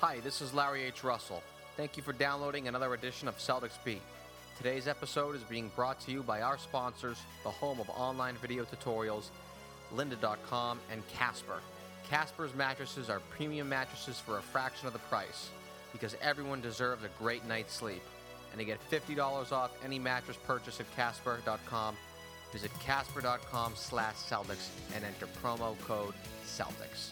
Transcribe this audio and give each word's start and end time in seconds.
Hi, 0.00 0.20
this 0.20 0.40
is 0.40 0.54
Larry 0.54 0.84
H. 0.84 1.02
Russell. 1.02 1.42
Thank 1.76 1.96
you 1.96 2.04
for 2.04 2.12
downloading 2.12 2.68
another 2.68 2.94
edition 2.94 3.26
of 3.26 3.36
Celtics 3.38 3.82
Beat. 3.84 4.00
Today's 4.56 4.86
episode 4.86 5.34
is 5.34 5.42
being 5.42 5.72
brought 5.74 6.00
to 6.02 6.12
you 6.12 6.22
by 6.22 6.40
our 6.40 6.56
sponsors, 6.56 7.18
the 7.42 7.50
home 7.50 7.80
of 7.80 7.90
online 7.90 8.36
video 8.36 8.64
tutorials, 8.64 9.30
lynda.com 9.92 10.78
and 10.92 11.02
Casper. 11.08 11.58
Casper's 12.08 12.54
mattresses 12.54 13.10
are 13.10 13.18
premium 13.30 13.68
mattresses 13.68 14.20
for 14.20 14.38
a 14.38 14.42
fraction 14.42 14.86
of 14.86 14.92
the 14.92 15.00
price 15.00 15.48
because 15.92 16.16
everyone 16.22 16.60
deserves 16.60 17.02
a 17.02 17.08
great 17.20 17.44
night's 17.46 17.74
sleep. 17.74 18.02
And 18.52 18.60
to 18.60 18.64
get 18.64 18.78
$50 18.92 19.50
off 19.50 19.72
any 19.84 19.98
mattress 19.98 20.38
purchase 20.46 20.78
at 20.78 20.86
casper.com, 20.94 21.96
visit 22.52 22.70
casper.com 22.78 23.72
slash 23.74 24.14
Celtics 24.14 24.68
and 24.94 25.04
enter 25.04 25.26
promo 25.42 25.76
code 25.80 26.14
Celtics. 26.46 27.10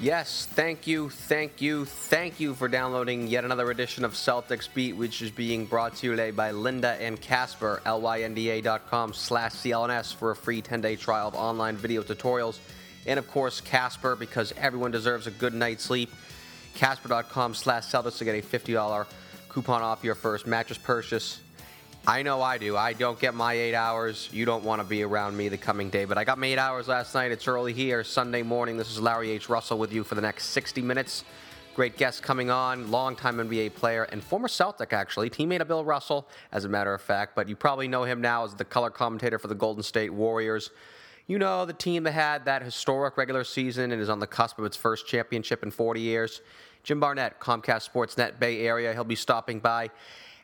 Yes, 0.00 0.46
thank 0.46 0.86
you, 0.86 1.10
thank 1.10 1.60
you, 1.60 1.84
thank 1.84 2.38
you 2.38 2.54
for 2.54 2.68
downloading 2.68 3.26
yet 3.26 3.44
another 3.44 3.68
edition 3.72 4.04
of 4.04 4.12
Celtics 4.12 4.72
Beat, 4.72 4.92
which 4.92 5.22
is 5.22 5.32
being 5.32 5.66
brought 5.66 5.96
to 5.96 6.06
you 6.06 6.12
today 6.12 6.30
by 6.30 6.52
Lynda 6.52 7.00
and 7.00 7.20
Casper, 7.20 7.82
lynda.com 7.84 9.12
slash 9.12 9.54
CLNS 9.54 10.14
for 10.14 10.30
a 10.30 10.36
free 10.36 10.62
10-day 10.62 10.94
trial 10.94 11.26
of 11.26 11.34
online 11.34 11.76
video 11.76 12.02
tutorials. 12.02 12.60
And 13.06 13.18
of 13.18 13.28
course, 13.28 13.60
Casper, 13.60 14.14
because 14.14 14.52
everyone 14.56 14.92
deserves 14.92 15.26
a 15.26 15.32
good 15.32 15.52
night's 15.52 15.82
sleep. 15.82 16.12
Casper.com 16.76 17.56
slash 17.56 17.86
Celtics 17.86 18.18
to 18.18 18.24
get 18.24 18.36
a 18.36 18.46
$50 18.46 19.04
coupon 19.48 19.82
off 19.82 20.04
your 20.04 20.14
first 20.14 20.46
mattress 20.46 20.78
purchase. 20.78 21.40
I 22.06 22.22
know 22.22 22.40
I 22.40 22.58
do. 22.58 22.76
I 22.76 22.94
don't 22.94 23.18
get 23.18 23.34
my 23.34 23.52
eight 23.52 23.74
hours. 23.74 24.28
You 24.32 24.44
don't 24.44 24.64
want 24.64 24.80
to 24.80 24.88
be 24.88 25.02
around 25.02 25.36
me 25.36 25.48
the 25.48 25.58
coming 25.58 25.90
day, 25.90 26.04
but 26.04 26.16
I 26.16 26.24
got 26.24 26.38
my 26.38 26.46
eight 26.46 26.58
hours 26.58 26.88
last 26.88 27.14
night. 27.14 27.32
It's 27.32 27.46
early 27.46 27.72
here, 27.72 28.02
Sunday 28.02 28.42
morning. 28.42 28.76
This 28.76 28.90
is 28.90 29.00
Larry 29.00 29.30
H. 29.30 29.48
Russell 29.48 29.78
with 29.78 29.92
you 29.92 30.04
for 30.04 30.14
the 30.14 30.20
next 30.20 30.46
60 30.46 30.80
minutes. 30.80 31.24
Great 31.74 31.96
guest 31.96 32.22
coming 32.22 32.50
on, 32.50 32.90
longtime 32.90 33.36
NBA 33.36 33.74
player 33.74 34.04
and 34.04 34.24
former 34.24 34.48
Celtic, 34.48 34.92
actually, 34.92 35.30
teammate 35.30 35.60
of 35.60 35.68
Bill 35.68 35.84
Russell, 35.84 36.26
as 36.50 36.64
a 36.64 36.68
matter 36.68 36.92
of 36.94 37.00
fact. 37.00 37.36
But 37.36 37.48
you 37.48 37.56
probably 37.56 37.88
know 37.88 38.04
him 38.04 38.20
now 38.20 38.44
as 38.44 38.54
the 38.54 38.64
color 38.64 38.90
commentator 38.90 39.38
for 39.38 39.48
the 39.48 39.54
Golden 39.54 39.82
State 39.82 40.12
Warriors. 40.12 40.70
You 41.26 41.38
know, 41.38 41.66
the 41.66 41.74
team 41.74 42.04
that 42.04 42.12
had 42.12 42.46
that 42.46 42.62
historic 42.62 43.18
regular 43.18 43.44
season 43.44 43.92
and 43.92 44.00
is 44.00 44.08
on 44.08 44.18
the 44.18 44.26
cusp 44.26 44.58
of 44.58 44.64
its 44.64 44.76
first 44.76 45.06
championship 45.06 45.62
in 45.62 45.70
40 45.70 46.00
years. 46.00 46.40
Jim 46.84 47.00
Barnett, 47.00 47.38
Comcast 47.38 47.90
Sportsnet 47.90 48.40
Bay 48.40 48.60
Area. 48.66 48.94
He'll 48.94 49.04
be 49.04 49.14
stopping 49.14 49.60
by 49.60 49.90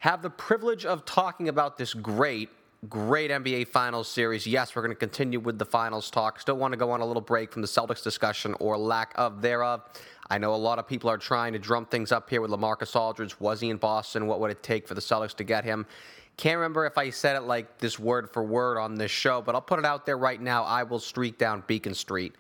have 0.05 0.21
the 0.21 0.29
privilege 0.29 0.85
of 0.85 1.07
talking 1.07 1.49
about 1.49 1.79
this 1.79 1.95
great, 1.95 2.51
great 2.91 3.31
NBA 3.31 3.69
Finals 3.69 4.07
series. 4.07 4.47
Yes, 4.47 4.77
we're 4.77 4.83
going 4.83 4.93
to 4.93 4.95
continue 4.95 5.41
with 5.41 5.59
the 5.59 5.65
Finals 5.65 6.11
talk. 6.11 6.39
Still 6.39 6.59
want 6.59 6.73
to 6.73 6.77
go 6.77 6.91
on 6.91 7.01
a 7.01 7.07
little 7.07 7.23
break 7.23 7.51
from 7.51 7.63
the 7.63 7.69
Celtics 7.69 8.03
discussion 8.03 8.55
or 8.61 8.77
lack 8.77 9.13
of 9.15 9.41
thereof. 9.41 9.81
I 10.29 10.37
know 10.37 10.55
a 10.55 10.57
lot 10.57 10.79
of 10.79 10.87
people 10.87 11.09
are 11.09 11.17
trying 11.17 11.55
to 11.55 11.59
drum 11.59 11.87
things 11.87 12.13
up 12.13 12.29
here 12.29 12.43
with 12.43 12.51
LaMarcus 12.51 12.95
Aldridge. 12.95 13.41
Was 13.41 13.63
he 13.63 13.71
in 13.71 13.79
Boston? 13.79 14.27
What 14.27 14.41
would 14.41 14.51
it 14.51 14.63
take 14.63 14.87
for 14.87 14.93
the 14.93 15.01
Celtics 15.01 15.35
to 15.37 15.45
get 15.45 15.65
him? 15.65 15.87
Can't 16.37 16.59
remember 16.59 16.85
if 16.85 16.99
I 16.99 17.09
said 17.09 17.37
it 17.37 17.45
like 17.45 17.79
this 17.79 17.99
word 17.99 18.31
for 18.31 18.45
word 18.45 18.77
on 18.77 18.97
this 18.97 19.11
show, 19.11 19.41
but 19.41 19.55
I'll 19.55 19.63
put 19.63 19.79
it 19.79 19.87
out 19.87 20.05
there 20.05 20.19
right 20.19 20.39
now. 20.39 20.65
I 20.65 20.83
will 20.83 21.01
streak 21.01 21.39
down 21.39 21.65
Beacon 21.67 21.95
Street 21.95 22.35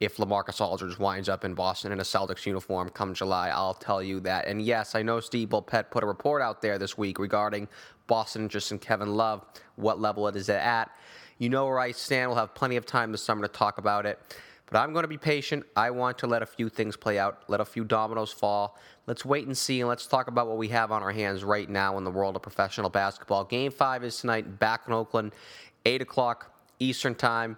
if 0.00 0.16
LaMarcus 0.16 0.60
Aldridge 0.60 0.98
winds 0.98 1.28
up 1.28 1.44
in 1.44 1.54
Boston 1.54 1.92
in 1.92 2.00
a 2.00 2.04
Celtics 2.04 2.46
uniform 2.46 2.88
come 2.90 3.14
July. 3.14 3.48
I'll 3.48 3.74
tell 3.74 4.02
you 4.02 4.20
that. 4.20 4.46
And 4.46 4.62
yes, 4.62 4.94
I 4.94 5.02
know 5.02 5.20
Steve 5.20 5.48
Bulpett 5.48 5.90
put 5.90 6.04
a 6.04 6.06
report 6.06 6.40
out 6.40 6.62
there 6.62 6.78
this 6.78 6.96
week 6.96 7.18
regarding 7.18 7.68
Boston 8.06 8.42
interest 8.42 8.70
in 8.70 8.78
Kevin 8.78 9.14
Love, 9.14 9.44
what 9.76 10.00
level 10.00 10.28
it 10.28 10.36
is 10.36 10.48
at. 10.48 10.90
You 11.38 11.48
know 11.48 11.66
where 11.66 11.80
I 11.80 11.92
stand. 11.92 12.30
We'll 12.30 12.38
have 12.38 12.54
plenty 12.54 12.76
of 12.76 12.86
time 12.86 13.12
this 13.12 13.22
summer 13.22 13.46
to 13.46 13.52
talk 13.52 13.78
about 13.78 14.06
it. 14.06 14.18
But 14.70 14.78
I'm 14.78 14.92
going 14.92 15.04
to 15.04 15.08
be 15.08 15.18
patient. 15.18 15.64
I 15.76 15.90
want 15.90 16.18
to 16.18 16.26
let 16.26 16.42
a 16.42 16.46
few 16.46 16.68
things 16.68 16.96
play 16.96 17.18
out, 17.18 17.42
let 17.48 17.60
a 17.60 17.64
few 17.64 17.84
dominoes 17.84 18.30
fall. 18.30 18.76
Let's 19.06 19.24
wait 19.24 19.46
and 19.46 19.56
see, 19.56 19.80
and 19.80 19.88
let's 19.88 20.06
talk 20.06 20.28
about 20.28 20.46
what 20.46 20.58
we 20.58 20.68
have 20.68 20.92
on 20.92 21.02
our 21.02 21.10
hands 21.10 21.42
right 21.42 21.68
now 21.68 21.96
in 21.96 22.04
the 22.04 22.10
world 22.10 22.36
of 22.36 22.42
professional 22.42 22.90
basketball. 22.90 23.44
Game 23.44 23.72
five 23.72 24.04
is 24.04 24.18
tonight 24.18 24.58
back 24.58 24.82
in 24.86 24.92
Oakland, 24.92 25.32
8 25.86 26.02
o'clock 26.02 26.52
Eastern 26.78 27.14
Time. 27.14 27.56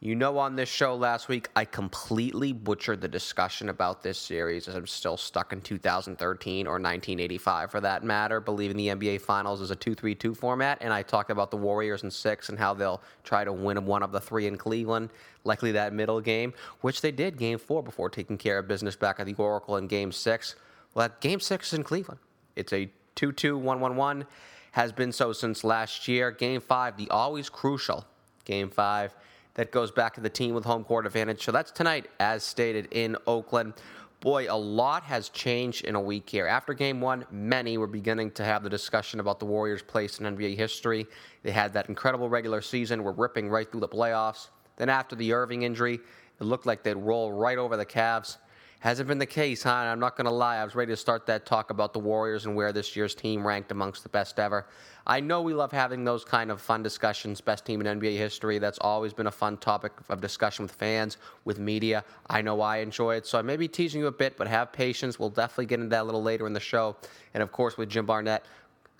You 0.00 0.14
know, 0.14 0.38
on 0.38 0.54
this 0.54 0.68
show 0.68 0.94
last 0.94 1.26
week, 1.26 1.48
I 1.56 1.64
completely 1.64 2.52
butchered 2.52 3.00
the 3.00 3.08
discussion 3.08 3.68
about 3.68 4.00
this 4.00 4.16
series 4.16 4.68
as 4.68 4.76
I'm 4.76 4.86
still 4.86 5.16
stuck 5.16 5.52
in 5.52 5.60
2013 5.60 6.68
or 6.68 6.74
1985 6.74 7.72
for 7.72 7.80
that 7.80 8.04
matter, 8.04 8.38
believing 8.38 8.76
the 8.76 8.88
NBA 8.88 9.22
Finals 9.22 9.60
is 9.60 9.72
a 9.72 9.76
2 9.76 9.96
3 9.96 10.14
2 10.14 10.36
format. 10.36 10.78
And 10.82 10.92
I 10.92 11.02
talked 11.02 11.32
about 11.32 11.50
the 11.50 11.56
Warriors 11.56 12.04
in 12.04 12.12
six 12.12 12.48
and 12.48 12.56
how 12.56 12.74
they'll 12.74 13.02
try 13.24 13.42
to 13.42 13.52
win 13.52 13.84
one 13.86 14.04
of 14.04 14.12
the 14.12 14.20
three 14.20 14.46
in 14.46 14.56
Cleveland, 14.56 15.10
likely 15.42 15.72
that 15.72 15.92
middle 15.92 16.20
game, 16.20 16.54
which 16.80 17.00
they 17.00 17.10
did 17.10 17.36
game 17.36 17.58
four 17.58 17.82
before 17.82 18.08
taking 18.08 18.38
care 18.38 18.58
of 18.58 18.68
business 18.68 18.94
back 18.94 19.18
at 19.18 19.26
the 19.26 19.34
Oracle 19.34 19.78
in 19.78 19.88
game 19.88 20.12
six. 20.12 20.54
Well, 20.94 21.08
that 21.08 21.20
game 21.20 21.40
six 21.40 21.72
is 21.72 21.78
in 21.80 21.82
Cleveland. 21.82 22.20
It's 22.54 22.72
a 22.72 22.88
2 23.16 23.32
2 23.32 23.58
1 23.58 23.80
1 23.80 23.96
1, 23.96 24.26
has 24.70 24.92
been 24.92 25.10
so 25.10 25.32
since 25.32 25.64
last 25.64 26.06
year. 26.06 26.30
Game 26.30 26.60
five, 26.60 26.96
the 26.96 27.10
always 27.10 27.48
crucial 27.48 28.04
game 28.44 28.70
five 28.70 29.12
that 29.58 29.72
goes 29.72 29.90
back 29.90 30.14
to 30.14 30.20
the 30.20 30.30
team 30.30 30.54
with 30.54 30.64
home 30.64 30.84
court 30.84 31.04
advantage. 31.04 31.42
So 31.42 31.50
that's 31.50 31.72
tonight, 31.72 32.06
as 32.20 32.44
stated 32.44 32.86
in 32.92 33.16
Oakland. 33.26 33.74
Boy, 34.20 34.46
a 34.48 34.56
lot 34.56 35.02
has 35.02 35.30
changed 35.30 35.84
in 35.84 35.96
a 35.96 36.00
week 36.00 36.30
here. 36.30 36.46
After 36.46 36.72
game 36.72 37.00
one, 37.00 37.24
many 37.32 37.76
were 37.76 37.88
beginning 37.88 38.30
to 38.32 38.44
have 38.44 38.62
the 38.62 38.70
discussion 38.70 39.18
about 39.18 39.40
the 39.40 39.46
Warriors' 39.46 39.82
place 39.82 40.20
in 40.20 40.36
NBA 40.36 40.56
history. 40.56 41.08
They 41.42 41.50
had 41.50 41.72
that 41.72 41.88
incredible 41.88 42.28
regular 42.28 42.62
season, 42.62 43.02
were 43.02 43.10
ripping 43.10 43.48
right 43.48 43.68
through 43.68 43.80
the 43.80 43.88
playoffs. 43.88 44.46
Then 44.76 44.88
after 44.88 45.16
the 45.16 45.32
Irving 45.32 45.62
injury, 45.62 45.98
it 46.40 46.44
looked 46.44 46.64
like 46.64 46.84
they'd 46.84 46.94
roll 46.94 47.32
right 47.32 47.58
over 47.58 47.76
the 47.76 47.86
Cavs. 47.86 48.36
Hasn't 48.80 49.08
been 49.08 49.18
the 49.18 49.26
case, 49.26 49.64
huh? 49.64 49.70
And 49.70 49.88
I'm 49.88 49.98
not 49.98 50.16
going 50.16 50.26
to 50.26 50.30
lie. 50.30 50.58
I 50.58 50.64
was 50.64 50.76
ready 50.76 50.92
to 50.92 50.96
start 50.96 51.26
that 51.26 51.44
talk 51.44 51.70
about 51.70 51.92
the 51.92 51.98
Warriors 51.98 52.46
and 52.46 52.54
where 52.54 52.72
this 52.72 52.94
year's 52.94 53.12
team 53.12 53.44
ranked 53.44 53.72
amongst 53.72 54.04
the 54.04 54.08
best 54.08 54.38
ever. 54.38 54.66
I 55.04 55.18
know 55.18 55.42
we 55.42 55.52
love 55.52 55.72
having 55.72 56.04
those 56.04 56.24
kind 56.24 56.48
of 56.48 56.60
fun 56.60 56.84
discussions, 56.84 57.40
best 57.40 57.66
team 57.66 57.80
in 57.80 57.98
NBA 57.98 58.16
history. 58.16 58.58
That's 58.58 58.78
always 58.80 59.12
been 59.12 59.26
a 59.26 59.32
fun 59.32 59.56
topic 59.56 59.92
of 60.08 60.20
discussion 60.20 60.62
with 60.62 60.72
fans, 60.72 61.16
with 61.44 61.58
media. 61.58 62.04
I 62.30 62.40
know 62.40 62.60
I 62.60 62.76
enjoy 62.76 63.16
it. 63.16 63.26
So 63.26 63.36
I 63.36 63.42
may 63.42 63.56
be 63.56 63.66
teasing 63.66 64.00
you 64.00 64.06
a 64.06 64.12
bit, 64.12 64.36
but 64.36 64.46
have 64.46 64.70
patience. 64.70 65.18
We'll 65.18 65.30
definitely 65.30 65.66
get 65.66 65.80
into 65.80 65.90
that 65.90 66.02
a 66.02 66.04
little 66.04 66.22
later 66.22 66.46
in 66.46 66.52
the 66.52 66.60
show. 66.60 66.94
And 67.34 67.42
of 67.42 67.50
course, 67.50 67.76
with 67.76 67.88
Jim 67.88 68.06
Barnett, 68.06 68.44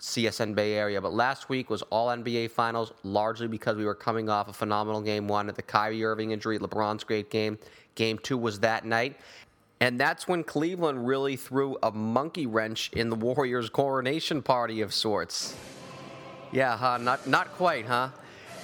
CSN 0.01 0.55
Bay 0.55 0.73
Area. 0.73 0.99
But 0.99 1.13
last 1.13 1.47
week 1.47 1.69
was 1.69 1.83
all 1.83 2.07
NBA 2.07 2.51
Finals, 2.51 2.91
largely 3.03 3.47
because 3.47 3.77
we 3.77 3.85
were 3.85 3.95
coming 3.95 4.29
off 4.29 4.49
a 4.49 4.53
phenomenal 4.53 5.01
game 5.01 5.27
one 5.27 5.47
at 5.47 5.55
the 5.55 5.61
Kyrie 5.61 6.03
Irving 6.03 6.31
injury, 6.31 6.59
LeBron's 6.59 7.03
great 7.03 7.29
game. 7.29 7.57
Game 7.95 8.17
two 8.17 8.37
was 8.37 8.59
that 8.61 8.85
night. 8.85 9.17
And 9.81 9.97
that's 9.99 10.27
when 10.27 10.43
Cleveland 10.43 11.07
really 11.07 11.37
threw 11.37 11.77
a 11.81 11.91
monkey 11.91 12.45
wrench 12.45 12.91
in 12.93 13.09
the 13.09 13.15
Warriors' 13.15 13.69
coronation 13.69 14.41
party 14.41 14.81
of 14.81 14.93
sorts. 14.93 15.55
Yeah, 16.51 16.75
huh? 16.75 16.97
Not, 16.97 17.27
not 17.27 17.53
quite, 17.53 17.85
huh? 17.85 18.09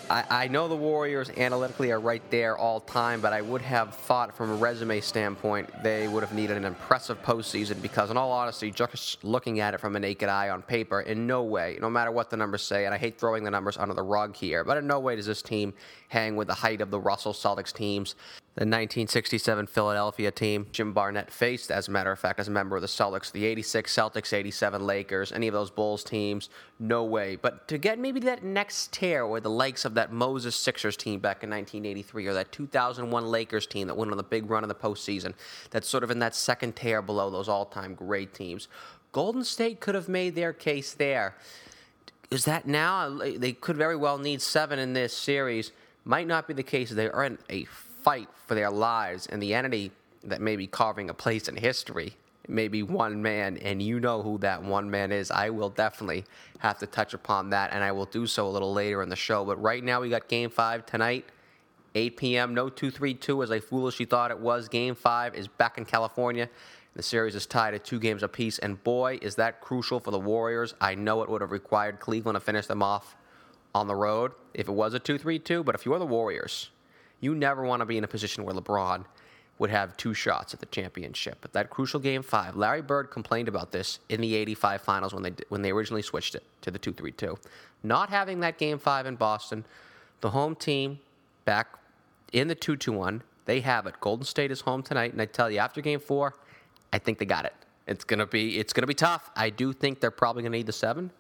I, 0.09 0.23
I 0.29 0.47
know 0.49 0.67
the 0.67 0.75
Warriors 0.75 1.29
analytically 1.31 1.91
are 1.91 1.99
right 1.99 2.21
there 2.29 2.57
all 2.57 2.79
time, 2.81 3.21
but 3.21 3.31
I 3.31 3.41
would 3.41 3.61
have 3.61 3.95
thought 3.95 4.35
from 4.35 4.51
a 4.51 4.55
resume 4.55 4.99
standpoint 4.99 5.69
they 5.83 6.07
would 6.07 6.21
have 6.21 6.33
needed 6.33 6.57
an 6.57 6.65
impressive 6.65 7.21
postseason 7.23 7.81
because, 7.81 8.11
in 8.11 8.17
all 8.17 8.31
honesty, 8.31 8.69
just 8.69 9.23
looking 9.23 9.61
at 9.61 9.73
it 9.73 9.79
from 9.79 9.95
a 9.95 9.99
naked 9.99 10.29
eye 10.29 10.49
on 10.49 10.61
paper, 10.61 11.01
in 11.01 11.25
no 11.25 11.43
way, 11.43 11.77
no 11.81 11.89
matter 11.89 12.11
what 12.11 12.29
the 12.29 12.37
numbers 12.37 12.61
say, 12.61 12.85
and 12.85 12.93
I 12.93 12.97
hate 12.97 13.17
throwing 13.17 13.43
the 13.43 13.51
numbers 13.51 13.77
under 13.77 13.95
the 13.95 14.03
rug 14.03 14.35
here, 14.35 14.63
but 14.63 14.77
in 14.77 14.85
no 14.85 14.99
way 14.99 15.15
does 15.15 15.25
this 15.25 15.41
team 15.41 15.73
hang 16.09 16.35
with 16.35 16.47
the 16.47 16.53
height 16.53 16.81
of 16.81 16.91
the 16.91 16.99
Russell 16.99 17.33
Celtics 17.33 17.73
teams 17.73 18.15
the 18.55 18.61
1967 18.61 19.67
Philadelphia 19.67 20.31
team 20.31 20.66
Jim 20.71 20.93
Barnett 20.93 21.29
faced, 21.29 21.69
as 21.69 21.89
a 21.89 21.91
matter 21.91 22.13
of 22.13 22.19
fact, 22.19 22.39
as 22.39 22.47
a 22.47 22.51
member 22.51 22.77
of 22.77 22.81
the 22.81 22.88
Celtics, 22.88 23.29
the 23.33 23.43
86 23.43 23.93
Celtics, 23.93 24.31
87 24.31 24.85
Lakers, 24.85 25.34
any 25.34 25.49
of 25.49 25.53
those 25.53 25.69
Bulls 25.69 26.05
teams, 26.05 26.49
no 26.79 27.03
way. 27.03 27.35
But 27.35 27.67
to 27.67 27.78
get 27.78 27.99
maybe 27.99 28.22
that 28.22 28.46
next 28.46 28.93
tier 28.93 29.28
where 29.28 29.41
the 29.41 29.49
likes 29.49 29.84
of 29.84 29.93
that 29.96 30.13
Moses 30.13 30.55
Sixers 30.55 30.96
team 30.96 31.19
back 31.19 31.43
in 31.43 31.49
1983 31.49 32.28
or 32.28 32.34
that 32.34 32.53
2001 32.53 33.25
Lakers 33.25 33.67
team 33.67 33.87
that 33.87 33.96
went 33.96 34.11
on 34.11 34.16
the 34.16 34.23
big 34.23 34.49
run 34.49 34.63
in 34.63 34.69
the 34.69 34.75
postseason, 34.75 35.34
that's 35.69 35.90
sort 35.90 36.05
of 36.05 36.09
in 36.09 36.19
that 36.19 36.34
second 36.34 36.78
tier 36.78 37.02
below 37.02 37.29
those 37.29 37.49
all 37.49 37.66
time 37.66 37.93
great 37.93 38.34
teams. 38.34 38.69
Golden 39.11 39.43
State 39.43 39.81
could 39.81 39.96
have 39.96 40.07
made 40.07 40.34
their 40.34 40.53
case 40.53 40.93
there. 40.93 41.35
Is 42.31 42.46
that 42.46 42.67
now? 42.67 43.19
They 43.19 43.52
could 43.52 43.75
very 43.75 43.97
well 43.97 44.17
need 44.17 44.41
seven 44.41 44.79
in 44.79 44.93
this 44.93 45.16
series. 45.16 45.73
Might 46.05 46.28
not 46.28 46.47
be 46.47 46.53
the 46.53 46.63
case. 46.63 46.90
They 46.90 47.09
are 47.09 47.25
in 47.25 47.37
a 47.49 47.66
fight 48.05 48.29
for 48.46 48.53
their 48.53 48.69
lives, 48.69 49.25
and 49.25 49.41
the 49.41 49.55
entity 49.55 49.91
that 50.23 50.40
may 50.40 50.55
be 50.55 50.67
carving 50.67 51.09
a 51.09 51.13
place 51.13 51.47
in 51.47 51.55
history 51.55 52.16
may 52.47 52.67
be 52.67 52.84
one 52.84 53.19
man, 53.19 53.57
and 53.57 53.81
you 53.81 53.99
know 53.99 54.22
who 54.22 54.37
that 54.37 54.61
one 54.61 54.91
man 54.91 55.11
is. 55.11 55.31
I 55.31 55.49
will 55.49 55.72
definitely 55.72 56.23
have 56.59 56.78
to 56.79 56.85
touch 56.85 57.16
upon 57.16 57.49
that, 57.49 57.73
and 57.73 57.84
I 57.84 57.91
will 57.91 58.05
do 58.05 58.28
so 58.28 58.47
a 58.47 58.52
little 58.52 58.72
later 58.72 59.02
in 59.02 59.09
the 59.09 59.16
show. 59.16 59.43
But 59.43 59.59
right 59.59 59.84
now, 59.84 60.02
we 60.02 60.09
got 60.09 60.28
game 60.28 60.52
five 60.52 60.85
tonight. 60.85 61.25
8 61.96 62.17
p.m. 62.17 62.53
No 62.53 62.69
2-3-2 62.69 63.43
as 63.43 63.49
I 63.49 63.59
foolishly 63.59 64.05
thought 64.05 64.29
it 64.29 64.40
was. 64.40 64.67
Game 64.67 64.93
five 64.93 65.34
is 65.34 65.47
back 65.47 65.79
in 65.79 65.85
California. 65.85 66.47
The 66.96 67.02
series 67.02 67.34
is 67.34 67.47
tied 67.47 67.73
at 67.73 67.84
two 67.84 67.99
games 67.99 68.22
apiece, 68.22 68.59
and 68.59 68.81
boy, 68.84 69.17
is 69.23 69.35
that 69.35 69.61
crucial 69.61 69.99
for 69.99 70.11
the 70.11 70.19
Warriors. 70.19 70.75
I 70.79 70.93
know 70.93 71.23
it 71.23 71.29
would 71.29 71.41
have 71.41 71.52
required 71.52 71.99
Cleveland 71.99 72.35
to 72.35 72.40
finish 72.40 72.67
them 72.67 72.84
off 72.84 73.16
on 73.73 73.87
the 73.87 73.96
road 73.96 74.34
if 74.53 74.67
it 74.67 74.73
was 74.73 74.93
a 74.93 74.99
2 74.99 75.17
3 75.17 75.40
2, 75.40 75.63
but 75.63 75.73
if 75.73 75.85
you 75.85 75.93
are 75.93 75.99
the 75.99 76.05
Warriors, 76.05 76.69
you 77.20 77.35
never 77.35 77.64
want 77.64 77.82
to 77.82 77.85
be 77.85 77.97
in 77.97 78.03
a 78.03 78.08
position 78.08 78.44
where 78.44 78.56
LeBron 78.56 79.06
would 79.58 79.70
have 79.70 79.96
two 79.96 80.14
shots 80.14 80.53
at 80.53 80.59
the 80.59 80.66
championship. 80.66 81.38
But 81.41 81.53
that 81.53 81.70
crucial 81.70 82.00
game 82.00 82.22
five, 82.22 82.56
Larry 82.56 82.82
Bird 82.82 83.09
complained 83.09 83.47
about 83.47 83.72
this 83.72 84.00
in 84.09 84.20
the 84.22 84.35
85 84.35 84.82
finals 84.82 85.14
when 85.14 85.23
they, 85.23 85.32
when 85.50 85.62
they 85.62 85.72
originally 85.72 86.02
switched 86.02 86.35
it 86.35 86.44
to 86.62 86.72
the 86.72 86.79
2 86.79 86.91
3 86.91 87.12
2. 87.12 87.38
Not 87.84 88.09
having 88.09 88.41
that 88.41 88.58
game 88.58 88.78
five 88.78 89.06
in 89.06 89.16
Boston, 89.16 89.64
the 90.22 90.32
home 90.32 90.56
team 90.56 91.00
back 91.46 91.67
in 92.34 92.47
the 92.47 92.56
2 92.56 92.76
2 92.76 92.91
1, 92.91 93.23
they 93.46 93.62
have 93.62 93.85
it. 93.85 93.96
Golden 94.02 94.26
State 94.26 94.52
is 94.52 94.62
home 94.62 94.84
tonight, 94.84 95.14
and 95.14 95.22
I 95.22 95.26
tell 95.26 95.50
you, 95.50 95.59
after 95.59 95.79
game 95.79 96.00
four, 96.00 96.34
I 96.91 96.97
think 96.97 97.20
they 97.20 97.26
got 97.26 97.46
it. 97.46 97.53
It's 97.88 98.03
gonna 98.03 98.26
be 98.26 98.58
it's 98.58 98.73
gonna 98.73 98.88
be 98.88 98.96
tough. 98.96 99.29
I 99.35 99.52
do 99.52 99.72
think 99.72 100.00
they're 100.00 100.12
probably 100.12 100.44
gonna 100.44 100.58
need 100.58 100.66
the 100.66 100.73
seven. 100.73 101.12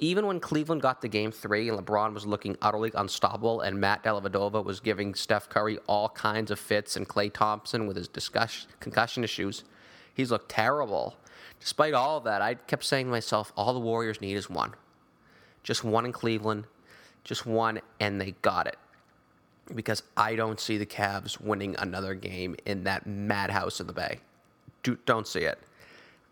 Even 0.00 0.26
when 0.26 0.40
Cleveland 0.40 0.82
got 0.82 1.00
the 1.00 1.08
game 1.08 1.30
three 1.30 1.68
and 1.68 1.78
LeBron 1.78 2.14
was 2.14 2.26
looking 2.26 2.56
utterly 2.60 2.90
unstoppable 2.94 3.60
and 3.60 3.80
Matt 3.80 4.02
Dellavedova 4.02 4.64
was 4.64 4.80
giving 4.80 5.14
Steph 5.14 5.48
Curry 5.48 5.78
all 5.86 6.08
kinds 6.08 6.50
of 6.50 6.58
fits 6.58 6.96
and 6.96 7.08
Klay 7.08 7.32
Thompson 7.32 7.86
with 7.86 7.96
his 7.96 8.08
discuss, 8.08 8.66
concussion 8.80 9.22
issues, 9.22 9.62
he's 10.12 10.32
looked 10.32 10.50
terrible. 10.50 11.16
Despite 11.60 11.94
all 11.94 12.18
of 12.18 12.24
that, 12.24 12.42
I 12.42 12.54
kept 12.54 12.84
saying 12.84 13.06
to 13.06 13.12
myself, 13.12 13.52
all 13.56 13.72
the 13.72 13.80
Warriors 13.80 14.20
need 14.20 14.34
is 14.34 14.50
one. 14.50 14.74
Just 15.62 15.84
one 15.84 16.04
in 16.04 16.12
Cleveland, 16.12 16.66
just 17.22 17.46
one, 17.46 17.80
and 18.00 18.20
they 18.20 18.32
got 18.42 18.66
it. 18.66 18.76
Because 19.74 20.02
I 20.16 20.34
don't 20.34 20.60
see 20.60 20.76
the 20.76 20.84
Cavs 20.84 21.40
winning 21.40 21.74
another 21.78 22.14
game 22.14 22.56
in 22.66 22.84
that 22.84 23.06
madhouse 23.06 23.80
in 23.80 23.86
the 23.86 23.94
Bay. 23.94 24.18
Do, 24.82 24.98
don't 25.06 25.26
see 25.26 25.40
it. 25.40 25.58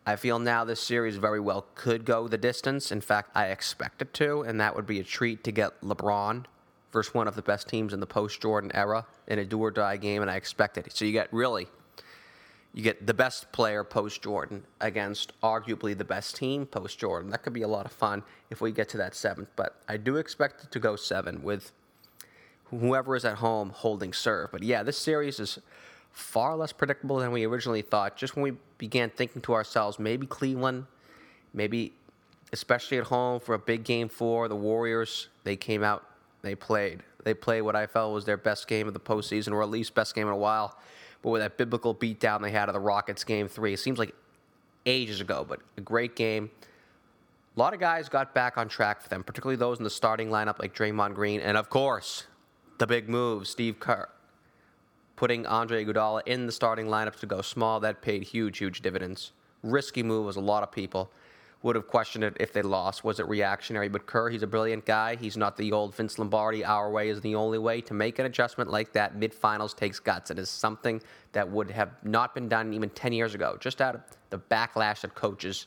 I 0.05 0.17
feel 0.17 0.41
now 0.41 0.65
this 0.65 0.81
series 0.81 1.17
very 1.17 1.39
well 1.39 1.65
could 1.77 2.05
go 2.05 2.27
the 2.27 2.37
distance. 2.39 2.91
In 2.91 3.01
fact, 3.01 3.31
I 3.37 3.47
expect 3.47 4.03
it 4.03 4.13
to, 4.15 4.43
and 4.43 4.61
that 4.61 4.75
would 4.75 4.87
be 4.87 4.99
a 4.99 5.05
treat 5.05 5.45
to 5.45 5.53
get 5.53 5.81
LeBron 5.81 6.45
versus 6.93 7.15
one 7.15 7.29
of 7.29 7.37
the 7.37 7.43
best 7.43 7.69
teams 7.69 7.93
in 7.93 8.01
the 8.01 8.07
post 8.07 8.41
Jordan 8.41 8.73
era 8.75 9.07
in 9.29 9.39
a 9.39 9.45
do 9.45 9.61
or 9.61 9.71
die 9.71 9.97
game, 9.97 10.21
and 10.21 10.31
I 10.31 10.35
expect 10.35 10.77
it. 10.77 10.93
So 10.93 11.05
you 11.05 11.13
get 11.13 11.33
really, 11.33 11.69
you 12.75 12.83
get 12.83 13.07
the 13.07 13.15
best 13.15 13.53
player 13.53 13.85
post 13.85 14.23
Jordan 14.23 14.65
against 14.81 15.39
arguably 15.41 15.97
the 15.97 16.05
best 16.05 16.35
team 16.35 16.67
post 16.67 16.99
Jordan. 16.99 17.31
That 17.31 17.45
could 17.45 17.53
be 17.53 17.63
a 17.63 17.69
lot 17.69 17.87
of 17.87 17.93
fun 17.93 18.25
if 18.51 18.61
we 18.61 18.73
get 18.73 18.89
to 18.91 18.97
that 18.97 19.15
seventh, 19.15 19.51
but 19.55 19.77
I 19.89 19.99
do 19.99 20.17
expect 20.17 20.65
it 20.65 20.73
to 20.73 20.81
go 20.81 20.97
seven 20.97 21.45
with 21.45 21.71
whoever 22.65 23.15
is 23.15 23.25
at 23.25 23.37
home 23.37 23.71
holding 23.71 24.13
serve. 24.13 24.51
But 24.51 24.65
yeah, 24.65 24.83
this 24.83 24.99
series 24.99 25.39
is 25.39 25.61
far 26.12 26.56
less 26.56 26.73
predictable 26.73 27.17
than 27.17 27.32
we 27.32 27.44
originally 27.44 27.82
thought. 27.82 28.17
Just 28.17 28.37
when 28.37 28.43
we 28.43 28.53
began 28.79 29.11
thinking 29.11 29.43
to 29.43 29.55
ourselves, 29.55 29.99
maybe 29.99 30.26
Cleveland, 30.26 30.87
maybe 31.53 31.93
especially 32.53 32.99
at 32.99 33.05
home 33.05 33.41
for 33.41 33.55
a 33.55 33.59
big 33.59 33.82
game 33.82 34.09
for 34.09 34.47
the 34.49 34.56
Warriors, 34.56 35.29
they 35.44 35.56
came 35.56 35.82
out, 35.82 36.05
they 36.43 36.55
played. 36.55 37.03
They 37.25 37.35
played 37.35 37.62
what 37.62 37.76
I 37.76 37.87
felt 37.87 38.12
was 38.12 38.25
their 38.25 38.37
best 38.37 38.69
game 38.69 38.88
of 38.88 38.94
the 38.94 39.00
postseason, 39.00 39.53
or 39.53 39.62
at 39.62 39.70
least 39.70 39.94
best 39.94 40.14
game 40.14 40.26
in 40.26 40.32
a 40.32 40.37
while. 40.37 40.76
But 41.23 41.31
with 41.31 41.41
that 41.41 41.56
biblical 41.56 41.94
beatdown 41.94 42.43
they 42.43 42.50
had 42.50 42.69
of 42.69 42.75
the 42.75 42.81
Rockets 42.81 43.25
game 43.25 43.49
three, 43.49 43.73
it 43.73 43.79
seems 43.79 43.99
like 43.99 44.15
ages 44.85 45.20
ago, 45.20 45.47
but 45.49 45.61
a 45.76 45.81
great 45.81 46.17
game. 46.17 46.50
A 47.56 47.61
lot 47.61 47.75
of 47.75 47.81
guys 47.81 48.08
got 48.08 48.35
back 48.35 48.58
on 48.58 48.69
track 48.69 49.03
for 49.03 49.08
them, 49.08 49.23
particularly 49.23 49.56
those 49.56 49.79
in 49.79 49.85
the 49.85 49.91
starting 49.91 50.31
lineup 50.31 50.58
like 50.58 50.75
Draymond 50.75 51.15
Green, 51.15 51.41
and 51.41 51.56
of 51.56 51.70
course, 51.70 52.26
the 52.79 52.87
big 52.87 53.08
move, 53.08 53.47
Steve 53.47 53.79
Kerr 53.79 54.08
putting 55.17 55.47
Andre 55.47 55.85
Iguodala 55.85 56.23
in 56.26 56.47
the 56.47 56.53
starting 56.53 56.87
lineup 56.87 57.17
to 57.20 57.26
go 57.26 57.43
small, 57.43 57.81
that 57.81 58.03
paid 58.03 58.23
huge, 58.23 58.59
huge 58.59 58.82
dividends. 58.82 59.32
Risky 59.62 60.03
move 60.03 60.29
as 60.29 60.37
a 60.37 60.41
lot 60.41 60.62
of 60.62 60.73
people 60.73 61.11
would 61.62 61.76
have 61.76 61.87
questioned 61.87 62.25
it 62.25 62.37
if 62.41 62.53
they 62.53 62.62
lost. 62.62 63.05
Was 63.05 63.20
it 63.20 63.29
reactionary? 63.29 63.88
But 63.88 64.06
Kerr, 64.06 64.31
he's 64.31 64.43
a 64.43 64.47
brilliant 64.47 64.85
guy. 64.85 65.17
He's 65.17 65.37
not 65.37 65.56
the 65.56 65.73
old 65.73 65.94
Vince 65.94 66.19
Lombardi. 66.19 66.64
Our 66.64 66.91
way 66.91 67.09
is 67.09 67.20
the 67.20 67.35
only 67.35 67.59
way. 67.59 67.81
To 67.82 67.94
make 67.94 68.19
an 68.19 68.26
adjustment 68.26 68.70
like 68.70 68.93
that 68.93 69.17
mid 69.17 69.32
finals 69.32 69.73
takes 69.73 70.00
guts. 70.00 70.31
It 70.31 70.38
is 70.38 70.50
something 70.50 71.00
that 71.32 71.49
would 71.49 71.70
have 71.70 71.91
not 72.03 72.35
been 72.35 72.49
done 72.49 72.73
even 72.73 72.91
10 72.91 73.12
years 73.12 73.35
ago, 73.35 73.56
just 73.61 73.81
out 73.81 73.94
of 73.94 74.00
the 74.31 74.38
backlash 74.38 75.05
of 75.05 75.15
coaches. 75.15 75.67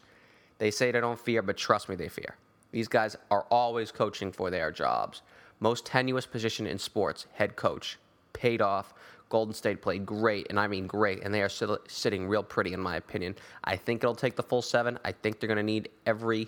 They 0.57 0.71
say 0.71 0.91
they 0.91 0.99
don't 0.99 1.19
fear, 1.19 1.41
but 1.41 1.57
trust 1.57 1.87
me, 1.87 1.95
they 1.95 2.09
fear. 2.09 2.35
These 2.71 2.87
guys 2.87 3.15
are 3.31 3.45
always 3.49 3.91
coaching 3.91 4.31
for 4.31 4.49
their 4.49 4.71
jobs. 4.71 5.21
Most 5.61 5.85
tenuous 5.85 6.25
position 6.25 6.67
in 6.67 6.77
sports, 6.77 7.27
head 7.33 7.55
coach, 7.55 7.97
paid 8.33 8.61
off 8.61 8.93
Golden 9.29 9.53
State 9.53 9.81
played 9.81 10.05
great, 10.05 10.47
and 10.49 10.59
I 10.59 10.67
mean 10.67 10.87
great, 10.87 11.23
and 11.23 11.33
they 11.33 11.41
are 11.41 11.49
sit- 11.49 11.69
sitting 11.87 12.27
real 12.27 12.43
pretty, 12.43 12.73
in 12.73 12.79
my 12.79 12.97
opinion. 12.97 13.35
I 13.63 13.75
think 13.75 14.03
it'll 14.03 14.15
take 14.15 14.35
the 14.35 14.43
full 14.43 14.61
seven. 14.61 14.99
I 15.03 15.11
think 15.11 15.39
they're 15.39 15.47
going 15.47 15.57
to 15.57 15.63
need 15.63 15.89
every 16.05 16.47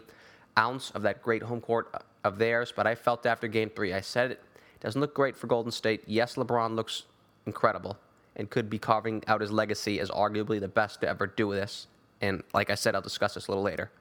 ounce 0.57 0.91
of 0.91 1.01
that 1.03 1.21
great 1.21 1.41
home 1.41 1.61
court 1.61 1.89
uh, 1.93 1.99
of 2.23 2.37
theirs, 2.37 2.73
but 2.75 2.85
I 2.85 2.95
felt 2.95 3.25
after 3.25 3.47
game 3.47 3.69
three, 3.69 3.93
I 3.93 4.01
said 4.01 4.31
it 4.31 4.41
doesn't 4.79 4.99
look 5.01 5.13
great 5.13 5.35
for 5.35 5.47
Golden 5.47 5.71
State. 5.71 6.03
Yes, 6.05 6.35
LeBron 6.35 6.75
looks 6.75 7.03
incredible 7.45 7.97
and 8.35 8.49
could 8.49 8.69
be 8.69 8.77
carving 8.77 9.23
out 9.27 9.41
his 9.41 9.51
legacy 9.51 9.99
as 9.99 10.09
arguably 10.11 10.59
the 10.59 10.67
best 10.67 11.01
to 11.01 11.09
ever 11.09 11.25
do 11.25 11.51
this. 11.53 11.87
And 12.21 12.43
like 12.53 12.69
I 12.69 12.75
said, 12.75 12.93
I'll 12.93 13.01
discuss 13.01 13.33
this 13.33 13.47
a 13.47 13.51
little 13.51 13.63
later. 13.63 13.91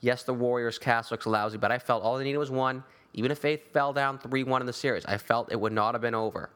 Yes, 0.00 0.24
the 0.24 0.34
Warriors 0.34 0.78
cast 0.78 1.12
looks 1.12 1.26
lousy, 1.26 1.58
but 1.58 1.70
I 1.70 1.78
felt 1.78 2.02
all 2.02 2.18
they 2.18 2.24
needed 2.24 2.38
was 2.38 2.50
one. 2.50 2.82
Even 3.14 3.30
if 3.30 3.40
they 3.40 3.58
fell 3.58 3.92
down 3.92 4.18
3 4.18 4.42
1 4.42 4.62
in 4.62 4.66
the 4.66 4.72
series, 4.72 5.04
I 5.04 5.18
felt 5.18 5.52
it 5.52 5.60
would 5.60 5.72
not 5.72 5.94
have 5.94 6.00
been 6.00 6.14
over 6.14 6.50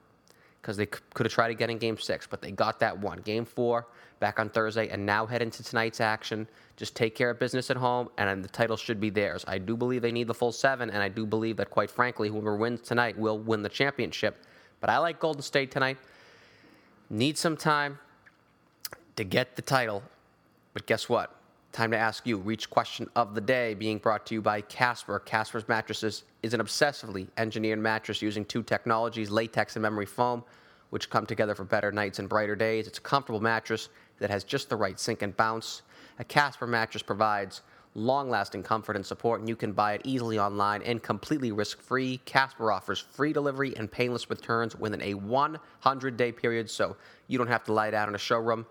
because 0.67 0.77
they 0.77 0.87
could 0.87 1.25
have 1.25 1.33
tried 1.33 1.53
again 1.53 1.71
in 1.71 1.79
game 1.79 1.97
six, 1.97 2.27
but 2.27 2.43
they 2.43 2.51
got 2.51 2.81
that 2.81 2.99
one. 2.99 3.21
Game 3.21 3.45
four, 3.45 3.87
back 4.19 4.41
on 4.41 4.49
Thursday, 4.49 4.89
and 4.89 5.07
now 5.07 5.25
head 5.25 5.41
into 5.41 5.63
tonight's 5.63 6.01
action. 6.01 6.49
Just 6.77 6.97
take 6.97 7.15
care 7.15 7.31
of 7.31 7.39
business 7.39 7.71
at 7.71 7.77
home, 7.77 8.09
and 8.19 8.43
the 8.43 8.49
title 8.49 8.77
should 8.77 9.01
be 9.01 9.09
theirs. 9.09 9.45
I 9.47 9.59
do 9.59 9.77
believe 9.77 10.03
they 10.03 10.11
need 10.11 10.27
the 10.27 10.35
full 10.35 10.51
seven, 10.51 10.91
and 10.91 11.01
I 11.01 11.09
do 11.09 11.25
believe 11.25 11.57
that, 11.59 11.71
quite 11.71 11.89
frankly, 11.89 12.29
whoever 12.29 12.57
wins 12.57 12.81
tonight 12.81 13.17
will 13.17 13.39
win 13.39 13.63
the 13.63 13.69
championship. 13.69 14.45
But 14.81 14.91
I 14.91 14.99
like 14.99 15.21
Golden 15.21 15.41
State 15.41 15.71
tonight. 15.71 15.99
Need 17.11 17.39
some 17.39 17.57
time 17.57 18.01
to 19.15 19.23
get 19.23 19.55
the 19.55 19.63
title. 19.63 20.03
But 20.75 20.87
guess 20.87 21.09
what? 21.09 21.33
Time 21.77 21.91
to 21.91 21.99
ask 21.99 22.27
you. 22.27 22.39
Reach 22.39 22.71
question 22.71 23.07
of 23.17 23.35
the 23.35 23.41
day 23.43 23.75
being 23.75 23.99
brought 23.99 24.25
to 24.25 24.35
you 24.35 24.41
by 24.41 24.63
Casper. 24.63 25.19
Casper's 25.19 25.69
mattresses 25.69 26.25
is 26.43 26.55
an 26.55 26.61
obsessively 26.61 27.29
engineered 27.37 27.79
mattress 27.79 28.23
using 28.23 28.47
two 28.47 28.63
technologies, 28.63 29.29
latex 29.29 29.77
and 29.77 29.83
memory 29.83 30.07
foam, 30.07 30.43
which 30.89 31.11
come 31.11 31.27
together 31.27 31.55
for 31.55 31.65
better 31.65 31.93
nights 31.93 32.19
and 32.19 32.31
brighter 32.31 32.57
days. 32.57 32.87
It's 32.87 32.97
a 32.97 33.03
comfortable 33.03 33.43
mattress 33.43 33.91
that 34.21 34.31
has 34.31 34.43
just 34.43 34.71
the 34.71 34.77
right 34.77 34.99
sink 34.99 35.21
and 35.21 35.37
bounce. 35.37 35.83
A 36.19 36.25
Casper 36.25 36.67
mattress 36.67 37.03
provides 37.03 37.61
long 37.95 38.31
lasting 38.31 38.63
comfort 38.63 38.97
and 38.97 39.05
support, 39.05 39.41
and 39.41 39.49
you 39.49 39.55
can 39.55 39.73
buy 39.73 39.93
it 39.93 40.01
easily 40.03 40.39
online 40.39 40.81
and 40.81 41.03
completely 41.03 41.53
risk 41.53 41.83
free. 41.83 42.23
Casper 42.25 42.73
offers 42.73 43.01
free 43.01 43.35
delivery 43.35 43.77
and 43.77 43.93
painless 43.93 44.31
returns 44.31 44.75
within 44.77 45.03
a 45.03 45.13
100 45.13 46.17
day 46.17 46.33
period, 46.33 46.71
so 46.71 46.97
you 47.29 47.37
don't 47.37 47.49
have 47.49 47.65
to 47.65 47.75
lie 47.75 47.91
down 47.91 48.09
in 48.09 48.15
a 48.15 48.19
showroom. 48.19 48.65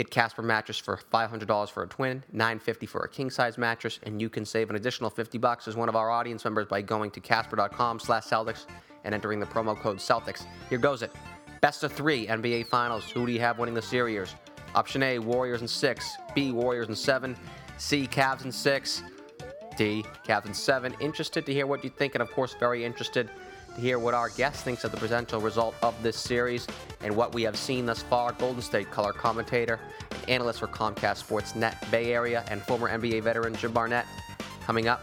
Get 0.00 0.08
Casper 0.08 0.40
mattress 0.40 0.78
for 0.78 0.98
$500 1.12 1.70
for 1.70 1.82
a 1.82 1.86
twin, 1.86 2.24
950 2.32 2.86
for 2.86 3.02
a 3.02 3.08
king 3.10 3.28
size 3.28 3.58
mattress, 3.58 4.00
and 4.04 4.18
you 4.18 4.30
can 4.30 4.46
save 4.46 4.70
an 4.70 4.76
additional 4.76 5.10
50 5.10 5.36
bucks 5.36 5.68
as 5.68 5.76
one 5.76 5.90
of 5.90 5.94
our 5.94 6.10
audience 6.10 6.42
members 6.42 6.66
by 6.66 6.80
going 6.80 7.10
to 7.10 7.20
casper.com 7.20 8.00
slash 8.00 8.24
Celtics 8.24 8.64
and 9.04 9.14
entering 9.14 9.40
the 9.40 9.44
promo 9.44 9.78
code 9.78 9.98
Celtics. 9.98 10.46
Here 10.70 10.78
goes 10.78 11.02
it. 11.02 11.12
Best 11.60 11.84
of 11.84 11.92
three 11.92 12.26
NBA 12.26 12.68
Finals. 12.68 13.10
Who 13.10 13.26
do 13.26 13.32
you 13.32 13.40
have 13.40 13.58
winning 13.58 13.74
the 13.74 13.82
series? 13.82 14.34
Option 14.74 15.02
A, 15.02 15.18
Warriors 15.18 15.60
in 15.60 15.68
six. 15.68 16.16
B, 16.34 16.50
Warriors 16.50 16.88
in 16.88 16.96
seven. 16.96 17.36
C, 17.76 18.06
Cavs 18.06 18.46
in 18.46 18.52
six. 18.52 19.02
D, 19.76 20.02
Cavs 20.26 20.46
in 20.46 20.54
seven. 20.54 20.96
Interested 21.00 21.44
to 21.44 21.52
hear 21.52 21.66
what 21.66 21.84
you 21.84 21.90
think, 21.90 22.14
and 22.14 22.22
of 22.22 22.30
course, 22.30 22.54
very 22.58 22.86
interested 22.86 23.28
to 23.74 23.80
hear 23.80 23.98
what 23.98 24.14
our 24.14 24.28
guest 24.30 24.64
thinks 24.64 24.84
of 24.84 24.90
the 24.90 24.96
potential 24.96 25.40
result 25.40 25.74
of 25.82 26.00
this 26.02 26.16
series 26.16 26.66
and 27.02 27.14
what 27.14 27.34
we 27.34 27.42
have 27.42 27.56
seen 27.56 27.86
thus 27.86 28.02
far. 28.02 28.32
Golden 28.32 28.62
State 28.62 28.90
color 28.90 29.12
commentator 29.12 29.80
and 30.10 30.30
analyst 30.30 30.60
for 30.60 30.68
Comcast 30.68 31.18
Sports 31.18 31.54
Net 31.54 31.76
Bay 31.90 32.12
Area 32.12 32.44
and 32.48 32.62
former 32.62 32.88
NBA 32.88 33.22
veteran 33.22 33.54
Jim 33.54 33.72
Barnett 33.72 34.06
coming 34.64 34.88
up. 34.88 35.02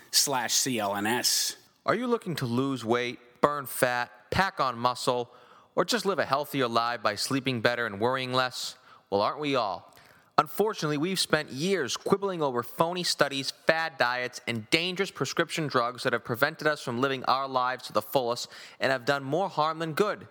slash 0.11 0.53
CLNS. 0.53 1.55
Are 1.85 1.95
you 1.95 2.07
looking 2.07 2.35
to 2.35 2.45
lose 2.45 2.85
weight, 2.85 3.19
burn 3.41 3.65
fat, 3.65 4.11
pack 4.29 4.59
on 4.59 4.77
muscle, 4.77 5.31
or 5.75 5.85
just 5.85 6.05
live 6.05 6.19
a 6.19 6.25
healthier 6.25 6.67
life 6.67 7.01
by 7.01 7.15
sleeping 7.15 7.61
better 7.61 7.85
and 7.85 7.99
worrying 7.99 8.33
less? 8.33 8.75
Well, 9.09 9.21
aren't 9.21 9.39
we 9.39 9.55
all? 9.55 9.91
Unfortunately, 10.37 10.97
we've 10.97 11.19
spent 11.19 11.51
years 11.51 11.97
quibbling 11.97 12.41
over 12.41 12.63
phony 12.63 13.03
studies, 13.03 13.51
fad 13.67 13.97
diets, 13.97 14.41
and 14.47 14.69
dangerous 14.69 15.11
prescription 15.11 15.67
drugs 15.67 16.03
that 16.03 16.13
have 16.13 16.23
prevented 16.23 16.67
us 16.67 16.81
from 16.81 17.01
living 17.01 17.23
our 17.25 17.47
lives 17.47 17.85
to 17.87 17.93
the 17.93 18.01
fullest 18.01 18.49
and 18.79 18.91
have 18.91 19.05
done 19.05 19.23
more 19.23 19.49
harm 19.49 19.79
than 19.79 19.93
good. 19.93 20.27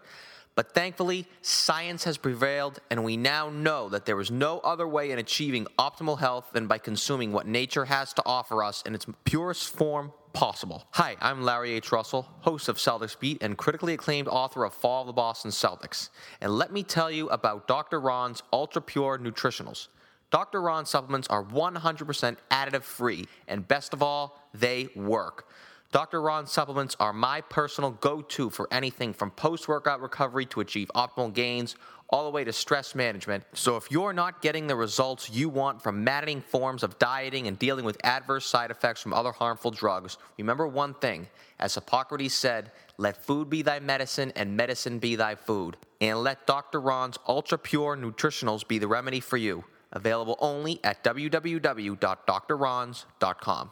But 0.60 0.74
thankfully, 0.74 1.26
science 1.40 2.04
has 2.04 2.18
prevailed, 2.18 2.80
and 2.90 3.02
we 3.02 3.16
now 3.16 3.48
know 3.48 3.88
that 3.88 4.04
there 4.04 4.20
is 4.20 4.30
no 4.30 4.58
other 4.58 4.86
way 4.86 5.10
in 5.10 5.18
achieving 5.18 5.66
optimal 5.78 6.18
health 6.18 6.50
than 6.52 6.66
by 6.66 6.76
consuming 6.76 7.32
what 7.32 7.46
nature 7.46 7.86
has 7.86 8.12
to 8.12 8.22
offer 8.26 8.62
us 8.62 8.82
in 8.82 8.94
its 8.94 9.06
purest 9.24 9.70
form 9.70 10.12
possible. 10.34 10.84
Hi, 10.90 11.16
I'm 11.22 11.44
Larry 11.44 11.72
H. 11.72 11.90
Russell, 11.90 12.28
host 12.40 12.68
of 12.68 12.76
Celtics 12.76 13.18
Beat 13.18 13.42
and 13.42 13.56
critically 13.56 13.94
acclaimed 13.94 14.28
author 14.28 14.64
of 14.64 14.74
Fall 14.74 15.00
of 15.00 15.06
the 15.06 15.14
Boston 15.14 15.50
Celtics. 15.50 16.10
And 16.42 16.52
let 16.52 16.70
me 16.70 16.82
tell 16.82 17.10
you 17.10 17.30
about 17.30 17.66
Dr. 17.66 17.98
Ron's 17.98 18.42
Ultra 18.52 18.82
Pure 18.82 19.20
Nutritionals. 19.20 19.88
Dr. 20.30 20.60
Ron 20.60 20.84
supplements 20.84 21.26
are 21.28 21.42
100% 21.42 22.36
additive 22.50 22.82
free, 22.82 23.24
and 23.48 23.66
best 23.66 23.94
of 23.94 24.02
all, 24.02 24.38
they 24.52 24.90
work. 24.94 25.48
Dr. 25.92 26.22
Ron's 26.22 26.52
supplements 26.52 26.96
are 27.00 27.12
my 27.12 27.40
personal 27.40 27.90
go 27.90 28.22
to 28.22 28.48
for 28.48 28.68
anything 28.70 29.12
from 29.12 29.32
post 29.32 29.66
workout 29.66 30.00
recovery 30.00 30.46
to 30.46 30.60
achieve 30.60 30.88
optimal 30.94 31.34
gains, 31.34 31.74
all 32.10 32.22
the 32.24 32.30
way 32.30 32.44
to 32.44 32.52
stress 32.52 32.94
management. 32.94 33.42
So, 33.54 33.76
if 33.76 33.90
you're 33.90 34.12
not 34.12 34.40
getting 34.40 34.68
the 34.68 34.76
results 34.76 35.28
you 35.30 35.48
want 35.48 35.82
from 35.82 36.04
maddening 36.04 36.42
forms 36.42 36.84
of 36.84 36.96
dieting 37.00 37.48
and 37.48 37.58
dealing 37.58 37.84
with 37.84 37.98
adverse 38.04 38.46
side 38.46 38.70
effects 38.70 39.02
from 39.02 39.12
other 39.12 39.32
harmful 39.32 39.72
drugs, 39.72 40.16
remember 40.38 40.68
one 40.68 40.94
thing. 40.94 41.26
As 41.58 41.74
Hippocrates 41.74 42.34
said, 42.34 42.70
let 42.96 43.24
food 43.24 43.50
be 43.50 43.62
thy 43.62 43.80
medicine 43.80 44.32
and 44.36 44.56
medicine 44.56 45.00
be 45.00 45.16
thy 45.16 45.34
food. 45.34 45.76
And 46.00 46.20
let 46.20 46.46
Dr. 46.46 46.80
Ron's 46.80 47.18
ultra 47.26 47.58
pure 47.58 47.96
nutritionals 47.96 48.64
be 48.66 48.78
the 48.78 48.86
remedy 48.86 49.18
for 49.18 49.38
you. 49.38 49.64
Available 49.92 50.38
only 50.40 50.78
at 50.84 51.02
www.drrons.com. 51.02 53.70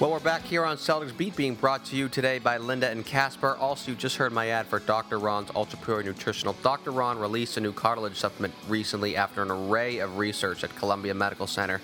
Well, 0.00 0.12
we're 0.12 0.20
back 0.20 0.44
here 0.44 0.64
on 0.64 0.76
Celtics 0.76 1.16
Beat, 1.16 1.34
being 1.34 1.56
brought 1.56 1.84
to 1.86 1.96
you 1.96 2.08
today 2.08 2.38
by 2.38 2.58
Lynda 2.58 2.88
and 2.92 3.04
Casper. 3.04 3.56
Also, 3.56 3.90
you 3.90 3.96
just 3.96 4.14
heard 4.14 4.32
my 4.32 4.46
ad 4.50 4.68
for 4.68 4.78
Dr. 4.78 5.18
Ron's 5.18 5.50
Ultra 5.56 5.76
Pure 5.80 6.04
Nutritional. 6.04 6.54
Dr. 6.62 6.92
Ron 6.92 7.18
released 7.18 7.56
a 7.56 7.60
new 7.60 7.72
cartilage 7.72 8.14
supplement 8.14 8.54
recently 8.68 9.16
after 9.16 9.42
an 9.42 9.50
array 9.50 9.98
of 9.98 10.16
research 10.16 10.62
at 10.62 10.72
Columbia 10.76 11.14
Medical 11.14 11.48
Center, 11.48 11.80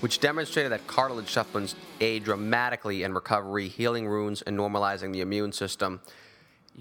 which 0.00 0.20
demonstrated 0.20 0.72
that 0.72 0.86
cartilage 0.86 1.30
supplements 1.30 1.74
aid 2.02 2.24
dramatically 2.24 3.02
in 3.02 3.14
recovery, 3.14 3.68
healing 3.68 4.10
wounds, 4.10 4.42
and 4.42 4.58
normalizing 4.58 5.14
the 5.14 5.22
immune 5.22 5.50
system. 5.50 6.02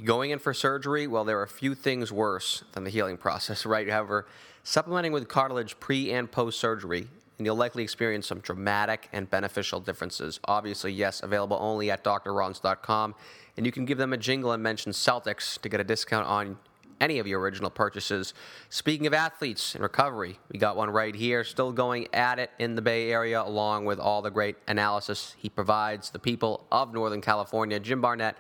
Going 0.04 0.32
in 0.32 0.40
for 0.40 0.54
surgery, 0.54 1.08
well, 1.08 1.24
there 1.24 1.40
are 1.40 1.44
a 1.44 1.48
few 1.48 1.76
things 1.76 2.12
worse 2.12 2.66
than 2.74 2.84
the 2.84 2.90
healing 2.90 3.16
process, 3.16 3.66
right? 3.66 3.90
However, 3.90 4.28
supplementing 4.66 5.14
with 5.14 5.30
cartilage 5.30 5.80
pre 5.80 6.12
and 6.12 6.30
post 6.30 6.60
surgery 6.60 7.08
and 7.38 7.46
you'll 7.46 7.56
likely 7.56 7.84
experience 7.84 8.28
some 8.28 8.40
dramatic 8.40 9.10
and 9.12 9.30
beneficial 9.30 9.80
differences. 9.80 10.40
Obviously, 10.46 10.94
yes, 10.94 11.22
available 11.24 11.58
only 11.60 11.90
at 11.90 12.04
drrons.com, 12.04 13.16
and 13.58 13.66
you 13.66 13.72
can 13.72 13.86
give 13.86 13.98
them 13.98 14.14
a 14.14 14.18
jingle 14.18 14.52
and 14.52 14.62
mention 14.62 14.92
Celtics 14.92 15.60
to 15.62 15.70
get 15.70 15.80
a 15.80 15.84
discount 15.84 16.28
on 16.28 16.58
any 17.02 17.20
of 17.20 17.28
your 17.28 17.40
original 17.40 17.70
purchases. 17.70 18.34
Speaking 18.70 19.08
of 19.08 19.14
athletes 19.14 19.76
and 19.76 19.84
recovery, 19.84 20.40
we 20.50 20.58
got 20.58 20.78
one 20.78 20.90
right 20.90 21.14
here, 21.14 21.44
still 21.44 21.72
going 21.72 22.08
at 22.14 22.40
it 22.40 22.52
in 22.60 22.76
the 22.76 22.82
Bay 22.82 23.12
Area, 23.12 23.42
along 23.42 23.86
with 23.86 24.00
all 24.00 24.22
the 24.22 24.32
great 24.32 24.56
analysis 24.68 25.36
he 25.38 25.50
provides. 25.50 26.12
The 26.12 26.20
people 26.20 26.66
of 26.72 26.94
Northern 26.94 27.22
California, 27.22 27.80
Jim 27.80 28.00
Barnett, 28.00 28.38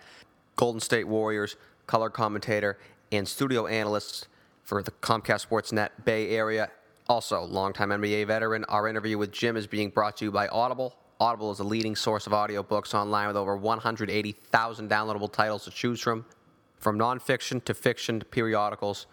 Golden 0.55 0.79
State 0.79 1.07
Warriors, 1.07 1.57
color 1.87 2.09
commentator, 2.09 2.77
and 3.11 3.27
studio 3.27 3.67
analyst 3.67 4.27
for 4.63 4.81
the 4.81 4.91
Comcast 4.91 5.47
Sportsnet 5.47 5.89
Bay 6.05 6.29
Area 6.29 6.69
also, 7.09 7.43
longtime 7.43 7.89
NBA 7.89 8.27
veteran, 8.27 8.63
our 8.65 8.87
interview 8.87 9.17
with 9.17 9.31
Jim 9.31 9.57
is 9.57 9.67
being 9.67 9.89
brought 9.89 10.15
to 10.17 10.25
you 10.25 10.31
by 10.31 10.47
Audible. 10.47 10.95
Audible 11.19 11.51
is 11.51 11.59
a 11.59 11.63
leading 11.63 11.97
source 11.97 12.27
of 12.27 12.33
audiobooks 12.33 12.93
online 12.93 13.27
with 13.27 13.35
over 13.35 13.57
180,000 13.57 14.89
downloadable 14.89 15.31
titles 15.31 15.65
to 15.65 15.71
choose 15.71 15.99
from. 15.99 16.25
From 16.77 16.97
nonfiction 16.97 17.63
to 17.65 17.73
fiction 17.73 18.19
to 18.19 18.25
periodicals, 18.25 19.07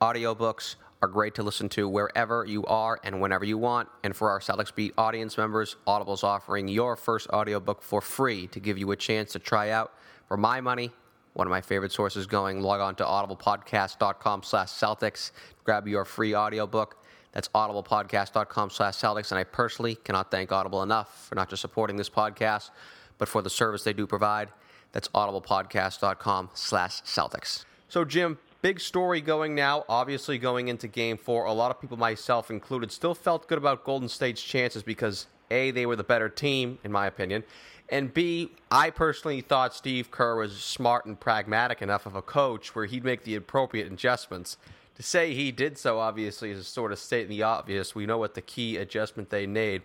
audiobooks 0.00 0.74
are 1.02 1.08
great 1.08 1.36
to 1.36 1.44
listen 1.44 1.68
to 1.68 1.88
wherever 1.88 2.44
you 2.44 2.64
are 2.64 2.98
and 3.04 3.20
whenever 3.20 3.44
you 3.44 3.58
want. 3.58 3.88
And 4.02 4.16
for 4.16 4.30
our 4.30 4.40
Celtics 4.40 4.74
Beat 4.74 4.92
audience 4.98 5.38
members, 5.38 5.76
Audible 5.86 6.14
is 6.14 6.24
offering 6.24 6.66
your 6.66 6.96
first 6.96 7.28
audiobook 7.30 7.80
for 7.80 8.00
free 8.00 8.48
to 8.48 8.58
give 8.58 8.76
you 8.76 8.90
a 8.90 8.96
chance 8.96 9.32
to 9.32 9.38
try 9.38 9.70
out. 9.70 9.92
For 10.26 10.36
my 10.36 10.60
money, 10.60 10.90
one 11.34 11.46
of 11.46 11.50
my 11.50 11.60
favorite 11.60 11.92
sources 11.92 12.26
going, 12.26 12.60
log 12.60 12.80
on 12.80 12.96
to 12.96 13.04
audiblepodcast.com 13.04 14.42
slash 14.42 14.68
Celtics, 14.68 15.30
grab 15.64 15.86
your 15.86 16.04
free 16.04 16.34
audiobook. 16.34 16.96
That's 17.36 17.48
audiblepodcast.com 17.48 18.70
slash 18.70 18.94
Celtics. 18.94 19.30
And 19.30 19.38
I 19.38 19.44
personally 19.44 19.96
cannot 19.96 20.30
thank 20.30 20.50
Audible 20.50 20.82
enough 20.82 21.26
for 21.28 21.34
not 21.34 21.50
just 21.50 21.60
supporting 21.60 21.96
this 21.96 22.08
podcast, 22.08 22.70
but 23.18 23.28
for 23.28 23.42
the 23.42 23.50
service 23.50 23.84
they 23.84 23.92
do 23.92 24.06
provide. 24.06 24.48
That's 24.92 25.08
audiblepodcast.com 25.08 26.48
slash 26.54 27.02
Celtics. 27.02 27.66
So, 27.90 28.06
Jim, 28.06 28.38
big 28.62 28.80
story 28.80 29.20
going 29.20 29.54
now, 29.54 29.84
obviously 29.86 30.38
going 30.38 30.68
into 30.68 30.88
game 30.88 31.18
four. 31.18 31.44
A 31.44 31.52
lot 31.52 31.70
of 31.70 31.78
people, 31.78 31.98
myself 31.98 32.50
included, 32.50 32.90
still 32.90 33.14
felt 33.14 33.46
good 33.48 33.58
about 33.58 33.84
Golden 33.84 34.08
State's 34.08 34.42
chances 34.42 34.82
because 34.82 35.26
A, 35.50 35.72
they 35.72 35.84
were 35.84 35.96
the 35.96 36.04
better 36.04 36.30
team, 36.30 36.78
in 36.84 36.90
my 36.90 37.06
opinion. 37.06 37.44
And 37.90 38.14
B, 38.14 38.52
I 38.70 38.88
personally 38.88 39.42
thought 39.42 39.74
Steve 39.74 40.10
Kerr 40.10 40.36
was 40.36 40.56
smart 40.56 41.04
and 41.04 41.20
pragmatic 41.20 41.82
enough 41.82 42.06
of 42.06 42.16
a 42.16 42.22
coach 42.22 42.74
where 42.74 42.86
he'd 42.86 43.04
make 43.04 43.24
the 43.24 43.34
appropriate 43.34 43.92
adjustments 43.92 44.56
to 44.96 45.02
say 45.02 45.34
he 45.34 45.52
did 45.52 45.78
so, 45.78 45.98
obviously, 46.00 46.50
is 46.50 46.66
sort 46.66 46.90
of 46.90 46.98
stating 46.98 47.28
the 47.28 47.42
obvious. 47.42 47.94
We 47.94 48.06
know 48.06 48.18
what 48.18 48.34
the 48.34 48.40
key 48.40 48.78
adjustment 48.78 49.30
they 49.30 49.46
made. 49.46 49.82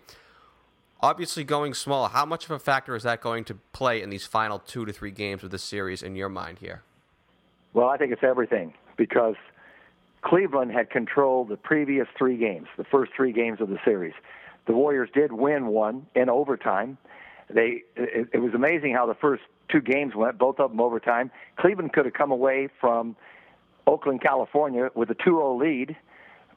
Obviously, 1.00 1.44
going 1.44 1.74
small, 1.74 2.08
how 2.08 2.24
much 2.24 2.44
of 2.46 2.52
a 2.52 2.58
factor 2.58 2.96
is 2.96 3.02
that 3.02 3.20
going 3.20 3.44
to 3.44 3.54
play 3.72 4.02
in 4.02 4.08
these 4.08 4.24
final 4.24 4.58
two 4.58 4.86
to 4.86 4.92
three 4.92 5.10
games 5.10 5.44
of 5.44 5.50
the 5.50 5.58
series 5.58 6.02
in 6.02 6.16
your 6.16 6.28
mind 6.28 6.58
here? 6.60 6.82
Well, 7.74 7.88
I 7.88 7.96
think 7.98 8.12
it's 8.12 8.22
everything 8.22 8.72
because 8.96 9.34
Cleveland 10.22 10.72
had 10.72 10.90
controlled 10.90 11.48
the 11.48 11.56
previous 11.56 12.06
three 12.16 12.36
games, 12.36 12.68
the 12.78 12.84
first 12.84 13.12
three 13.14 13.32
games 13.32 13.60
of 13.60 13.68
the 13.68 13.78
series. 13.84 14.14
The 14.66 14.72
Warriors 14.72 15.10
did 15.12 15.32
win 15.32 15.66
one 15.66 16.06
in 16.14 16.30
overtime. 16.30 16.96
They 17.50 17.82
it, 17.96 18.28
it 18.32 18.38
was 18.38 18.54
amazing 18.54 18.94
how 18.94 19.06
the 19.06 19.14
first 19.14 19.42
two 19.68 19.80
games 19.80 20.14
went, 20.14 20.38
both 20.38 20.60
of 20.60 20.70
them 20.70 20.80
overtime. 20.80 21.30
Cleveland 21.56 21.92
could 21.92 22.04
have 22.04 22.14
come 22.14 22.30
away 22.30 22.68
from 22.80 23.16
Oakland, 23.86 24.22
California, 24.22 24.90
with 24.94 25.10
a 25.10 25.14
2-0 25.14 25.58
lead. 25.60 25.96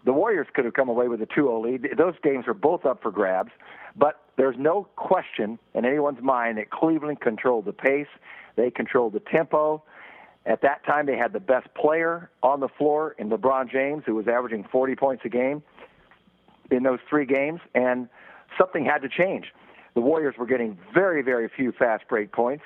The 0.05 0.13
Warriors 0.13 0.47
could 0.53 0.65
have 0.65 0.73
come 0.73 0.89
away 0.89 1.07
with 1.07 1.21
a 1.21 1.25
2-0 1.25 1.63
lead. 1.63 1.97
Those 1.97 2.13
games 2.21 2.45
were 2.45 2.53
both 2.53 2.85
up 2.85 3.01
for 3.01 3.11
grabs, 3.11 3.51
but 3.95 4.21
there's 4.37 4.55
no 4.57 4.87
question 4.95 5.57
in 5.73 5.85
anyone's 5.85 6.21
mind 6.21 6.57
that 6.59 6.69
Cleveland 6.69 7.21
controlled 7.21 7.65
the 7.65 7.73
pace. 7.73 8.07
They 8.55 8.69
controlled 8.69 9.13
the 9.13 9.19
tempo. 9.19 9.83
At 10.45 10.61
that 10.61 10.85
time, 10.85 11.07
they 11.07 11.17
had 11.17 11.33
the 11.33 11.39
best 11.39 11.73
player 11.73 12.29
on 12.43 12.59
the 12.59 12.67
floor 12.67 13.15
in 13.17 13.29
LeBron 13.29 13.71
James, 13.71 14.03
who 14.05 14.13
was 14.13 14.27
averaging 14.27 14.63
40 14.71 14.95
points 14.95 15.23
a 15.25 15.29
game 15.29 15.63
in 16.69 16.83
those 16.83 16.99
three 17.09 17.25
games, 17.25 17.61
and 17.73 18.07
something 18.57 18.85
had 18.85 18.99
to 18.99 19.09
change. 19.09 19.51
The 19.95 20.01
Warriors 20.01 20.35
were 20.37 20.45
getting 20.45 20.77
very, 20.93 21.23
very 21.23 21.49
few 21.49 21.71
fast 21.71 22.07
break 22.07 22.31
points, 22.31 22.63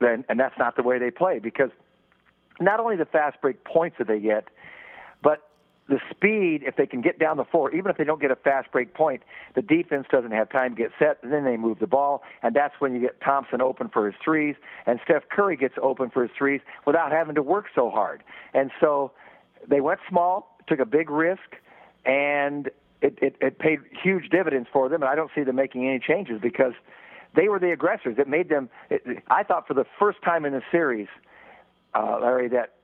and, 0.00 0.24
and 0.28 0.38
that's 0.38 0.58
not 0.58 0.76
the 0.76 0.82
way 0.82 0.98
they 0.98 1.10
play 1.10 1.38
because– 1.38 1.70
not 2.60 2.80
only 2.80 2.96
the 2.96 3.06
fast 3.06 3.40
break 3.40 3.64
points 3.64 3.96
that 3.98 4.06
they 4.06 4.20
get, 4.20 4.48
but 5.22 5.48
the 5.88 5.98
speed, 6.10 6.62
if 6.64 6.76
they 6.76 6.86
can 6.86 7.00
get 7.00 7.18
down 7.18 7.36
the 7.36 7.44
floor, 7.44 7.74
even 7.74 7.90
if 7.90 7.96
they 7.96 8.04
don't 8.04 8.20
get 8.20 8.30
a 8.30 8.36
fast 8.36 8.70
break 8.70 8.94
point, 8.94 9.22
the 9.54 9.62
defense 9.62 10.06
doesn't 10.10 10.30
have 10.30 10.48
time 10.48 10.76
to 10.76 10.82
get 10.82 10.92
set, 10.98 11.18
and 11.22 11.32
then 11.32 11.44
they 11.44 11.56
move 11.56 11.80
the 11.80 11.86
ball, 11.86 12.22
and 12.42 12.54
that's 12.54 12.74
when 12.78 12.94
you 12.94 13.00
get 13.00 13.20
Thompson 13.20 13.60
open 13.60 13.88
for 13.88 14.06
his 14.06 14.14
threes, 14.22 14.54
and 14.86 15.00
Steph 15.04 15.24
Curry 15.30 15.56
gets 15.56 15.74
open 15.82 16.08
for 16.10 16.22
his 16.22 16.30
threes 16.36 16.60
without 16.86 17.10
having 17.10 17.34
to 17.34 17.42
work 17.42 17.66
so 17.74 17.90
hard. 17.90 18.22
And 18.54 18.70
so 18.80 19.10
they 19.68 19.80
went 19.80 20.00
small, 20.08 20.56
took 20.68 20.78
a 20.78 20.86
big 20.86 21.10
risk, 21.10 21.56
and 22.04 22.68
it, 23.02 23.18
it, 23.20 23.36
it 23.40 23.58
paid 23.58 23.80
huge 24.02 24.28
dividends 24.30 24.68
for 24.72 24.88
them, 24.88 25.02
and 25.02 25.10
I 25.10 25.16
don't 25.16 25.30
see 25.34 25.42
them 25.42 25.56
making 25.56 25.88
any 25.88 25.98
changes 25.98 26.40
because 26.40 26.74
they 27.34 27.48
were 27.48 27.58
the 27.58 27.72
aggressors. 27.72 28.16
It 28.18 28.28
made 28.28 28.48
them, 28.48 28.70
it, 28.90 29.02
I 29.28 29.42
thought 29.42 29.66
for 29.66 29.74
the 29.74 29.86
first 29.98 30.22
time 30.22 30.44
in 30.44 30.52
the 30.52 30.62
series– 30.70 31.08
uh, 31.94 32.18
Larry, 32.20 32.48
that 32.48 32.74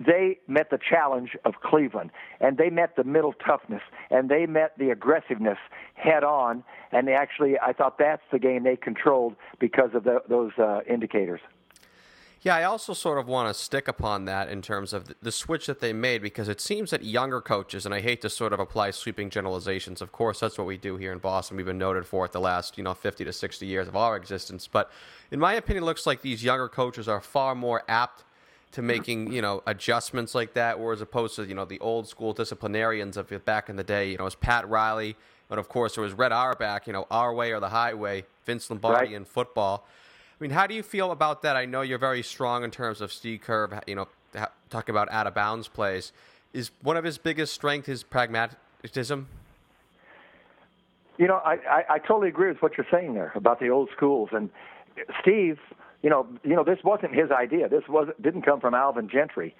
they 0.00 0.38
met 0.46 0.70
the 0.70 0.78
challenge 0.78 1.36
of 1.44 1.54
Cleveland, 1.60 2.10
and 2.40 2.56
they 2.56 2.70
met 2.70 2.96
the 2.96 3.04
middle 3.04 3.32
toughness, 3.32 3.82
and 4.10 4.28
they 4.28 4.46
met 4.46 4.78
the 4.78 4.90
aggressiveness 4.90 5.58
head 5.94 6.22
on. 6.22 6.62
And 6.92 7.08
they 7.08 7.14
actually, 7.14 7.58
I 7.58 7.72
thought 7.72 7.98
that's 7.98 8.22
the 8.30 8.38
game 8.38 8.62
they 8.62 8.76
controlled 8.76 9.34
because 9.58 9.90
of 9.94 10.04
the, 10.04 10.22
those 10.28 10.52
uh, 10.58 10.80
indicators. 10.88 11.40
Yeah, 12.40 12.54
I 12.54 12.64
also 12.64 12.92
sort 12.92 13.18
of 13.18 13.26
want 13.26 13.52
to 13.52 13.60
stick 13.60 13.88
upon 13.88 14.26
that 14.26 14.48
in 14.48 14.62
terms 14.62 14.92
of 14.92 15.12
the 15.20 15.32
switch 15.32 15.66
that 15.66 15.80
they 15.80 15.92
made 15.92 16.22
because 16.22 16.48
it 16.48 16.60
seems 16.60 16.92
that 16.92 17.02
younger 17.02 17.40
coaches, 17.40 17.84
and 17.84 17.92
I 17.92 18.00
hate 18.00 18.22
to 18.22 18.30
sort 18.30 18.52
of 18.52 18.60
apply 18.60 18.92
sweeping 18.92 19.28
generalizations. 19.28 20.00
Of 20.00 20.12
course, 20.12 20.38
that's 20.38 20.56
what 20.56 20.68
we 20.68 20.76
do 20.76 20.96
here 20.96 21.12
in 21.12 21.18
Boston. 21.18 21.56
We've 21.56 21.66
been 21.66 21.78
noted 21.78 22.06
for 22.06 22.24
it 22.24 22.30
the 22.30 22.40
last, 22.40 22.78
you 22.78 22.84
know, 22.84 22.94
50 22.94 23.24
to 23.24 23.32
60 23.32 23.66
years 23.66 23.88
of 23.88 23.96
our 23.96 24.16
existence. 24.16 24.68
But 24.68 24.88
in 25.32 25.40
my 25.40 25.54
opinion, 25.54 25.82
it 25.82 25.86
looks 25.86 26.06
like 26.06 26.22
these 26.22 26.44
younger 26.44 26.68
coaches 26.68 27.08
are 27.08 27.20
far 27.20 27.56
more 27.56 27.82
apt 27.88 28.22
to 28.72 28.82
making, 28.82 29.32
you 29.32 29.40
know, 29.40 29.62
adjustments 29.66 30.34
like 30.34 30.54
that, 30.54 30.76
or 30.76 30.92
as 30.92 31.00
opposed 31.00 31.36
to, 31.36 31.44
you 31.44 31.54
know, 31.54 31.64
the 31.64 31.80
old 31.80 32.06
school 32.06 32.32
disciplinarians 32.32 33.16
of 33.16 33.44
back 33.44 33.68
in 33.68 33.76
the 33.76 33.84
day, 33.84 34.10
you 34.10 34.18
know, 34.18 34.24
it 34.24 34.26
was 34.26 34.34
Pat 34.34 34.68
Riley, 34.68 35.16
and 35.50 35.58
of 35.58 35.68
course, 35.68 35.94
there 35.94 36.04
was 36.04 36.12
Red 36.12 36.32
Auerbach, 36.32 36.86
you 36.86 36.92
know, 36.92 37.06
our 37.10 37.32
way 37.32 37.52
or 37.52 37.60
the 37.60 37.70
highway, 37.70 38.24
Vince 38.44 38.68
Lombardi 38.68 39.06
right. 39.06 39.12
in 39.14 39.24
football. 39.24 39.86
I 40.38 40.44
mean, 40.44 40.50
how 40.50 40.66
do 40.66 40.74
you 40.74 40.82
feel 40.82 41.10
about 41.10 41.42
that? 41.42 41.56
I 41.56 41.64
know 41.64 41.80
you're 41.80 41.98
very 41.98 42.22
strong 42.22 42.62
in 42.62 42.70
terms 42.70 43.00
of 43.00 43.12
Steve 43.12 43.40
Kerr, 43.40 43.80
you 43.86 43.94
know, 43.94 44.08
talking 44.70 44.92
about 44.92 45.10
out 45.10 45.26
of 45.26 45.34
bounds 45.34 45.66
plays. 45.66 46.12
Is 46.52 46.70
one 46.82 46.96
of 46.96 47.04
his 47.04 47.18
biggest 47.18 47.54
strengths 47.54 47.88
his 47.88 48.02
pragmatism? 48.02 49.26
You 51.16 51.26
know, 51.26 51.40
I, 51.44 51.54
I, 51.54 51.84
I 51.94 51.98
totally 51.98 52.28
agree 52.28 52.48
with 52.48 52.62
what 52.62 52.76
you're 52.76 52.86
saying 52.90 53.14
there 53.14 53.32
about 53.34 53.58
the 53.58 53.70
old 53.70 53.88
schools. 53.96 54.28
And 54.32 54.50
Steve, 55.20 55.58
you 56.02 56.10
know, 56.10 56.26
you 56.44 56.54
know, 56.54 56.64
this 56.64 56.78
wasn't 56.84 57.14
his 57.14 57.30
idea. 57.30 57.68
This 57.68 57.84
was 57.88 58.08
didn't 58.20 58.42
come 58.42 58.60
from 58.60 58.74
Alvin 58.74 59.08
Gentry. 59.08 59.54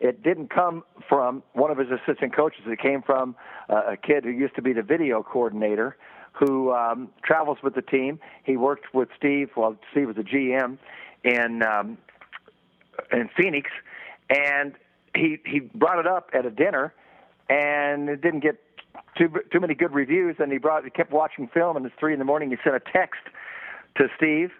It 0.00 0.22
didn't 0.22 0.48
come 0.50 0.82
from 1.08 1.42
one 1.52 1.70
of 1.70 1.78
his 1.78 1.88
assistant 1.90 2.34
coaches. 2.34 2.62
It 2.66 2.80
came 2.80 3.02
from 3.02 3.36
uh, 3.68 3.92
a 3.92 3.96
kid 3.96 4.24
who 4.24 4.30
used 4.30 4.56
to 4.56 4.62
be 4.62 4.72
the 4.72 4.82
video 4.82 5.22
coordinator 5.22 5.96
who 6.32 6.72
um, 6.72 7.08
travels 7.24 7.58
with 7.62 7.74
the 7.74 7.82
team. 7.82 8.18
He 8.44 8.56
worked 8.56 8.94
with 8.94 9.08
Steve 9.16 9.50
while 9.54 9.76
Steve 9.90 10.08
was 10.08 10.16
a 10.16 10.22
GM 10.22 10.78
in 11.24 11.62
um, 11.62 11.98
in 13.12 13.28
Phoenix, 13.36 13.70
and 14.30 14.74
he 15.14 15.38
he 15.44 15.60
brought 15.60 15.98
it 15.98 16.06
up 16.06 16.30
at 16.32 16.46
a 16.46 16.50
dinner, 16.50 16.92
and 17.48 18.08
it 18.08 18.22
didn't 18.22 18.40
get 18.40 18.58
too 19.16 19.28
too 19.52 19.60
many 19.60 19.74
good 19.74 19.92
reviews. 19.92 20.36
And 20.38 20.50
he 20.50 20.58
brought 20.58 20.84
he 20.84 20.90
kept 20.90 21.12
watching 21.12 21.48
film, 21.48 21.76
and 21.76 21.84
it's 21.84 21.94
three 21.98 22.12
in 22.12 22.18
the 22.18 22.24
morning. 22.24 22.50
He 22.50 22.56
sent 22.64 22.76
a 22.76 22.80
text 22.80 23.20
to 23.96 24.08
Steve, 24.16 24.50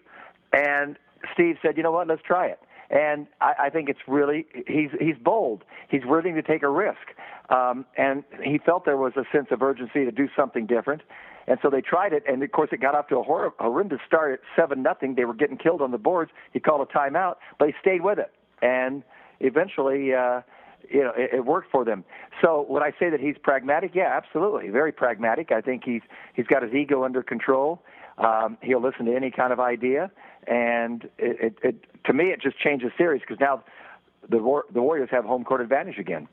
and 0.52 0.98
Steve 1.34 1.56
said, 1.62 1.76
"You 1.76 1.82
know 1.82 1.92
what? 1.92 2.08
Let's 2.08 2.22
try 2.22 2.46
it." 2.46 2.58
And 2.90 3.26
I, 3.40 3.54
I 3.64 3.70
think 3.70 3.88
it's 3.88 4.00
really 4.06 4.46
he's 4.66 4.90
he's 5.00 5.16
bold. 5.22 5.64
He's 5.88 6.02
willing 6.04 6.34
to 6.34 6.42
take 6.42 6.62
a 6.62 6.68
risk, 6.68 7.14
um, 7.48 7.86
and 7.96 8.24
he 8.42 8.58
felt 8.58 8.84
there 8.84 8.96
was 8.96 9.14
a 9.16 9.24
sense 9.32 9.48
of 9.50 9.62
urgency 9.62 10.04
to 10.04 10.10
do 10.10 10.28
something 10.36 10.66
different. 10.66 11.02
And 11.46 11.58
so 11.62 11.70
they 11.70 11.80
tried 11.80 12.12
it, 12.12 12.22
and 12.28 12.42
of 12.42 12.52
course 12.52 12.68
it 12.72 12.80
got 12.80 12.94
off 12.94 13.08
to 13.08 13.16
a 13.16 13.22
hor- 13.22 13.52
horrendous 13.58 14.00
start 14.06 14.32
at 14.34 14.40
seven 14.54 14.82
nothing. 14.82 15.14
They 15.14 15.24
were 15.24 15.34
getting 15.34 15.56
killed 15.56 15.82
on 15.82 15.90
the 15.90 15.98
boards. 15.98 16.30
He 16.52 16.60
called 16.60 16.86
a 16.86 16.92
timeout, 16.92 17.36
but 17.58 17.68
he 17.68 17.74
stayed 17.80 18.02
with 18.02 18.18
it, 18.18 18.32
and 18.60 19.02
eventually, 19.40 20.14
uh, 20.14 20.42
you 20.88 21.02
know, 21.02 21.12
it, 21.16 21.30
it 21.34 21.44
worked 21.44 21.70
for 21.70 21.84
them. 21.84 22.04
So 22.40 22.66
would 22.68 22.82
I 22.82 22.92
say 22.98 23.10
that 23.10 23.20
he's 23.20 23.36
pragmatic? 23.42 23.92
Yeah, 23.94 24.12
absolutely, 24.14 24.68
very 24.68 24.92
pragmatic. 24.92 25.50
I 25.50 25.60
think 25.60 25.82
he's 25.84 26.02
he's 26.34 26.46
got 26.46 26.62
his 26.62 26.72
ego 26.74 27.04
under 27.04 27.22
control. 27.22 27.82
Um, 28.18 28.58
he'll 28.62 28.82
listen 28.82 29.06
to 29.06 29.16
any 29.16 29.30
kind 29.30 29.52
of 29.52 29.60
idea, 29.60 30.10
and 30.46 31.04
it, 31.18 31.40
it, 31.40 31.58
it 31.62 32.04
to 32.04 32.12
me 32.12 32.26
it 32.26 32.40
just 32.40 32.58
changes 32.58 32.90
series 32.96 33.20
because 33.20 33.40
now 33.40 33.64
the 34.28 34.38
the 34.72 34.82
Warriors 34.82 35.08
have 35.10 35.24
home 35.24 35.44
court 35.44 35.60
advantage 35.60 35.98
again. 35.98 36.28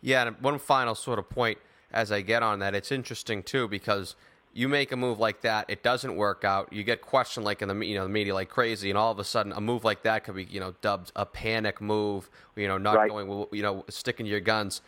Yeah, 0.00 0.26
and 0.26 0.36
one 0.40 0.58
final 0.58 0.94
sort 0.94 1.18
of 1.18 1.28
point 1.28 1.58
as 1.92 2.10
I 2.10 2.22
get 2.22 2.42
on 2.42 2.60
that, 2.60 2.74
it's 2.74 2.90
interesting 2.90 3.42
too 3.42 3.68
because 3.68 4.16
you 4.54 4.68
make 4.68 4.92
a 4.92 4.96
move 4.96 5.18
like 5.18 5.40
that, 5.42 5.66
it 5.68 5.82
doesn't 5.82 6.16
work 6.16 6.44
out. 6.44 6.72
You 6.72 6.82
get 6.84 7.00
questioned 7.00 7.44
like 7.44 7.62
in 7.62 7.68
the 7.68 7.86
you 7.86 7.94
know 7.94 8.04
the 8.04 8.10
media 8.10 8.34
like 8.34 8.48
crazy, 8.48 8.90
and 8.90 8.98
all 8.98 9.10
of 9.10 9.18
a 9.18 9.24
sudden 9.24 9.52
a 9.52 9.60
move 9.60 9.84
like 9.84 10.02
that 10.02 10.24
could 10.24 10.34
be 10.34 10.44
you 10.44 10.60
know 10.60 10.74
dubbed 10.80 11.12
a 11.16 11.24
panic 11.24 11.80
move. 11.80 12.28
You 12.56 12.68
know, 12.68 12.78
not 12.78 12.96
right. 12.96 13.10
going 13.10 13.46
you 13.52 13.62
know 13.62 13.84
sticking 13.88 14.26
to 14.26 14.30
your 14.30 14.40
guns. 14.40 14.82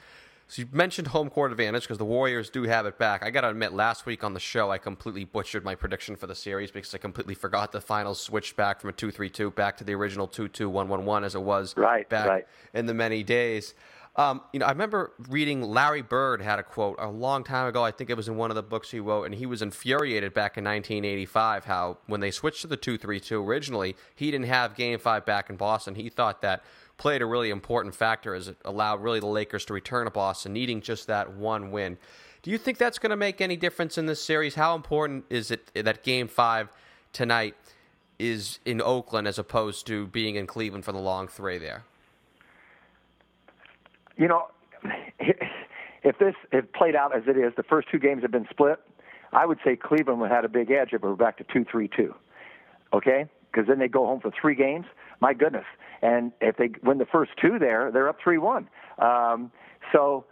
So 0.46 0.62
you 0.62 0.68
mentioned 0.72 1.08
home 1.08 1.30
court 1.30 1.52
advantage 1.52 1.84
because 1.84 1.98
the 1.98 2.04
Warriors 2.04 2.50
do 2.50 2.64
have 2.64 2.86
it 2.86 2.98
back. 2.98 3.24
I 3.24 3.30
got 3.30 3.42
to 3.42 3.48
admit, 3.48 3.72
last 3.72 4.06
week 4.06 4.22
on 4.22 4.34
the 4.34 4.40
show, 4.40 4.70
I 4.70 4.78
completely 4.78 5.24
butchered 5.24 5.64
my 5.64 5.74
prediction 5.74 6.16
for 6.16 6.26
the 6.26 6.34
series 6.34 6.70
because 6.70 6.94
I 6.94 6.98
completely 6.98 7.34
forgot 7.34 7.72
the 7.72 7.80
finals 7.80 8.20
switched 8.20 8.56
back 8.56 8.80
from 8.80 8.90
a 8.90 8.92
two-three-two 8.92 9.52
back 9.52 9.76
to 9.78 9.84
the 9.84 9.94
original 9.94 10.26
two-two-one-one-one 10.26 11.24
as 11.24 11.34
it 11.34 11.42
was 11.42 11.76
right, 11.76 12.08
back 12.08 12.28
right. 12.28 12.46
in 12.74 12.86
the 12.86 12.94
many 12.94 13.22
days. 13.22 13.74
Um, 14.16 14.42
you 14.52 14.60
know, 14.60 14.66
I 14.66 14.70
remember 14.70 15.12
reading 15.28 15.62
Larry 15.62 16.02
Bird 16.02 16.40
had 16.40 16.60
a 16.60 16.62
quote 16.62 16.96
a 17.00 17.10
long 17.10 17.42
time 17.42 17.66
ago. 17.66 17.82
I 17.82 17.90
think 17.90 18.10
it 18.10 18.16
was 18.16 18.28
in 18.28 18.36
one 18.36 18.50
of 18.50 18.54
the 18.54 18.62
books 18.62 18.92
he 18.92 19.00
wrote, 19.00 19.24
and 19.24 19.34
he 19.34 19.44
was 19.44 19.60
infuriated 19.60 20.32
back 20.32 20.56
in 20.56 20.62
1985 20.62 21.64
how 21.64 21.98
when 22.06 22.20
they 22.20 22.30
switched 22.30 22.60
to 22.60 22.68
the 22.68 22.76
2-3-2 22.76 23.44
originally, 23.44 23.96
he 24.14 24.30
didn't 24.30 24.46
have 24.46 24.76
Game 24.76 25.00
Five 25.00 25.26
back 25.26 25.50
in 25.50 25.56
Boston. 25.56 25.96
He 25.96 26.08
thought 26.10 26.42
that 26.42 26.62
played 26.96 27.22
a 27.22 27.26
really 27.26 27.50
important 27.50 27.94
factor 27.94 28.34
as 28.34 28.48
it 28.48 28.56
allowed 28.64 29.02
really 29.02 29.20
the 29.20 29.26
Lakers 29.26 29.64
to 29.66 29.74
return 29.74 30.04
to 30.04 30.10
Boston, 30.10 30.52
needing 30.52 30.80
just 30.80 31.06
that 31.06 31.32
one 31.34 31.70
win. 31.70 31.98
Do 32.42 32.50
you 32.50 32.58
think 32.58 32.78
that's 32.78 32.98
going 32.98 33.10
to 33.10 33.16
make 33.16 33.40
any 33.40 33.56
difference 33.56 33.98
in 33.98 34.06
this 34.06 34.22
series? 34.22 34.54
How 34.54 34.74
important 34.74 35.24
is 35.30 35.50
it 35.50 35.70
that 35.74 36.02
Game 36.02 36.28
Five 36.28 36.68
tonight 37.12 37.54
is 38.18 38.58
in 38.64 38.80
Oakland 38.80 39.26
as 39.26 39.38
opposed 39.38 39.86
to 39.86 40.06
being 40.06 40.36
in 40.36 40.46
Cleveland 40.46 40.84
for 40.84 40.92
the 40.92 40.98
long 40.98 41.26
three 41.26 41.58
there? 41.58 41.84
you 44.16 44.28
know, 44.28 44.48
if 45.18 46.18
this 46.18 46.34
had 46.52 46.72
played 46.72 46.94
out 46.94 47.14
as 47.16 47.24
it 47.26 47.36
is, 47.36 47.52
the 47.56 47.62
first 47.62 47.88
two 47.90 47.98
games 47.98 48.22
have 48.22 48.30
been 48.30 48.46
split. 48.50 48.80
I 49.32 49.46
would 49.46 49.58
say 49.64 49.76
Cleveland 49.76 50.20
would 50.20 50.30
have 50.30 50.36
had 50.36 50.44
a 50.44 50.48
big 50.48 50.70
edge 50.70 50.92
if 50.92 51.02
we 51.02 51.08
were 51.08 51.16
back 51.16 51.38
to 51.38 51.44
two 51.44 51.64
three 51.64 51.88
two. 51.88 52.14
Okay, 52.92 53.26
because 53.50 53.66
then 53.66 53.78
they 53.78 53.88
go 53.88 54.06
home 54.06 54.20
for 54.20 54.30
three 54.40 54.54
games. 54.54 54.86
My 55.20 55.32
goodness, 55.32 55.64
and 56.02 56.32
if 56.40 56.56
they 56.56 56.70
win 56.82 56.98
the 56.98 57.06
first 57.06 57.32
two 57.40 57.58
there, 57.58 57.90
they're 57.92 58.08
up 58.08 58.18
three 58.22 58.38
one. 58.38 58.68
Um, 58.98 59.50
so 59.92 60.24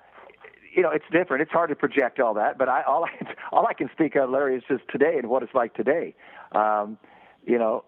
you 0.75 0.83
know, 0.83 0.91
it's 0.91 1.05
different. 1.13 1.43
It's 1.43 1.53
hard 1.53 1.69
to 1.71 1.77
project 1.77 2.19
all 2.21 2.35
that, 2.35 2.59
but 2.59 2.69
I 2.69 2.83
all 2.83 3.05
I 3.05 3.35
all 3.53 3.67
I 3.67 3.75
can 3.75 3.91
speak 3.93 4.17
of, 4.17 4.31
Larry, 4.31 4.57
is 4.57 4.63
just 4.69 4.83
today 4.91 5.17
and 5.19 5.29
what 5.29 5.43
it's 5.43 5.55
like 5.55 5.75
today. 5.75 6.15
Um, 6.53 6.99
you 7.47 7.59
know, 7.59 7.85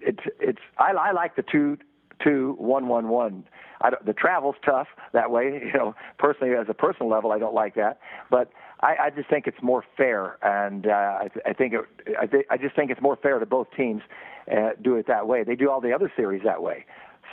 it's 0.00 0.22
it's 0.40 0.60
I, 0.78 0.92
I 0.92 1.12
like 1.12 1.36
the 1.36 1.42
two 1.42 1.78
two 2.22 2.54
one 2.58 2.88
one 2.88 3.08
one 3.08 3.44
I 3.80 3.90
don't, 3.90 4.04
the 4.06 4.12
travel's 4.12 4.56
tough 4.64 4.88
that 5.12 5.30
way. 5.30 5.60
You 5.74 5.80
know, 5.80 5.94
personally, 6.18 6.54
as 6.54 6.66
a 6.68 6.74
personal 6.74 7.10
level, 7.10 7.32
I 7.32 7.38
don't 7.38 7.54
like 7.54 7.74
that. 7.74 7.98
But 8.30 8.50
I, 8.80 8.96
I 9.04 9.10
just 9.10 9.28
think 9.28 9.46
it's 9.46 9.62
more 9.62 9.84
fair, 9.96 10.36
and 10.42 10.86
uh, 10.86 10.90
I, 10.90 11.28
I 11.46 11.52
think 11.52 11.74
it, 11.74 11.80
I, 12.20 12.26
th- 12.26 12.46
I 12.50 12.56
just 12.56 12.76
think 12.76 12.90
it's 12.90 13.00
more 13.00 13.16
fair 13.16 13.38
to 13.38 13.46
both 13.46 13.68
teams 13.76 14.02
uh, 14.50 14.70
do 14.82 14.96
it 14.96 15.06
that 15.06 15.26
way. 15.26 15.44
They 15.44 15.56
do 15.56 15.70
all 15.70 15.80
the 15.80 15.92
other 15.92 16.12
series 16.16 16.42
that 16.44 16.62
way. 16.62 16.84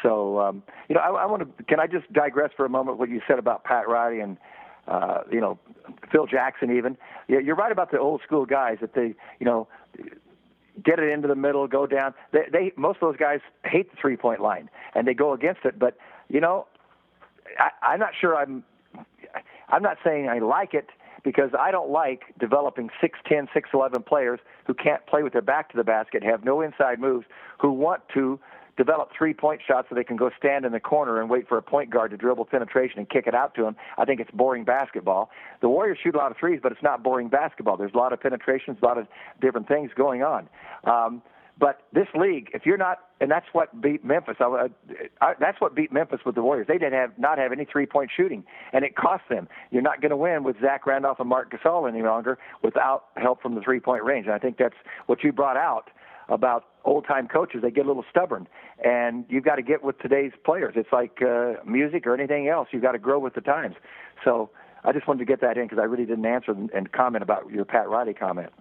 So, 0.02 0.40
um, 0.40 0.64
you 0.90 0.96
know, 0.96 1.02
I, 1.02 1.24
I 1.24 1.26
want 1.26 1.58
to. 1.58 1.64
Can 1.64 1.80
I 1.80 1.88
just 1.88 2.12
digress 2.14 2.52
for 2.56 2.66
a 2.66 2.70
moment? 2.70 2.98
What 2.98 3.10
you 3.10 3.22
said 3.28 3.40
about 3.40 3.64
Pat 3.64 3.88
Riley 3.88 4.20
and 4.20 4.38
uh, 4.88 5.20
you 5.32 5.42
know 5.42 5.60
Phil 6.12 6.26
Jackson, 6.26 6.76
even. 6.76 6.98
Yeah, 7.28 7.40
you're 7.40 7.56
right 7.56 7.72
about 7.72 7.92
the 7.92 8.00
old 8.00 8.22
school 8.26 8.46
guys 8.46 8.78
that 8.82 8.94
they, 8.94 9.14
you 9.40 9.46
know, 9.46 9.68
get 10.84 11.00
it 11.00 11.10
into 11.10 11.28
the 11.28 11.36
middle, 11.36 11.68
go 11.68 11.86
down. 11.86 12.14
They, 12.32 12.46
they 12.52 12.72
most 12.76 12.98
of 13.02 13.02
those 13.02 13.18
guys 13.18 13.40
hate 13.66 13.92
the 13.92 13.98
three 14.00 14.18
point 14.18 14.42
line 14.42 14.70
and 14.96 15.08
they 15.08 15.14
go 15.14 15.34
against 15.34 15.62
it. 15.66 15.78
But 15.78 15.98
you 16.30 16.40
know, 16.40 16.68
I, 17.60 17.70
I'm 17.84 18.00
not 18.00 18.12
sure 18.20 18.36
I'm. 18.36 18.64
I'm 19.70 19.82
not 19.82 19.98
saying 20.04 20.28
I 20.28 20.40
like 20.40 20.74
it 20.74 20.88
because 21.24 21.52
I 21.58 21.72
don't 21.72 21.90
like 21.90 22.24
developing 22.40 22.90
6'10", 23.02 23.48
6'11 23.56 24.06
players 24.06 24.40
who 24.66 24.74
can't 24.74 25.06
play 25.06 25.24
with 25.24 25.34
their 25.34 25.42
back 25.42 25.70
to 25.72 25.78
the 25.78 25.84
basket, 25.84 26.24
have 26.24 26.44
no 26.44 26.62
inside 26.62 27.00
moves, 27.00 27.26
who 27.60 27.72
want 27.72 28.02
to 28.14 28.40
develop 28.78 29.10
three-point 29.16 29.62
shots 29.68 29.88
so 29.90 29.96
they 29.96 30.04
can 30.04 30.16
go 30.16 30.32
stand 30.38 30.66
in 30.66 30.72
the 30.72 30.80
corner 30.80 31.20
and 31.20 31.30
wait 31.30 31.48
for 31.48 31.58
a 31.58 31.62
point 31.62 31.90
guard 31.90 32.10
to 32.12 32.18
dribble 32.18 32.46
penetration 32.46 33.00
and 33.00 33.10
kick 33.10 33.28
it 33.28 33.36
out 33.36 33.54
to 33.54 33.62
them. 33.62 33.76
I 33.98 34.06
think 34.06 34.20
it's 34.20 34.32
boring 34.32 34.64
basketball. 34.64 35.30
The 35.62 35.70
Warriors 35.70 36.00
shoot 36.02 36.16
a 36.16 36.18
lot 36.18 36.32
of 36.32 36.38
threes, 36.38 36.60
but 36.64 36.72
it's 36.72 36.82
not 36.82 37.04
boring 37.04 37.28
basketball. 37.28 37.78
There's 37.78 37.94
a 37.94 37.98
lot 37.98 38.14
of 38.14 38.22
penetrations, 38.22 38.78
a 38.82 38.86
lot 38.86 38.98
of 38.98 39.08
different 39.40 39.68
things 39.68 39.92
going 39.96 40.24
on. 40.24 40.50
Um, 40.86 41.22
but 41.62 41.84
this 41.94 42.08
league, 42.16 42.50
if 42.56 42.66
you're 42.66 42.76
not, 42.76 42.98
and 43.22 43.30
that's 43.30 43.46
what 43.52 43.80
beat 43.80 44.04
Memphis. 44.04 44.38
I, 44.40 44.70
I, 45.22 45.34
that's 45.40 45.62
what 45.62 45.76
beat 45.76 45.94
Memphis 45.94 46.22
with 46.26 46.34
the 46.34 46.42
Warriors. 46.42 46.66
They 46.68 46.80
didn't 46.80 46.94
have 46.94 47.12
not 47.20 47.38
have 47.38 47.52
any 47.52 47.66
three 47.66 47.86
point 47.86 48.10
shooting, 48.18 48.44
and 48.74 48.84
it 48.84 48.96
cost 48.96 49.24
them. 49.30 49.48
You're 49.70 49.84
not 49.84 50.02
going 50.02 50.10
to 50.10 50.18
win 50.18 50.44
with 50.44 50.60
Zach 50.60 50.88
Randolph 50.88 51.20
and 51.20 51.30
Marc 51.30 51.52
Gasol 51.52 51.88
any 51.88 52.02
longer 52.02 52.40
without 52.64 53.06
help 53.16 53.44
from 53.44 53.54
the 53.54 53.62
three 53.62 53.80
point 53.80 54.04
range. 54.04 54.26
And 54.26 54.34
I 54.34 54.40
think 54.40 54.58
that's 54.58 54.76
what 55.06 55.24
you 55.24 55.32
brought 55.32 55.56
out 55.56 55.92
about 56.30 56.66
old 56.84 57.06
time 57.06 57.28
coaches. 57.28 57.62
They 57.62 57.70
get 57.70 57.86
a 57.86 57.88
little 57.88 58.06
stubborn, 58.10 58.48
and 58.84 59.24
you've 59.30 59.46
got 59.46 59.58
to 59.58 59.62
get 59.62 59.84
with 59.84 60.00
today's 60.00 60.32
players. 60.44 60.74
It's 60.76 60.92
like 60.92 61.22
uh, 61.22 61.64
music 61.64 62.08
or 62.08 62.16
anything 62.16 62.48
else. 62.48 62.70
You've 62.72 62.82
got 62.82 62.94
to 62.94 63.00
grow 63.00 63.20
with 63.20 63.36
the 63.36 63.42
times. 63.42 63.76
So 64.26 64.50
I 64.84 64.94
just 64.94 65.08
wanted 65.08 65.20
to 65.20 65.26
get 65.26 65.42
that 65.42 65.58
in 65.58 65.66
because 65.66 65.78
I 65.78 65.86
really 65.86 66.06
didn't 66.06 66.26
answer 66.26 66.56
and 66.74 66.92
comment 66.92 67.22
about 67.22 67.52
your 67.52 67.66
Pat 67.66 67.88
Riley 67.88 68.16
comment. 68.16 68.52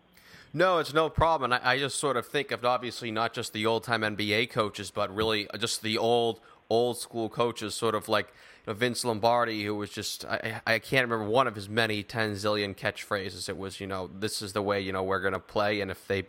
No, 0.52 0.78
it's 0.78 0.92
no 0.92 1.08
problem. 1.08 1.52
I, 1.52 1.60
I 1.62 1.78
just 1.78 1.98
sort 1.98 2.16
of 2.16 2.26
think 2.26 2.50
of 2.50 2.64
obviously 2.64 3.10
not 3.10 3.32
just 3.32 3.52
the 3.52 3.66
old 3.66 3.84
time 3.84 4.02
NBA 4.02 4.50
coaches, 4.50 4.90
but 4.90 5.14
really 5.14 5.46
just 5.58 5.82
the 5.82 5.96
old 5.96 6.40
old 6.68 6.98
school 6.98 7.28
coaches, 7.28 7.74
sort 7.74 7.94
of 7.94 8.08
like 8.08 8.28
you 8.66 8.72
know, 8.72 8.74
Vince 8.74 9.04
Lombardi, 9.04 9.64
who 9.64 9.76
was 9.76 9.90
just 9.90 10.24
I, 10.24 10.60
I 10.66 10.78
can't 10.80 11.08
remember 11.08 11.30
one 11.30 11.46
of 11.46 11.54
his 11.54 11.68
many 11.68 12.02
ten 12.02 12.32
zillion 12.32 12.74
catchphrases. 12.76 13.48
It 13.48 13.56
was 13.56 13.80
you 13.80 13.86
know 13.86 14.10
this 14.18 14.42
is 14.42 14.52
the 14.52 14.62
way 14.62 14.80
you 14.80 14.92
know 14.92 15.04
we're 15.04 15.20
going 15.20 15.34
to 15.34 15.38
play, 15.38 15.80
and 15.80 15.90
if 15.90 16.06
they 16.08 16.24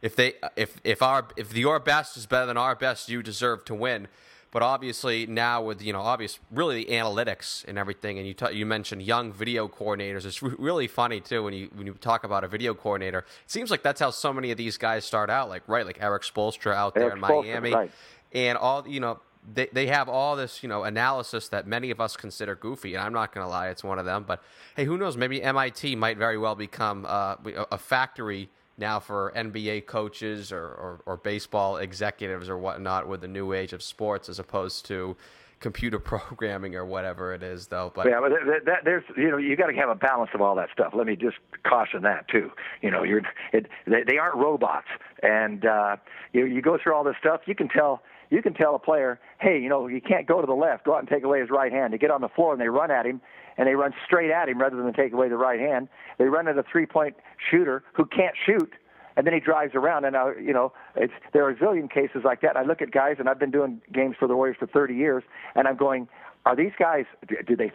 if 0.00 0.16
they 0.16 0.34
if 0.56 0.80
if 0.82 1.02
our 1.02 1.26
if 1.36 1.54
your 1.54 1.78
best 1.78 2.16
is 2.16 2.24
better 2.26 2.46
than 2.46 2.56
our 2.56 2.76
best, 2.76 3.10
you 3.10 3.22
deserve 3.22 3.64
to 3.66 3.74
win. 3.74 4.08
But 4.56 4.62
obviously 4.62 5.26
now 5.26 5.60
with 5.60 5.82
you 5.82 5.92
know 5.92 6.00
obvious 6.00 6.38
really 6.50 6.82
the 6.82 6.90
analytics 6.92 7.62
and 7.68 7.76
everything, 7.76 8.16
and 8.16 8.26
you 8.26 8.32
t- 8.32 8.54
you 8.54 8.64
mentioned 8.64 9.02
young 9.02 9.30
video 9.30 9.68
coordinators. 9.68 10.24
It's 10.24 10.40
re- 10.40 10.54
really 10.58 10.86
funny 10.86 11.20
too 11.20 11.42
when 11.42 11.52
you 11.52 11.68
when 11.74 11.86
you 11.86 11.92
talk 11.92 12.24
about 12.24 12.42
a 12.42 12.48
video 12.48 12.72
coordinator. 12.72 13.18
It 13.18 13.50
seems 13.50 13.70
like 13.70 13.82
that's 13.82 14.00
how 14.00 14.08
so 14.08 14.32
many 14.32 14.50
of 14.50 14.56
these 14.56 14.78
guys 14.78 15.04
start 15.04 15.28
out. 15.28 15.50
Like 15.50 15.62
right, 15.66 15.84
like 15.84 15.98
Erik 16.00 16.22
Spoelstra 16.22 16.72
out 16.72 16.94
there 16.94 17.10
in 17.10 17.20
Miami, 17.20 17.74
right. 17.74 17.90
and 18.32 18.56
all 18.56 18.88
you 18.88 18.98
know 18.98 19.20
they, 19.52 19.68
they 19.74 19.88
have 19.88 20.08
all 20.08 20.36
this 20.36 20.62
you 20.62 20.70
know 20.70 20.84
analysis 20.84 21.48
that 21.48 21.66
many 21.66 21.90
of 21.90 22.00
us 22.00 22.16
consider 22.16 22.54
goofy, 22.54 22.94
and 22.94 23.04
I'm 23.04 23.12
not 23.12 23.34
going 23.34 23.44
to 23.44 23.50
lie, 23.50 23.68
it's 23.68 23.84
one 23.84 23.98
of 23.98 24.06
them. 24.06 24.24
But 24.26 24.42
hey, 24.74 24.86
who 24.86 24.96
knows? 24.96 25.18
Maybe 25.18 25.42
MIT 25.42 25.96
might 25.96 26.16
very 26.16 26.38
well 26.38 26.54
become 26.54 27.04
uh, 27.06 27.36
a 27.70 27.76
factory 27.76 28.48
now 28.78 29.00
for 29.00 29.32
NBA 29.34 29.86
coaches 29.86 30.52
or, 30.52 30.64
or, 30.64 31.00
or, 31.06 31.16
baseball 31.16 31.78
executives 31.78 32.48
or 32.48 32.58
whatnot 32.58 33.08
with 33.08 33.22
the 33.22 33.28
new 33.28 33.52
age 33.52 33.72
of 33.72 33.82
sports, 33.82 34.28
as 34.28 34.38
opposed 34.38 34.84
to 34.86 35.16
computer 35.60 35.98
programming 36.00 36.74
or 36.74 36.84
whatever 36.84 37.32
it 37.32 37.42
is, 37.42 37.68
though. 37.68 37.92
But 37.94 38.06
yeah, 38.06 38.20
but 38.20 38.30
that, 38.30 38.64
that, 38.66 38.84
there's 38.84 39.04
you 39.16 39.30
know 39.30 39.38
you 39.38 39.56
got 39.56 39.66
to 39.66 39.74
have 39.74 39.88
a 39.88 39.94
balance 39.94 40.30
of 40.34 40.40
all 40.40 40.54
that 40.56 40.68
stuff. 40.72 40.92
Let 40.94 41.06
me 41.06 41.16
just 41.16 41.36
caution 41.64 42.02
that 42.02 42.28
too. 42.28 42.50
You 42.82 42.90
know, 42.90 43.02
you're 43.02 43.22
it, 43.52 43.66
they, 43.86 44.02
they 44.06 44.18
aren't 44.18 44.36
robots, 44.36 44.88
and 45.22 45.64
uh, 45.64 45.96
you 46.32 46.44
you 46.46 46.62
go 46.62 46.78
through 46.82 46.94
all 46.94 47.04
this 47.04 47.16
stuff. 47.20 47.42
You 47.46 47.54
can 47.54 47.68
tell 47.68 48.02
you 48.30 48.42
can 48.42 48.54
tell 48.54 48.74
a 48.74 48.78
player, 48.78 49.20
hey, 49.40 49.60
you 49.60 49.68
know, 49.68 49.86
you 49.86 50.00
can't 50.00 50.26
go 50.26 50.40
to 50.40 50.46
the 50.46 50.54
left. 50.54 50.84
Go 50.84 50.94
out 50.94 51.00
and 51.00 51.08
take 51.08 51.22
away 51.22 51.40
his 51.40 51.50
right 51.50 51.72
hand. 51.72 51.92
They 51.92 51.98
get 51.98 52.10
on 52.10 52.20
the 52.20 52.28
floor 52.28 52.52
and 52.52 52.60
they 52.60 52.68
run 52.68 52.90
at 52.90 53.06
him, 53.06 53.20
and 53.56 53.66
they 53.66 53.74
run 53.74 53.92
straight 54.04 54.30
at 54.30 54.48
him 54.48 54.58
rather 54.58 54.76
than 54.76 54.92
take 54.92 55.12
away 55.12 55.28
the 55.28 55.36
right 55.36 55.60
hand. 55.60 55.88
They 56.18 56.26
run 56.26 56.48
at 56.48 56.58
a 56.58 56.64
three-point 56.70 57.16
shooter 57.50 57.82
who 57.94 58.04
can't 58.04 58.34
shoot, 58.44 58.72
and 59.16 59.26
then 59.26 59.34
he 59.34 59.40
drives 59.40 59.74
around. 59.74 60.04
And 60.04 60.16
uh, 60.16 60.36
you 60.36 60.52
know, 60.52 60.72
it's, 60.94 61.12
there 61.32 61.44
are 61.44 61.50
a 61.50 61.56
zillion 61.56 61.90
cases 61.90 62.22
like 62.24 62.40
that. 62.42 62.56
I 62.56 62.62
look 62.62 62.82
at 62.82 62.90
guys, 62.90 63.16
and 63.18 63.28
I've 63.28 63.38
been 63.38 63.50
doing 63.50 63.80
games 63.92 64.16
for 64.18 64.28
the 64.28 64.36
Warriors 64.36 64.56
for 64.58 64.66
30 64.66 64.94
years, 64.94 65.24
and 65.54 65.66
I'm 65.66 65.76
going, 65.76 66.08
are 66.44 66.56
these 66.56 66.72
guys? 66.78 67.04
Do 67.46 67.56
they 67.56 67.72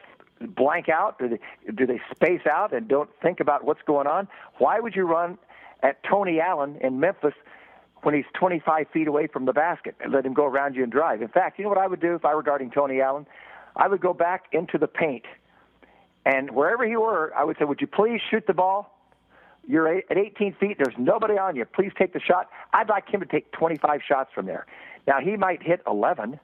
blank 0.55 0.89
out? 0.89 1.19
Do 1.19 1.29
they 1.29 1.39
do 1.71 1.85
they 1.85 1.99
space 2.13 2.47
out 2.49 2.73
and 2.73 2.87
don't 2.87 3.09
think 3.21 3.39
about 3.39 3.65
what's 3.65 3.81
going 3.85 4.07
on? 4.07 4.27
Why 4.57 4.79
would 4.79 4.95
you 4.95 5.03
run 5.03 5.37
at 5.83 6.03
Tony 6.03 6.39
Allen 6.39 6.77
in 6.81 6.99
Memphis? 6.99 7.33
when 8.03 8.15
he's 8.15 8.25
25 8.33 8.87
feet 8.91 9.07
away 9.07 9.27
from 9.27 9.45
the 9.45 9.53
basket 9.53 9.95
and 9.99 10.11
let 10.11 10.25
him 10.25 10.33
go 10.33 10.45
around 10.45 10.75
you 10.75 10.83
and 10.83 10.91
drive. 10.91 11.21
In 11.21 11.27
fact, 11.27 11.59
you 11.59 11.63
know 11.63 11.69
what 11.69 11.77
I 11.77 11.87
would 11.87 12.01
do 12.01 12.15
if 12.15 12.25
I 12.25 12.33
were 12.33 12.43
guarding 12.43 12.71
Tony 12.71 12.99
Allen? 12.99 13.27
I 13.75 13.87
would 13.87 14.01
go 14.01 14.13
back 14.13 14.45
into 14.51 14.77
the 14.77 14.87
paint, 14.87 15.25
and 16.25 16.51
wherever 16.51 16.85
he 16.85 16.95
were, 16.95 17.33
I 17.35 17.43
would 17.43 17.57
say, 17.57 17.65
"Would 17.65 17.81
you 17.81 17.87
please 17.87 18.21
shoot 18.29 18.45
the 18.47 18.53
ball? 18.53 18.97
You're 19.67 19.97
at 19.97 20.17
18 20.17 20.53
feet. 20.53 20.77
There's 20.77 20.97
nobody 20.97 21.37
on 21.37 21.55
you. 21.55 21.65
Please 21.65 21.91
take 21.97 22.13
the 22.13 22.19
shot." 22.19 22.49
I'd 22.73 22.89
like 22.89 23.09
him 23.09 23.19
to 23.21 23.25
take 23.25 23.51
25 23.51 24.01
shots 24.07 24.31
from 24.33 24.45
there. 24.45 24.65
Now 25.07 25.19
he 25.19 25.35
might 25.37 25.63
hit 25.63 25.81
11, 25.87 26.39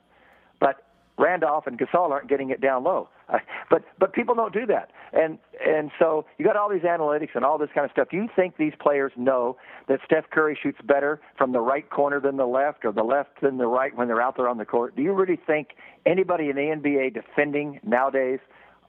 but 0.60 0.84
Randolph 1.18 1.66
and 1.66 1.80
Gasol 1.80 2.12
aren't 2.12 2.30
getting 2.30 2.52
it 2.52 2.62
down 2.62 2.84
low. 2.84 3.10
Uh, 3.30 3.40
but 3.70 3.84
but 4.00 4.13
people 4.13 4.36
don't 4.36 4.54
do 4.54 4.66
that, 4.68 4.92
and 5.13 5.40
and 5.66 5.92
so 6.00 6.26
you 6.38 6.46
got 6.46 6.56
all 6.56 6.70
these 6.70 6.84
analytics 6.84 7.30
and 7.36 7.44
all 7.44 7.58
this 7.58 7.70
kind 7.74 7.86
of 7.86 7.92
stuff. 7.92 8.10
Do 8.10 8.18
you 8.18 8.30
think 8.36 8.58
these 8.58 8.74
players 8.80 9.12
know 9.16 9.58
that 9.88 10.00
Steph 10.06 10.30
Curry 10.30 10.58
shoots 10.62 10.80
better 10.84 11.20
from 11.38 11.52
the 11.52 11.60
right 11.60 11.90
corner 11.90 12.20
than 12.20 12.38
the 12.38 12.46
left, 12.46 12.86
or 12.86 12.92
the 12.92 13.04
left 13.04 13.42
than 13.42 13.58
the 13.58 13.68
right 13.68 13.96
when 13.96 14.08
they're 14.08 14.22
out 14.22 14.38
there 14.38 14.48
on 14.48 14.58
the 14.58 14.66
court? 14.66 14.96
Do 14.96 15.02
you 15.02 15.13
really 15.13 15.40
think 15.48 15.70
anybody 16.06 16.50
in 16.50 16.56
the 16.56 16.62
NBA 16.62 17.13
defending 17.13 17.80
nowadays 17.84 18.40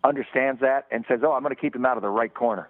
understands 0.04 0.60
that 0.60 0.86
and 0.90 1.04
says, 1.08 1.20
"Oh, 1.22 1.32
I'm 1.32 1.42
going 1.42 1.54
to 1.54 1.60
keep 1.60 1.74
him 1.74 1.86
out 1.86 1.96
of 1.96 2.02
the 2.02 2.10
right 2.10 2.32
corner"? 2.32 2.68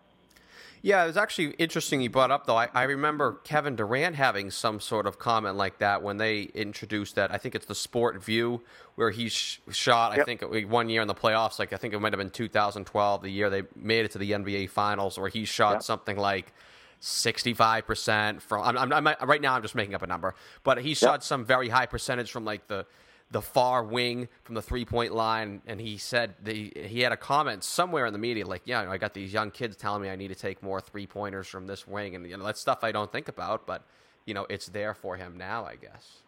Yeah, 0.82 1.02
it 1.02 1.08
was 1.08 1.16
actually 1.16 1.50
interesting 1.52 2.00
you 2.00 2.10
brought 2.10 2.30
up 2.30 2.46
though. 2.46 2.56
I, 2.56 2.68
I, 2.72 2.84
remember 2.84 3.40
Kevin 3.44 3.74
Durant 3.74 4.14
having 4.14 4.50
some 4.50 4.78
sort 4.80 5.06
of 5.06 5.18
comment 5.18 5.56
like 5.56 5.78
that 5.78 6.02
when 6.02 6.18
they 6.18 6.42
introduced 6.42 7.16
that. 7.16 7.32
I 7.32 7.38
think 7.38 7.54
it's 7.54 7.66
the 7.66 7.74
SportVU 7.74 8.60
where 8.94 9.10
he 9.10 9.28
sh- 9.28 9.60
shot. 9.70 10.12
Yep. 10.12 10.20
I 10.20 10.24
think 10.24 10.70
one 10.70 10.88
year 10.88 11.02
in 11.02 11.08
the 11.08 11.14
playoffs, 11.14 11.58
like 11.58 11.72
I 11.72 11.76
think 11.76 11.94
it 11.94 11.98
might 11.98 12.12
have 12.12 12.18
been 12.18 12.30
2012, 12.30 13.22
the 13.22 13.28
year 13.28 13.50
they 13.50 13.62
made 13.74 14.04
it 14.04 14.12
to 14.12 14.18
the 14.18 14.32
NBA 14.32 14.70
Finals, 14.70 15.18
where 15.18 15.28
he 15.28 15.44
shot 15.44 15.72
yep. 15.72 15.82
something 15.82 16.16
like 16.16 16.52
65% 17.00 18.40
from. 18.40 18.62
I'm, 18.62 18.92
I'm, 18.92 19.06
I'm, 19.06 19.28
right 19.28 19.40
now, 19.40 19.54
I'm 19.54 19.62
just 19.62 19.74
making 19.74 19.94
up 19.94 20.02
a 20.02 20.06
number, 20.06 20.34
but 20.62 20.78
he 20.78 20.94
shot 20.94 21.14
yep. 21.14 21.22
some 21.22 21.44
very 21.44 21.68
high 21.68 21.86
percentage 21.86 22.30
from 22.30 22.44
like 22.44 22.68
the 22.68 22.86
the 23.30 23.42
far 23.42 23.84
wing 23.84 24.28
from 24.42 24.54
the 24.54 24.62
three 24.62 24.84
point 24.84 25.12
line, 25.12 25.60
and 25.66 25.80
he 25.80 25.98
said 25.98 26.34
the, 26.42 26.72
he 26.74 27.00
had 27.00 27.12
a 27.12 27.16
comment 27.16 27.62
somewhere 27.62 28.06
in 28.06 28.12
the 28.12 28.18
media 28.18 28.46
like, 28.46 28.62
"Yeah, 28.64 28.90
I 28.90 28.96
got 28.96 29.14
these 29.14 29.32
young 29.32 29.50
kids 29.50 29.76
telling 29.76 30.02
me 30.02 30.08
I 30.08 30.16
need 30.16 30.28
to 30.28 30.34
take 30.34 30.62
more 30.62 30.80
three 30.80 31.06
pointers 31.06 31.46
from 31.46 31.66
this 31.66 31.86
wing," 31.86 32.14
and 32.14 32.28
you 32.28 32.36
know 32.36 32.44
that's 32.44 32.60
stuff 32.60 32.82
I 32.82 32.92
don't 32.92 33.12
think 33.12 33.28
about, 33.28 33.66
but 33.66 33.84
you 34.24 34.34
know 34.34 34.46
it's 34.48 34.66
there 34.66 34.94
for 34.94 35.16
him 35.16 35.36
now, 35.36 35.66
I 35.66 35.76
guess. 35.76 36.18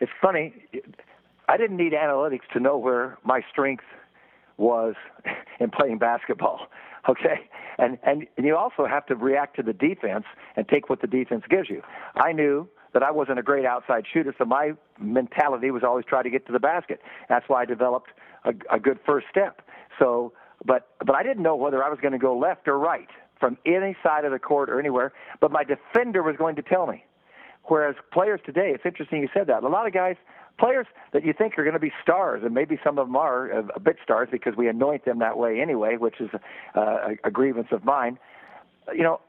It's 0.00 0.12
funny. 0.20 0.52
I 1.48 1.56
didn't 1.56 1.76
need 1.76 1.92
analytics 1.92 2.48
to 2.54 2.60
know 2.60 2.76
where 2.76 3.18
my 3.24 3.42
strength 3.50 3.84
was 4.56 4.94
in 5.60 5.70
playing 5.70 5.98
basketball. 5.98 6.66
Okay, 7.08 7.50
and 7.78 7.98
and 8.04 8.28
you 8.38 8.56
also 8.56 8.86
have 8.86 9.06
to 9.06 9.16
react 9.16 9.56
to 9.56 9.62
the 9.64 9.72
defense 9.72 10.24
and 10.54 10.68
take 10.68 10.88
what 10.88 11.00
the 11.00 11.08
defense 11.08 11.42
gives 11.50 11.68
you. 11.68 11.82
I 12.14 12.30
knew 12.30 12.68
that 12.94 13.02
I 13.02 13.10
wasn't 13.10 13.38
a 13.38 13.42
great 13.42 13.64
outside 13.64 14.04
shooter, 14.12 14.34
so 14.36 14.44
my 14.44 14.72
mentality 15.00 15.70
was 15.70 15.82
always 15.82 16.04
try 16.04 16.22
to 16.22 16.30
get 16.30 16.46
to 16.46 16.52
the 16.52 16.60
basket. 16.60 17.00
That's 17.28 17.48
why 17.48 17.62
I 17.62 17.64
developed 17.64 18.10
a, 18.44 18.52
a 18.70 18.78
good 18.78 18.98
first 19.06 19.26
step. 19.30 19.62
So, 19.98 20.32
but 20.64 20.88
but 20.98 21.14
I 21.14 21.22
didn't 21.22 21.42
know 21.42 21.56
whether 21.56 21.82
I 21.82 21.88
was 21.88 21.98
going 22.00 22.12
to 22.12 22.18
go 22.18 22.36
left 22.36 22.68
or 22.68 22.78
right 22.78 23.08
from 23.40 23.58
any 23.66 23.96
side 24.02 24.24
of 24.24 24.32
the 24.32 24.38
court 24.38 24.70
or 24.70 24.78
anywhere. 24.78 25.12
But 25.40 25.50
my 25.50 25.64
defender 25.64 26.22
was 26.22 26.36
going 26.36 26.56
to 26.56 26.62
tell 26.62 26.86
me. 26.86 27.04
Whereas 27.64 27.94
players 28.12 28.40
today, 28.44 28.72
it's 28.74 28.84
interesting 28.84 29.20
you 29.20 29.28
said 29.32 29.46
that. 29.46 29.62
A 29.62 29.68
lot 29.68 29.86
of 29.86 29.92
guys, 29.92 30.16
players 30.58 30.86
that 31.12 31.24
you 31.24 31.32
think 31.32 31.58
are 31.58 31.62
going 31.62 31.74
to 31.74 31.80
be 31.80 31.92
stars, 32.02 32.42
and 32.44 32.54
maybe 32.54 32.78
some 32.82 32.98
of 32.98 33.06
them 33.06 33.16
are 33.16 33.52
uh, 33.52 33.62
a 33.74 33.80
bit 33.80 33.96
stars 34.02 34.28
because 34.30 34.56
we 34.56 34.68
anoint 34.68 35.04
them 35.04 35.20
that 35.20 35.38
way 35.38 35.60
anyway, 35.60 35.96
which 35.96 36.20
is 36.20 36.30
a, 36.74 36.80
a, 36.80 37.16
a 37.24 37.30
grievance 37.30 37.68
of 37.70 37.84
mine. 37.84 38.18
You 38.92 39.02
know, 39.02 39.20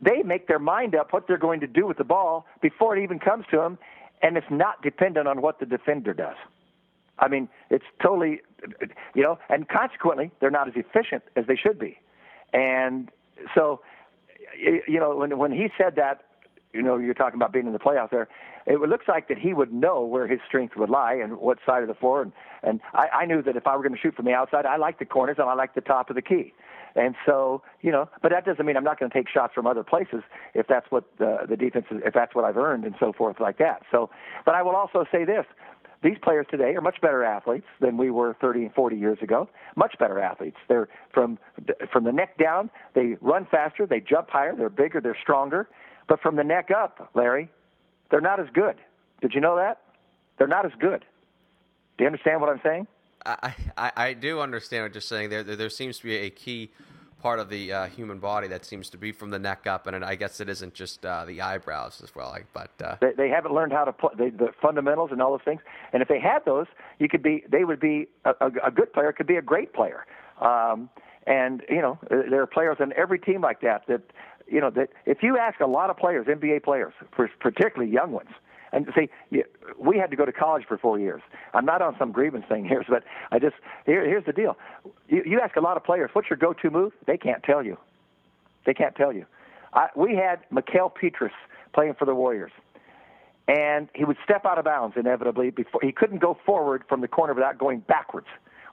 they 0.00 0.22
make 0.22 0.48
their 0.48 0.58
mind 0.58 0.94
up 0.94 1.12
what 1.12 1.26
they're 1.26 1.38
going 1.38 1.60
to 1.60 1.66
do 1.66 1.86
with 1.86 1.98
the 1.98 2.04
ball 2.04 2.46
before 2.60 2.96
it 2.96 3.02
even 3.02 3.18
comes 3.18 3.44
to 3.50 3.56
them, 3.56 3.78
and 4.22 4.36
it's 4.36 4.46
not 4.50 4.82
dependent 4.82 5.28
on 5.28 5.42
what 5.42 5.60
the 5.60 5.66
defender 5.66 6.12
does. 6.12 6.36
I 7.18 7.28
mean, 7.28 7.48
it's 7.70 7.84
totally, 8.02 8.40
you 9.14 9.22
know, 9.22 9.38
and 9.48 9.68
consequently, 9.68 10.30
they're 10.40 10.50
not 10.50 10.68
as 10.68 10.74
efficient 10.76 11.24
as 11.36 11.46
they 11.46 11.56
should 11.56 11.78
be. 11.78 11.98
And 12.52 13.10
so, 13.54 13.80
you 14.56 14.98
know, 15.00 15.16
when 15.16 15.36
when 15.38 15.52
he 15.52 15.68
said 15.76 15.96
that, 15.96 16.22
you 16.72 16.82
know, 16.82 16.98
you're 16.98 17.14
talking 17.14 17.36
about 17.36 17.52
being 17.52 17.66
in 17.66 17.72
the 17.72 17.78
playoffs 17.78 18.10
there. 18.10 18.28
It 18.66 18.80
looks 18.80 19.06
like 19.08 19.28
that 19.28 19.38
he 19.38 19.54
would 19.54 19.72
know 19.72 20.04
where 20.04 20.26
his 20.26 20.40
strength 20.46 20.76
would 20.76 20.90
lie 20.90 21.14
and 21.14 21.38
what 21.38 21.58
side 21.64 21.82
of 21.82 21.88
the 21.88 21.94
floor. 21.94 22.22
And, 22.22 22.32
and 22.62 22.80
I, 22.92 23.08
I 23.22 23.26
knew 23.26 23.42
that 23.42 23.56
if 23.56 23.66
I 23.66 23.76
were 23.76 23.82
going 23.82 23.94
to 23.94 24.00
shoot 24.00 24.14
from 24.14 24.26
the 24.26 24.34
outside, 24.34 24.66
I 24.66 24.76
like 24.76 24.98
the 24.98 25.06
corners 25.06 25.36
and 25.38 25.48
I 25.48 25.54
like 25.54 25.74
the 25.74 25.80
top 25.80 26.10
of 26.10 26.16
the 26.16 26.22
key. 26.22 26.52
And 26.94 27.14
so, 27.24 27.62
you 27.80 27.92
know, 27.92 28.08
but 28.22 28.30
that 28.32 28.44
doesn't 28.44 28.64
mean 28.64 28.76
I'm 28.76 28.84
not 28.84 28.98
going 28.98 29.10
to 29.10 29.16
take 29.16 29.28
shots 29.28 29.54
from 29.54 29.66
other 29.66 29.84
places 29.84 30.22
if 30.54 30.66
that's 30.66 30.86
what 30.90 31.04
the, 31.18 31.38
the 31.48 31.56
defense 31.56 31.86
is, 31.90 32.00
if 32.04 32.12
that's 32.12 32.34
what 32.34 32.44
I've 32.44 32.56
earned 32.56 32.84
and 32.84 32.94
so 32.98 33.12
forth 33.12 33.36
like 33.40 33.58
that. 33.58 33.82
So, 33.90 34.10
but 34.44 34.54
I 34.54 34.62
will 34.62 34.76
also 34.76 35.04
say 35.10 35.24
this. 35.24 35.44
These 36.02 36.16
players 36.22 36.46
today 36.48 36.76
are 36.76 36.80
much 36.80 37.00
better 37.00 37.24
athletes 37.24 37.66
than 37.80 37.96
we 37.96 38.10
were 38.10 38.36
30 38.40 38.66
and 38.66 38.74
40 38.74 38.96
years 38.96 39.18
ago. 39.20 39.48
Much 39.74 39.96
better 39.98 40.20
athletes. 40.20 40.56
They're 40.68 40.88
from 41.12 41.38
from 41.92 42.04
the 42.04 42.12
neck 42.12 42.38
down. 42.38 42.70
They 42.94 43.16
run 43.20 43.48
faster. 43.50 43.84
They 43.84 43.98
jump 43.98 44.30
higher. 44.30 44.54
They're 44.54 44.68
bigger. 44.68 45.00
They're 45.00 45.18
stronger. 45.20 45.68
But 46.08 46.20
from 46.20 46.36
the 46.36 46.44
neck 46.44 46.70
up, 46.70 47.10
Larry, 47.14 47.50
they're 48.10 48.20
not 48.20 48.40
as 48.40 48.46
good. 48.52 48.76
Did 49.20 49.34
you 49.34 49.40
know 49.40 49.56
that? 49.56 49.80
They're 50.38 50.48
not 50.48 50.64
as 50.64 50.72
good. 50.78 51.04
Do 51.96 52.04
you 52.04 52.06
understand 52.06 52.40
what 52.40 52.48
I'm 52.50 52.60
saying? 52.62 52.86
I, 53.26 53.54
I, 53.76 53.92
I 53.96 54.12
do 54.14 54.40
understand 54.40 54.84
what 54.84 54.94
you're 54.94 55.00
saying. 55.00 55.30
There, 55.30 55.42
there, 55.42 55.56
there 55.56 55.70
seems 55.70 55.98
to 55.98 56.04
be 56.04 56.16
a 56.16 56.30
key 56.30 56.70
part 57.20 57.40
of 57.40 57.48
the 57.50 57.72
uh, 57.72 57.86
human 57.86 58.20
body 58.20 58.46
that 58.46 58.64
seems 58.64 58.88
to 58.90 58.96
be 58.96 59.10
from 59.10 59.30
the 59.30 59.38
neck 59.38 59.66
up, 59.66 59.88
and 59.88 60.04
I 60.04 60.14
guess 60.14 60.40
it 60.40 60.48
isn't 60.48 60.72
just 60.72 61.04
uh, 61.04 61.24
the 61.24 61.40
eyebrows 61.40 62.00
as 62.02 62.14
well. 62.14 62.28
Like, 62.30 62.46
But 62.52 62.70
uh, 62.82 62.96
they, 63.00 63.12
they 63.16 63.28
haven't 63.28 63.52
learned 63.52 63.72
how 63.72 63.84
to 63.84 63.92
play 63.92 64.30
the 64.30 64.50
fundamentals 64.62 65.10
and 65.10 65.20
all 65.20 65.32
those 65.32 65.44
things. 65.44 65.60
And 65.92 66.00
if 66.00 66.08
they 66.08 66.20
had 66.20 66.44
those, 66.44 66.66
you 67.00 67.08
could 67.08 67.22
be 67.22 67.44
they 67.50 67.64
would 67.64 67.80
be 67.80 68.06
a, 68.24 68.30
a, 68.40 68.68
a 68.68 68.70
good 68.70 68.92
player, 68.92 69.12
could 69.12 69.26
be 69.26 69.36
a 69.36 69.42
great 69.42 69.72
player. 69.74 70.06
Um, 70.40 70.88
and 71.26 71.62
you 71.68 71.82
know 71.82 71.98
there 72.10 72.40
are 72.40 72.46
players 72.46 72.78
on 72.80 72.92
every 72.96 73.18
team 73.18 73.42
like 73.42 73.60
that 73.60 73.86
that 73.88 74.02
you 74.50 74.60
know 74.60 74.70
that 74.70 74.90
if 75.06 75.22
you 75.22 75.38
ask 75.38 75.60
a 75.60 75.66
lot 75.66 75.90
of 75.90 75.96
players, 75.96 76.26
NBA 76.26 76.62
players, 76.62 76.92
particularly 77.40 77.92
young 77.92 78.12
ones, 78.12 78.30
and 78.72 78.86
see, 78.94 79.08
we 79.78 79.98
had 79.98 80.10
to 80.10 80.16
go 80.16 80.24
to 80.24 80.32
college 80.32 80.64
for 80.66 80.76
four 80.76 80.98
years. 80.98 81.22
I'm 81.54 81.64
not 81.64 81.80
on 81.80 81.96
some 81.98 82.12
grievance 82.12 82.44
thing 82.48 82.64
here, 82.64 82.84
but 82.88 83.04
I 83.30 83.38
just 83.38 83.56
here, 83.86 84.04
here's 84.04 84.24
the 84.24 84.32
deal. 84.32 84.56
You, 85.08 85.22
you 85.24 85.40
ask 85.40 85.56
a 85.56 85.60
lot 85.60 85.76
of 85.76 85.84
players, 85.84 86.10
what's 86.12 86.28
your 86.28 86.36
go-to 86.36 86.70
move? 86.70 86.92
They 87.06 87.16
can't 87.16 87.42
tell 87.42 87.64
you. 87.64 87.78
They 88.66 88.74
can't 88.74 88.94
tell 88.94 89.12
you. 89.12 89.24
I, 89.72 89.88
we 89.94 90.14
had 90.14 90.40
Mickael 90.50 90.94
Pietrus 90.94 91.32
playing 91.72 91.94
for 91.98 92.04
the 92.04 92.14
Warriors, 92.14 92.52
and 93.46 93.88
he 93.94 94.04
would 94.04 94.16
step 94.24 94.44
out 94.44 94.58
of 94.58 94.64
bounds 94.64 94.96
inevitably 94.96 95.50
before 95.50 95.80
he 95.82 95.92
couldn't 95.92 96.18
go 96.18 96.36
forward 96.44 96.84
from 96.88 97.00
the 97.00 97.08
corner 97.08 97.34
without 97.34 97.58
going 97.58 97.80
backwards 97.80 98.28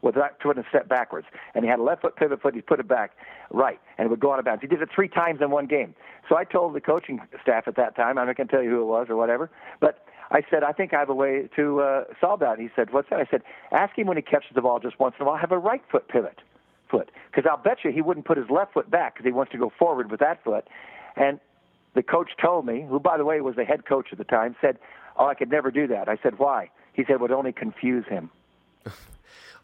without 0.05 0.39
trying 0.39 0.55
to 0.55 0.65
step 0.69 0.87
backwards. 0.87 1.27
And 1.53 1.65
he 1.65 1.69
had 1.69 1.79
a 1.79 1.83
left 1.83 2.03
foot 2.03 2.15
pivot 2.15 2.41
foot, 2.41 2.55
he 2.55 2.61
put 2.61 2.79
it 2.79 2.87
back 2.87 3.11
right, 3.49 3.79
and 3.97 4.05
it 4.05 4.09
would 4.09 4.19
go 4.19 4.31
out 4.31 4.39
of 4.39 4.45
bounds. 4.45 4.61
He 4.61 4.67
did 4.67 4.81
it 4.81 4.89
three 4.93 5.09
times 5.09 5.41
in 5.41 5.49
one 5.49 5.65
game. 5.65 5.95
So 6.29 6.37
I 6.37 6.43
told 6.43 6.73
the 6.75 6.81
coaching 6.81 7.19
staff 7.41 7.67
at 7.67 7.75
that 7.75 7.95
time, 7.95 8.17
I'm 8.17 8.27
not 8.27 8.37
going 8.37 8.47
to 8.47 8.53
tell 8.53 8.63
you 8.63 8.69
who 8.69 8.81
it 8.81 8.85
was 8.85 9.07
or 9.09 9.15
whatever, 9.15 9.49
but 9.81 10.05
I 10.31 10.41
said, 10.49 10.63
I 10.63 10.71
think 10.71 10.93
I 10.93 10.99
have 10.99 11.09
a 11.09 11.15
way 11.15 11.49
to 11.55 11.81
uh, 11.81 12.03
solve 12.19 12.39
that. 12.39 12.57
And 12.57 12.61
he 12.61 12.69
said, 12.75 12.91
What's 12.93 13.09
that? 13.09 13.19
I 13.19 13.27
said, 13.29 13.43
Ask 13.71 13.97
him 13.97 14.07
when 14.07 14.17
he 14.17 14.23
catches 14.23 14.55
the 14.55 14.61
ball 14.61 14.79
just 14.79 14.99
once 14.99 15.15
in 15.19 15.25
a 15.25 15.29
while, 15.29 15.37
have 15.37 15.51
a 15.51 15.57
right 15.57 15.83
foot 15.91 16.07
pivot 16.07 16.39
foot. 16.89 17.11
Because 17.29 17.49
I'll 17.49 17.61
bet 17.61 17.79
you 17.83 17.91
he 17.91 18.01
wouldn't 18.01 18.25
put 18.25 18.37
his 18.37 18.49
left 18.49 18.73
foot 18.73 18.89
back 18.89 19.15
because 19.15 19.25
he 19.25 19.31
wants 19.31 19.51
to 19.51 19.57
go 19.57 19.71
forward 19.77 20.09
with 20.09 20.19
that 20.19 20.43
foot. 20.43 20.67
And 21.15 21.39
the 21.93 22.03
coach 22.03 22.31
told 22.41 22.65
me, 22.65 22.85
who, 22.89 22.99
by 22.99 23.17
the 23.17 23.25
way, 23.25 23.39
was 23.41 23.55
the 23.55 23.65
head 23.65 23.85
coach 23.85 24.07
at 24.11 24.17
the 24.17 24.23
time, 24.23 24.55
said, 24.61 24.77
Oh, 25.17 25.27
I 25.27 25.35
could 25.35 25.49
never 25.49 25.71
do 25.71 25.87
that. 25.87 26.09
I 26.09 26.17
said, 26.21 26.39
Why? 26.39 26.69
He 26.93 27.03
said, 27.05 27.19
would 27.19 27.31
only 27.31 27.51
confuse 27.51 28.05
him. 28.07 28.29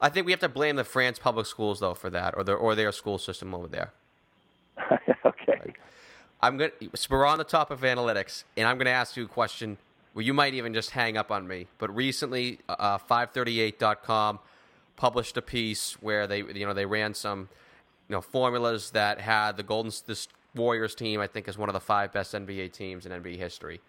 I 0.01 0.09
think 0.09 0.25
we 0.25 0.31
have 0.31 0.41
to 0.41 0.49
blame 0.49 0.75
the 0.75 0.83
France 0.83 1.19
public 1.19 1.45
schools, 1.45 1.79
though, 1.79 1.93
for 1.93 2.09
that, 2.09 2.33
or 2.35 2.43
their, 2.43 2.57
or 2.57 2.75
their 2.75 2.91
school 2.91 3.17
system 3.17 3.53
over 3.53 3.67
there. 3.67 3.91
okay. 5.25 5.73
I'm 6.41 6.57
going 6.57 6.71
to, 6.79 6.89
we're 7.09 7.25
on 7.25 7.37
the 7.37 7.43
top 7.43 7.69
of 7.69 7.81
analytics, 7.81 8.43
and 8.57 8.67
I'm 8.67 8.77
going 8.77 8.85
to 8.85 8.91
ask 8.91 9.15
you 9.15 9.25
a 9.25 9.27
question 9.27 9.77
well, 10.13 10.25
you 10.25 10.33
might 10.33 10.53
even 10.53 10.73
just 10.73 10.91
hang 10.91 11.17
up 11.17 11.31
on 11.31 11.47
me. 11.47 11.67
But 11.77 11.95
recently, 11.95 12.59
uh, 12.67 12.97
538.com 12.97 14.39
published 14.97 15.37
a 15.37 15.41
piece 15.41 15.93
where 16.01 16.27
they, 16.27 16.39
you 16.39 16.65
know, 16.65 16.73
they 16.73 16.85
ran 16.85 17.13
some, 17.13 17.49
you 18.09 18.15
know, 18.15 18.21
formulas 18.21 18.91
that 18.91 19.21
had 19.21 19.55
the 19.55 19.63
Golden 19.63 19.91
this 20.05 20.27
Warriors 20.53 20.95
team. 20.95 21.21
I 21.21 21.27
think 21.27 21.47
is 21.47 21.57
one 21.57 21.69
of 21.69 21.73
the 21.73 21.79
five 21.79 22.11
best 22.11 22.33
NBA 22.33 22.73
teams 22.73 23.05
in 23.05 23.11
NBA 23.11 23.37
history. 23.37 23.79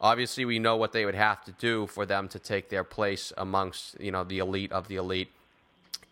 Obviously, 0.00 0.44
we 0.44 0.58
know 0.58 0.76
what 0.76 0.92
they 0.92 1.04
would 1.04 1.14
have 1.14 1.44
to 1.44 1.52
do 1.52 1.86
for 1.86 2.06
them 2.06 2.28
to 2.28 2.38
take 2.38 2.68
their 2.68 2.84
place 2.84 3.32
amongst, 3.36 4.00
you 4.00 4.10
know, 4.10 4.24
the 4.24 4.38
elite 4.38 4.72
of 4.72 4.88
the 4.88 4.96
elite. 4.96 5.30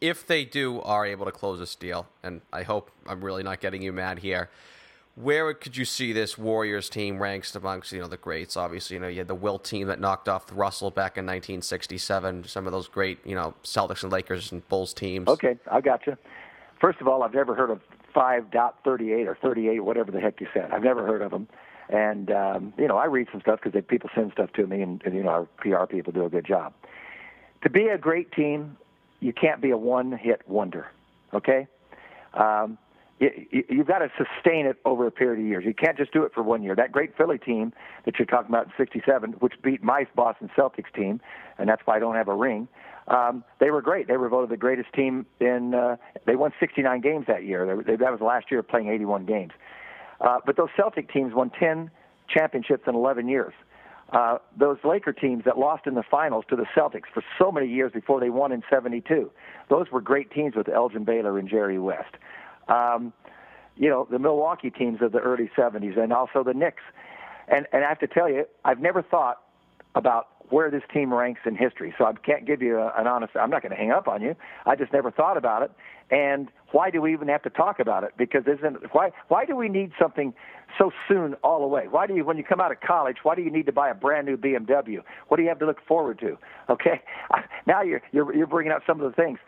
If 0.00 0.26
they 0.26 0.44
do 0.44 0.80
are 0.80 1.04
able 1.04 1.26
to 1.26 1.32
close 1.32 1.58
this 1.58 1.74
deal, 1.74 2.06
and 2.22 2.40
I 2.52 2.62
hope 2.62 2.90
I'm 3.06 3.22
really 3.24 3.42
not 3.42 3.60
getting 3.60 3.82
you 3.82 3.92
mad 3.92 4.20
here 4.20 4.48
where 5.22 5.52
could 5.54 5.76
you 5.76 5.84
see 5.84 6.12
this 6.12 6.38
Warriors 6.38 6.88
team 6.88 7.20
ranks 7.20 7.54
amongst 7.54 7.92
you 7.92 8.00
know 8.00 8.08
the 8.08 8.16
greats? 8.16 8.56
Obviously, 8.56 8.94
you 8.94 9.00
know 9.00 9.08
you 9.08 9.18
had 9.18 9.28
the 9.28 9.34
Wilt 9.34 9.64
team 9.64 9.88
that 9.88 10.00
knocked 10.00 10.28
off 10.28 10.46
the 10.46 10.54
Russell 10.54 10.90
back 10.90 11.18
in 11.18 11.24
1967. 11.24 12.44
Some 12.44 12.66
of 12.66 12.72
those 12.72 12.88
great 12.88 13.18
you 13.24 13.34
know 13.34 13.54
Celtics 13.62 14.02
and 14.02 14.12
Lakers 14.12 14.52
and 14.52 14.66
Bulls 14.68 14.94
teams. 14.94 15.28
Okay, 15.28 15.58
I 15.70 15.80
got 15.80 16.06
you. 16.06 16.16
First 16.80 17.00
of 17.00 17.08
all, 17.08 17.22
I've 17.22 17.34
never 17.34 17.54
heard 17.54 17.70
of 17.70 17.80
five 18.14 18.50
dot 18.50 18.78
thirty 18.84 19.12
eight 19.12 19.26
or 19.26 19.36
thirty 19.40 19.68
eight, 19.68 19.80
whatever 19.80 20.10
the 20.10 20.20
heck 20.20 20.40
you 20.40 20.48
said. 20.54 20.70
I've 20.72 20.84
never 20.84 21.06
heard 21.06 21.22
of 21.22 21.30
them. 21.30 21.48
And 21.88 22.30
um, 22.30 22.72
you 22.78 22.86
know, 22.86 22.96
I 22.96 23.06
read 23.06 23.28
some 23.32 23.40
stuff 23.40 23.60
because 23.62 23.80
people 23.88 24.10
send 24.14 24.32
stuff 24.32 24.52
to 24.54 24.66
me, 24.66 24.80
and, 24.80 25.02
and 25.04 25.14
you 25.14 25.22
know, 25.22 25.30
our 25.30 25.44
PR 25.58 25.86
people 25.86 26.12
do 26.12 26.24
a 26.24 26.30
good 26.30 26.46
job. 26.46 26.72
To 27.62 27.70
be 27.70 27.88
a 27.88 27.98
great 27.98 28.32
team, 28.32 28.76
you 29.20 29.32
can't 29.32 29.60
be 29.60 29.70
a 29.70 29.76
one 29.76 30.12
hit 30.12 30.42
wonder. 30.48 30.88
Okay. 31.32 31.66
Um, 32.34 32.78
you, 33.18 33.64
you've 33.68 33.86
got 33.86 33.98
to 33.98 34.10
sustain 34.16 34.66
it 34.66 34.78
over 34.84 35.06
a 35.06 35.10
period 35.10 35.40
of 35.40 35.46
years. 35.46 35.64
You 35.64 35.74
can't 35.74 35.96
just 35.96 36.12
do 36.12 36.24
it 36.24 36.32
for 36.32 36.42
one 36.42 36.62
year. 36.62 36.74
That 36.74 36.90
great 36.90 37.16
Philly 37.16 37.38
team 37.38 37.72
that 38.04 38.18
you're 38.18 38.26
talking 38.26 38.48
about 38.48 38.66
in 38.66 38.72
'67, 38.78 39.32
which 39.40 39.54
beat 39.62 39.82
my 39.82 40.06
Boston 40.16 40.50
Celtics 40.56 40.92
team, 40.94 41.20
and 41.58 41.68
that's 41.68 41.82
why 41.84 41.96
I 41.96 41.98
don't 41.98 42.14
have 42.14 42.28
a 42.28 42.34
ring. 42.34 42.66
Um, 43.08 43.44
they 43.58 43.70
were 43.70 43.82
great. 43.82 44.08
They 44.08 44.16
were 44.16 44.28
voted 44.28 44.50
the 44.50 44.56
greatest 44.56 44.92
team 44.92 45.26
in. 45.40 45.74
Uh, 45.74 45.96
they 46.26 46.36
won 46.36 46.52
69 46.58 47.00
games 47.00 47.26
that 47.26 47.44
year. 47.44 47.82
They, 47.84 47.96
that 47.96 48.10
was 48.10 48.20
the 48.20 48.24
last 48.24 48.50
year 48.50 48.60
of 48.60 48.68
playing 48.68 48.88
81 48.88 49.26
games. 49.26 49.52
Uh, 50.20 50.38
but 50.44 50.56
those 50.56 50.68
Celtic 50.76 51.12
teams 51.12 51.34
won 51.34 51.50
10 51.50 51.90
championships 52.28 52.84
in 52.86 52.94
11 52.94 53.28
years. 53.28 53.52
Uh, 54.12 54.38
those 54.58 54.78
Laker 54.82 55.12
teams 55.12 55.44
that 55.44 55.56
lost 55.56 55.86
in 55.86 55.94
the 55.94 56.02
finals 56.02 56.44
to 56.50 56.56
the 56.56 56.66
Celtics 56.76 57.06
for 57.14 57.22
so 57.38 57.52
many 57.52 57.68
years 57.68 57.92
before 57.92 58.18
they 58.18 58.30
won 58.30 58.50
in 58.50 58.62
'72, 58.68 59.30
those 59.68 59.90
were 59.92 60.00
great 60.00 60.30
teams 60.32 60.56
with 60.56 60.68
Elgin 60.68 61.04
Baylor 61.04 61.38
and 61.38 61.48
Jerry 61.48 61.78
West 61.78 62.16
um, 62.70 63.12
you 63.76 63.88
know, 63.88 64.06
the 64.10 64.18
Milwaukee 64.18 64.70
teams 64.70 65.02
of 65.02 65.12
the 65.12 65.18
early 65.18 65.50
70s 65.56 65.98
and 65.98 66.12
also 66.12 66.44
the 66.44 66.54
Knicks. 66.54 66.82
And, 67.48 67.66
and 67.72 67.84
I 67.84 67.88
have 67.88 67.98
to 68.00 68.06
tell 68.06 68.28
you, 68.28 68.44
I've 68.64 68.80
never 68.80 69.02
thought 69.02 69.42
about 69.94 70.28
where 70.50 70.70
this 70.70 70.82
team 70.92 71.12
ranks 71.14 71.40
in 71.46 71.56
history. 71.56 71.94
So 71.96 72.04
I 72.04 72.12
can't 72.12 72.46
give 72.46 72.60
you 72.60 72.78
an 72.78 73.06
honest. 73.06 73.32
I'm 73.36 73.50
not 73.50 73.62
going 73.62 73.70
to 73.70 73.76
hang 73.76 73.90
up 73.90 74.08
on 74.08 74.20
you. 74.20 74.34
I 74.66 74.76
just 74.76 74.92
never 74.92 75.10
thought 75.10 75.36
about 75.36 75.62
it. 75.62 75.70
And 76.10 76.48
why 76.72 76.90
do 76.90 77.00
we 77.00 77.12
even 77.12 77.28
have 77.28 77.42
to 77.42 77.50
talk 77.50 77.78
about 77.78 78.02
it? 78.02 78.10
Because 78.16 78.42
isn't 78.46 78.92
why 78.92 79.10
why 79.28 79.44
do 79.44 79.54
we 79.54 79.68
need 79.68 79.92
something 79.98 80.34
so 80.76 80.90
soon 81.08 81.34
all 81.44 81.60
the 81.60 81.66
way? 81.68 81.86
Why 81.88 82.06
do 82.06 82.14
you 82.14 82.24
when 82.24 82.36
you 82.36 82.42
come 82.42 82.60
out 82.60 82.72
of 82.72 82.80
college? 82.80 83.18
Why 83.22 83.36
do 83.36 83.42
you 83.42 83.50
need 83.50 83.66
to 83.66 83.72
buy 83.72 83.90
a 83.90 83.94
brand 83.94 84.26
new 84.26 84.36
BMW? 84.36 85.02
What 85.28 85.36
do 85.36 85.44
you 85.44 85.48
have 85.48 85.60
to 85.60 85.66
look 85.66 85.84
forward 85.86 86.18
to? 86.20 86.36
Okay, 86.68 87.00
now 87.66 87.82
you're 87.82 88.02
you're, 88.10 88.34
you're 88.34 88.48
bringing 88.48 88.72
out 88.72 88.82
some 88.86 89.00
of 89.00 89.08
the 89.08 89.14
things. 89.14 89.38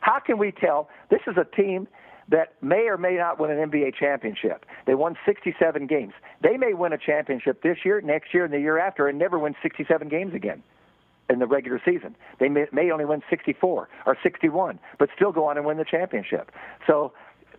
How 0.00 0.18
can 0.18 0.38
we 0.38 0.50
tell 0.52 0.88
this 1.10 1.20
is 1.28 1.36
a 1.36 1.44
team 1.56 1.86
that 2.30 2.54
may 2.62 2.88
or 2.88 2.96
may 2.96 3.16
not 3.16 3.38
win 3.38 3.50
an 3.50 3.70
NBA 3.70 3.94
championship. 3.94 4.64
They 4.86 4.94
won 4.94 5.16
67 5.26 5.86
games. 5.86 6.12
They 6.42 6.56
may 6.56 6.74
win 6.74 6.92
a 6.92 6.98
championship 6.98 7.62
this 7.62 7.78
year, 7.84 8.00
next 8.00 8.32
year, 8.32 8.44
and 8.44 8.52
the 8.52 8.60
year 8.60 8.78
after, 8.78 9.08
and 9.08 9.18
never 9.18 9.38
win 9.38 9.54
67 9.62 10.08
games 10.08 10.34
again 10.34 10.62
in 11.28 11.38
the 11.38 11.46
regular 11.46 11.80
season. 11.84 12.16
They 12.38 12.48
may, 12.48 12.66
may 12.72 12.90
only 12.90 13.04
win 13.04 13.22
64 13.30 13.88
or 14.06 14.16
61, 14.22 14.78
but 14.98 15.08
still 15.14 15.32
go 15.32 15.46
on 15.46 15.56
and 15.56 15.66
win 15.66 15.76
the 15.76 15.84
championship. 15.84 16.50
So 16.86 17.12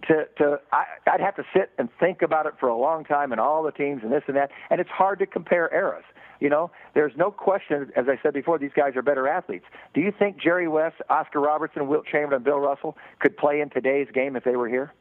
to 0.07 0.25
to 0.37 0.59
I, 0.71 0.85
I'd 1.07 1.21
have 1.21 1.35
to 1.35 1.43
sit 1.53 1.71
and 1.77 1.89
think 1.99 2.21
about 2.21 2.45
it 2.45 2.53
for 2.59 2.69
a 2.69 2.77
long 2.77 3.03
time 3.03 3.31
and 3.31 3.39
all 3.39 3.63
the 3.63 3.71
teams 3.71 4.01
and 4.03 4.11
this 4.11 4.23
and 4.27 4.35
that, 4.35 4.51
and 4.69 4.79
it's 4.79 4.89
hard 4.89 5.19
to 5.19 5.25
compare 5.25 5.73
eras. 5.73 6.03
You 6.41 6.49
know, 6.49 6.71
there's 6.95 7.13
no 7.15 7.29
question, 7.29 7.91
as 7.95 8.07
I 8.09 8.19
said 8.21 8.33
before, 8.33 8.57
these 8.57 8.71
guys 8.75 8.95
are 8.95 9.03
better 9.03 9.27
athletes. 9.27 9.65
Do 9.93 10.01
you 10.01 10.11
think 10.11 10.41
Jerry 10.41 10.67
West, 10.67 10.95
Oscar 11.07 11.39
Robertson, 11.39 11.87
Wilt 11.87 12.05
Chamberlain, 12.07 12.37
and 12.37 12.43
Bill 12.43 12.59
Russell 12.59 12.97
could 13.19 13.37
play 13.37 13.61
in 13.61 13.69
today's 13.69 14.07
game 14.11 14.35
if 14.35 14.43
they 14.43 14.55
were 14.55 14.67
here? 14.67 14.91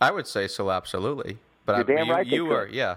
I 0.00 0.10
would 0.10 0.26
say 0.26 0.48
so, 0.48 0.72
absolutely. 0.72 1.38
But 1.64 1.88
you're 1.88 1.98
I, 1.98 1.98
damn 1.98 2.06
you, 2.08 2.12
right. 2.12 2.26
You 2.26 2.44
were, 2.46 2.66
yeah. 2.66 2.96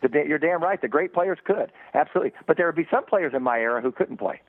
The, 0.00 0.08
you're 0.26 0.38
damn 0.38 0.62
right. 0.62 0.80
The 0.80 0.88
great 0.88 1.12
players 1.12 1.38
could 1.44 1.70
absolutely, 1.92 2.32
but 2.46 2.56
there 2.56 2.64
would 2.66 2.74
be 2.74 2.86
some 2.90 3.04
players 3.04 3.34
in 3.34 3.42
my 3.42 3.58
era 3.58 3.82
who 3.82 3.92
couldn't 3.92 4.16
play. 4.16 4.40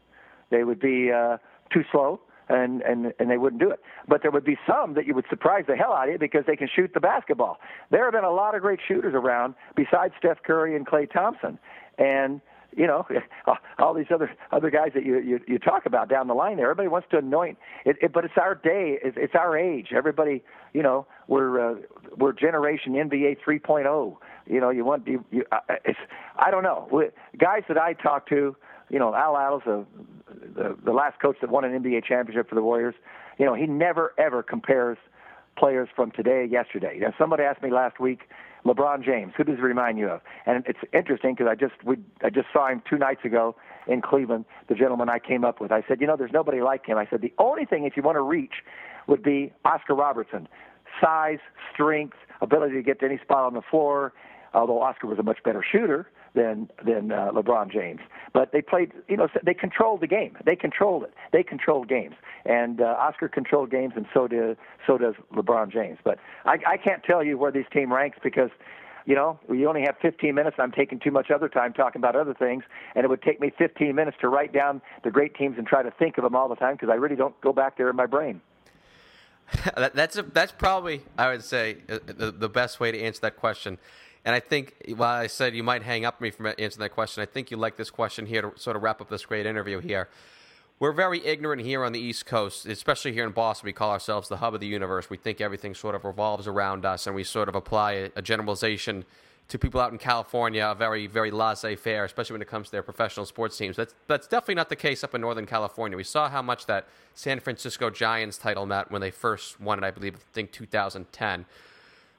They 0.49 0.63
would 0.63 0.79
be 0.79 1.11
uh, 1.11 1.37
too 1.73 1.83
slow, 1.91 2.21
and, 2.47 2.81
and 2.83 3.13
and 3.19 3.29
they 3.29 3.37
wouldn't 3.37 3.61
do 3.61 3.69
it. 3.69 3.81
But 4.07 4.21
there 4.21 4.31
would 4.31 4.45
be 4.45 4.57
some 4.65 4.93
that 4.93 5.05
you 5.05 5.13
would 5.13 5.25
surprise 5.29 5.65
the 5.67 5.75
hell 5.75 5.91
out 5.91 6.07
of 6.07 6.13
you 6.13 6.19
because 6.19 6.45
they 6.47 6.55
can 6.55 6.69
shoot 6.73 6.91
the 6.93 7.01
basketball. 7.01 7.59
There 7.91 8.05
have 8.05 8.13
been 8.13 8.23
a 8.23 8.31
lot 8.31 8.55
of 8.55 8.61
great 8.61 8.79
shooters 8.87 9.13
around 9.13 9.55
besides 9.75 10.13
Steph 10.17 10.41
Curry 10.43 10.75
and 10.77 10.87
Klay 10.87 11.11
Thompson, 11.11 11.59
and 11.97 12.39
you 12.77 12.87
know 12.87 13.05
all 13.79 13.93
these 13.93 14.05
other 14.13 14.31
other 14.51 14.69
guys 14.69 14.91
that 14.93 15.05
you 15.05 15.19
you, 15.19 15.39
you 15.47 15.59
talk 15.59 15.85
about 15.85 16.09
down 16.09 16.27
the 16.27 16.33
line 16.33 16.57
there. 16.57 16.69
Everybody 16.69 16.87
wants 16.87 17.07
to 17.11 17.17
anoint 17.17 17.57
it, 17.85 17.97
it 18.01 18.13
but 18.13 18.23
it's 18.23 18.37
our 18.39 18.55
day. 18.55 18.99
It's, 19.03 19.17
it's 19.19 19.35
our 19.35 19.57
age. 19.57 19.87
Everybody, 19.93 20.43
you 20.73 20.83
know, 20.83 21.05
we're 21.27 21.71
uh, 21.71 21.75
we're 22.17 22.31
generation 22.31 22.93
NBA 22.93 23.37
3.0. 23.45 24.17
You 24.45 24.61
know, 24.61 24.69
you 24.69 24.85
want 24.85 25.07
you, 25.07 25.25
you 25.31 25.43
it's 25.83 25.99
I 26.37 26.51
don't 26.51 26.63
know. 26.63 26.87
We, 26.91 27.09
guys 27.37 27.63
that 27.67 27.77
I 27.77 27.93
talk 27.93 28.29
to 28.29 28.55
you 28.89 28.99
know, 28.99 29.13
Al 29.13 29.33
Attles, 29.33 29.63
the, 29.65 29.85
the 30.55 30.77
the 30.85 30.91
last 30.91 31.19
coach 31.19 31.37
that 31.41 31.49
won 31.49 31.65
an 31.65 31.83
NBA 31.83 32.05
championship 32.05 32.47
for 32.47 32.55
the 32.55 32.61
Warriors, 32.61 32.95
you 33.37 33.45
know, 33.45 33.53
he 33.53 33.65
never 33.65 34.13
ever 34.17 34.43
compares 34.43 34.97
players 35.57 35.89
from 35.95 36.11
today 36.11 36.47
yesterday. 36.49 36.95
You 36.95 37.01
know, 37.01 37.11
somebody 37.17 37.43
asked 37.43 37.61
me 37.61 37.71
last 37.71 37.99
week, 37.99 38.21
LeBron 38.65 39.03
James, 39.03 39.33
who 39.37 39.43
does 39.43 39.55
he 39.55 39.61
remind 39.61 39.97
you 39.97 40.07
of? 40.09 40.21
And 40.45 40.63
it's 40.67 40.79
interesting 40.93 41.35
because 41.35 41.47
I 41.49 41.55
just 41.55 41.83
we 41.83 41.97
I 42.23 42.29
just 42.29 42.47
saw 42.51 42.67
him 42.67 42.81
two 42.89 42.97
nights 42.97 43.23
ago 43.23 43.55
in 43.87 44.01
Cleveland. 44.01 44.45
The 44.67 44.75
gentleman 44.75 45.09
I 45.09 45.19
came 45.19 45.45
up 45.45 45.61
with, 45.61 45.71
I 45.71 45.83
said, 45.87 46.01
you 46.01 46.07
know, 46.07 46.17
there's 46.17 46.31
nobody 46.33 46.61
like 46.61 46.85
him. 46.85 46.97
I 46.97 47.07
said 47.09 47.21
the 47.21 47.33
only 47.37 47.65
thing 47.65 47.85
if 47.85 47.95
you 47.95 48.03
want 48.03 48.17
to 48.17 48.21
reach 48.21 48.63
would 49.07 49.23
be 49.23 49.53
Oscar 49.63 49.95
Robertson, 49.95 50.47
size, 51.01 51.39
strength, 51.73 52.17
ability 52.41 52.75
to 52.75 52.81
get 52.81 52.99
to 52.99 53.05
any 53.05 53.17
spot 53.19 53.45
on 53.45 53.53
the 53.53 53.61
floor. 53.61 54.13
Although 54.53 54.81
Oscar 54.81 55.07
was 55.07 55.19
a 55.19 55.23
much 55.23 55.43
better 55.43 55.63
shooter, 55.63 56.09
than 56.33 56.69
than 56.85 57.11
uh, 57.11 57.31
LeBron 57.31 57.71
James. 57.71 57.99
But 58.33 58.51
they 58.51 58.61
played, 58.61 58.91
you 59.07 59.17
know, 59.17 59.27
they 59.43 59.53
controlled 59.53 60.01
the 60.01 60.07
game. 60.07 60.37
They 60.45 60.55
controlled 60.55 61.03
it. 61.03 61.13
They 61.31 61.43
controlled 61.43 61.87
games, 61.87 62.15
and 62.45 62.81
uh, 62.81 62.95
Oscar 62.99 63.27
controlled 63.27 63.71
games, 63.71 63.93
and 63.95 64.05
so 64.13 64.27
did 64.27 64.57
so 64.85 64.97
does 64.97 65.15
LeBron 65.33 65.71
James. 65.71 65.99
But 66.03 66.19
I, 66.45 66.57
I 66.67 66.77
can't 66.77 67.03
tell 67.03 67.23
you 67.23 67.37
where 67.37 67.51
this 67.51 67.65
team 67.71 67.91
ranks 67.91 68.17
because. 68.23 68.49
You 69.05 69.15
know, 69.15 69.39
you 69.49 69.69
only 69.69 69.83
have 69.83 69.95
15 70.01 70.35
minutes. 70.35 70.57
I'm 70.59 70.73
taking 70.73 70.99
too 70.99 71.11
much 71.11 71.31
other 71.31 71.47
time 71.47 71.71
talking 71.71 72.01
about 72.01 72.17
other 72.17 72.33
things, 72.33 72.65
and 72.93 73.05
it 73.05 73.07
would 73.07 73.21
take 73.21 73.39
me 73.39 73.53
15 73.57 73.95
minutes 73.95 74.17
to 74.19 74.27
write 74.27 74.51
down 74.51 74.81
the 75.05 75.11
great 75.11 75.33
teams 75.33 75.57
and 75.57 75.65
try 75.65 75.81
to 75.81 75.91
think 75.91 76.17
of 76.17 76.25
them 76.25 76.35
all 76.35 76.49
the 76.49 76.57
time 76.57 76.75
because 76.75 76.89
I 76.89 76.95
really 76.95 77.15
don't 77.15 77.39
go 77.39 77.53
back 77.53 77.77
there 77.77 77.89
in 77.89 77.95
my 77.95 78.05
brain. 78.05 78.41
that's 79.77 80.17
a, 80.17 80.23
that's 80.23 80.51
probably 80.51 81.01
I 81.17 81.29
would 81.29 81.43
say 81.43 81.77
uh, 81.89 81.99
the, 82.05 82.31
the 82.31 82.49
best 82.49 82.79
way 82.79 82.91
to 82.91 82.99
answer 82.99 83.21
that 83.21 83.37
question. 83.37 83.77
And 84.27 84.35
I 84.35 84.41
think 84.41 84.75
while 84.97 85.21
I 85.21 85.27
said 85.27 85.55
you 85.55 85.63
might 85.63 85.83
hang 85.83 86.03
up 86.03 86.19
me 86.19 86.31
from 86.31 86.47
answering 86.47 86.79
that 86.79 86.89
question, 86.89 87.23
I 87.23 87.25
think 87.25 87.49
you 87.49 87.55
like 87.55 87.77
this 87.77 87.89
question 87.89 88.25
here 88.25 88.41
to 88.41 88.59
sort 88.59 88.75
of 88.75 88.83
wrap 88.83 88.99
up 88.99 89.07
this 89.07 89.25
great 89.25 89.45
interview 89.45 89.79
here. 89.79 90.09
We're 90.81 90.91
very 90.91 91.25
ignorant 91.25 91.61
here 91.61 91.85
on 91.85 91.93
the 91.93 91.99
East 92.01 92.25
Coast, 92.25 92.65
especially 92.65 93.13
here 93.13 93.23
in 93.23 93.31
Boston. 93.31 93.67
We 93.67 93.71
call 93.71 93.89
ourselves 93.89 94.27
the 94.27 94.35
hub 94.35 94.53
of 94.53 94.59
the 94.59 94.67
universe. 94.67 95.09
We 95.09 95.15
think 95.15 95.39
everything 95.39 95.73
sort 95.73 95.95
of 95.95 96.03
revolves 96.03 96.45
around 96.45 96.83
us, 96.83 97.07
and 97.07 97.15
we 97.15 97.23
sort 97.23 97.47
of 97.47 97.55
apply 97.55 98.11
a, 98.17 98.21
generalization 98.21 99.05
to 99.47 99.57
people 99.57 99.79
out 99.79 99.93
in 99.93 99.97
California, 99.97 100.67
a 100.67 100.75
very, 100.75 101.07
very 101.07 101.31
laissez-faire, 101.31 102.03
especially 102.03 102.33
when 102.33 102.41
it 102.41 102.49
comes 102.49 102.67
to 102.67 102.73
their 102.73 102.83
professional 102.83 103.25
sports 103.25 103.57
teams. 103.57 103.77
That's 103.77 103.95
that's 104.07 104.27
definitely 104.27 104.55
not 104.55 104.67
the 104.67 104.75
case 104.75 105.05
up 105.05 105.15
in 105.15 105.21
Northern 105.21 105.45
California. 105.45 105.95
We 105.95 106.03
saw 106.03 106.27
how 106.27 106.41
much 106.41 106.65
that 106.65 106.89
San 107.13 107.39
Francisco 107.39 107.89
Giants 107.89 108.37
title 108.37 108.65
meant 108.65 108.91
when 108.91 108.99
they 108.99 109.09
first 109.09 109.61
won 109.61 109.81
it. 109.81 109.87
I 109.87 109.91
believe, 109.91 110.15
I 110.15 110.19
think 110.33 110.51
2010 110.51 111.45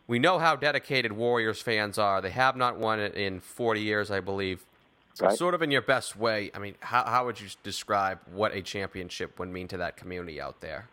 we 0.08 0.18
know 0.18 0.38
how 0.38 0.56
dedicated 0.56 1.12
Warriors 1.12 1.60
fans 1.60 1.98
are. 1.98 2.20
They 2.20 2.30
have 2.30 2.56
not 2.56 2.78
won 2.78 2.98
it 2.98 3.14
in 3.14 3.40
40 3.40 3.80
years, 3.80 4.10
I 4.10 4.20
believe. 4.20 4.64
Right? 5.20 5.36
Sort 5.36 5.54
of 5.54 5.62
in 5.62 5.70
your 5.70 5.82
best 5.82 6.16
way. 6.16 6.50
I 6.54 6.58
mean, 6.58 6.74
how, 6.80 7.04
how 7.04 7.26
would 7.26 7.40
you 7.40 7.48
describe 7.62 8.18
what 8.32 8.54
a 8.54 8.62
championship 8.62 9.38
would 9.38 9.48
mean 9.48 9.68
to 9.68 9.76
that 9.76 9.96
community 9.96 10.40
out 10.40 10.60
there? 10.60 10.88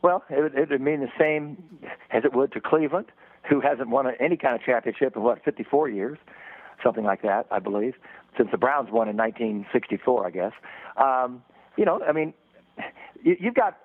Well, 0.00 0.24
it 0.30 0.40
would, 0.40 0.54
it 0.54 0.70
would 0.70 0.80
mean 0.80 1.00
the 1.00 1.12
same 1.18 1.62
as 2.10 2.24
it 2.24 2.32
would 2.32 2.52
to 2.52 2.60
Cleveland, 2.60 3.06
who 3.48 3.60
hasn't 3.60 3.90
won 3.90 4.06
any 4.20 4.36
kind 4.36 4.54
of 4.54 4.62
championship 4.62 5.16
in 5.16 5.22
what 5.22 5.44
54 5.44 5.88
years, 5.90 6.18
something 6.82 7.04
like 7.04 7.22
that, 7.22 7.46
I 7.50 7.58
believe, 7.58 7.94
since 8.36 8.48
the 8.50 8.58
Browns 8.58 8.90
won 8.90 9.08
in 9.08 9.16
1964, 9.16 10.26
I 10.26 10.30
guess. 10.30 10.52
Um, 10.96 11.42
you 11.76 11.84
know, 11.84 12.00
I 12.02 12.12
mean, 12.12 12.32
you, 13.22 13.36
you've 13.40 13.54
got 13.54 13.76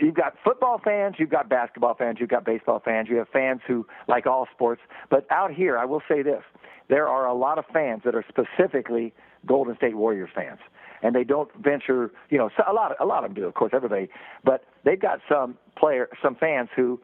you've 0.00 0.14
got 0.14 0.34
football 0.44 0.80
fans, 0.82 1.16
you've 1.18 1.30
got 1.30 1.48
basketball 1.48 1.94
fans, 1.94 2.18
you've 2.20 2.28
got 2.28 2.44
baseball 2.44 2.80
fans, 2.84 3.08
you 3.08 3.16
have 3.16 3.28
fans 3.28 3.60
who 3.66 3.86
like 4.08 4.26
all 4.26 4.46
sports. 4.54 4.80
But 5.08 5.26
out 5.30 5.52
here, 5.52 5.78
I 5.78 5.84
will 5.84 6.02
say 6.08 6.22
this: 6.22 6.42
there 6.88 7.08
are 7.08 7.26
a 7.26 7.34
lot 7.34 7.58
of 7.58 7.64
fans 7.72 8.02
that 8.04 8.14
are 8.14 8.24
specifically 8.28 9.12
Golden 9.46 9.76
State 9.76 9.96
Warriors 9.96 10.30
fans 10.34 10.58
and 11.02 11.14
they 11.14 11.24
don't 11.24 11.50
venture. 11.56 12.12
You 12.30 12.38
know, 12.38 12.50
a 12.66 12.72
lot 12.72 12.94
a 13.00 13.06
lot 13.06 13.24
of 13.24 13.34
them 13.34 13.42
do, 13.42 13.48
of 13.48 13.54
course, 13.54 13.72
everybody. 13.74 14.08
But 14.44 14.64
they've 14.84 15.00
got 15.00 15.20
some 15.28 15.56
player, 15.76 16.08
some 16.22 16.34
fans 16.34 16.68
who 16.76 17.00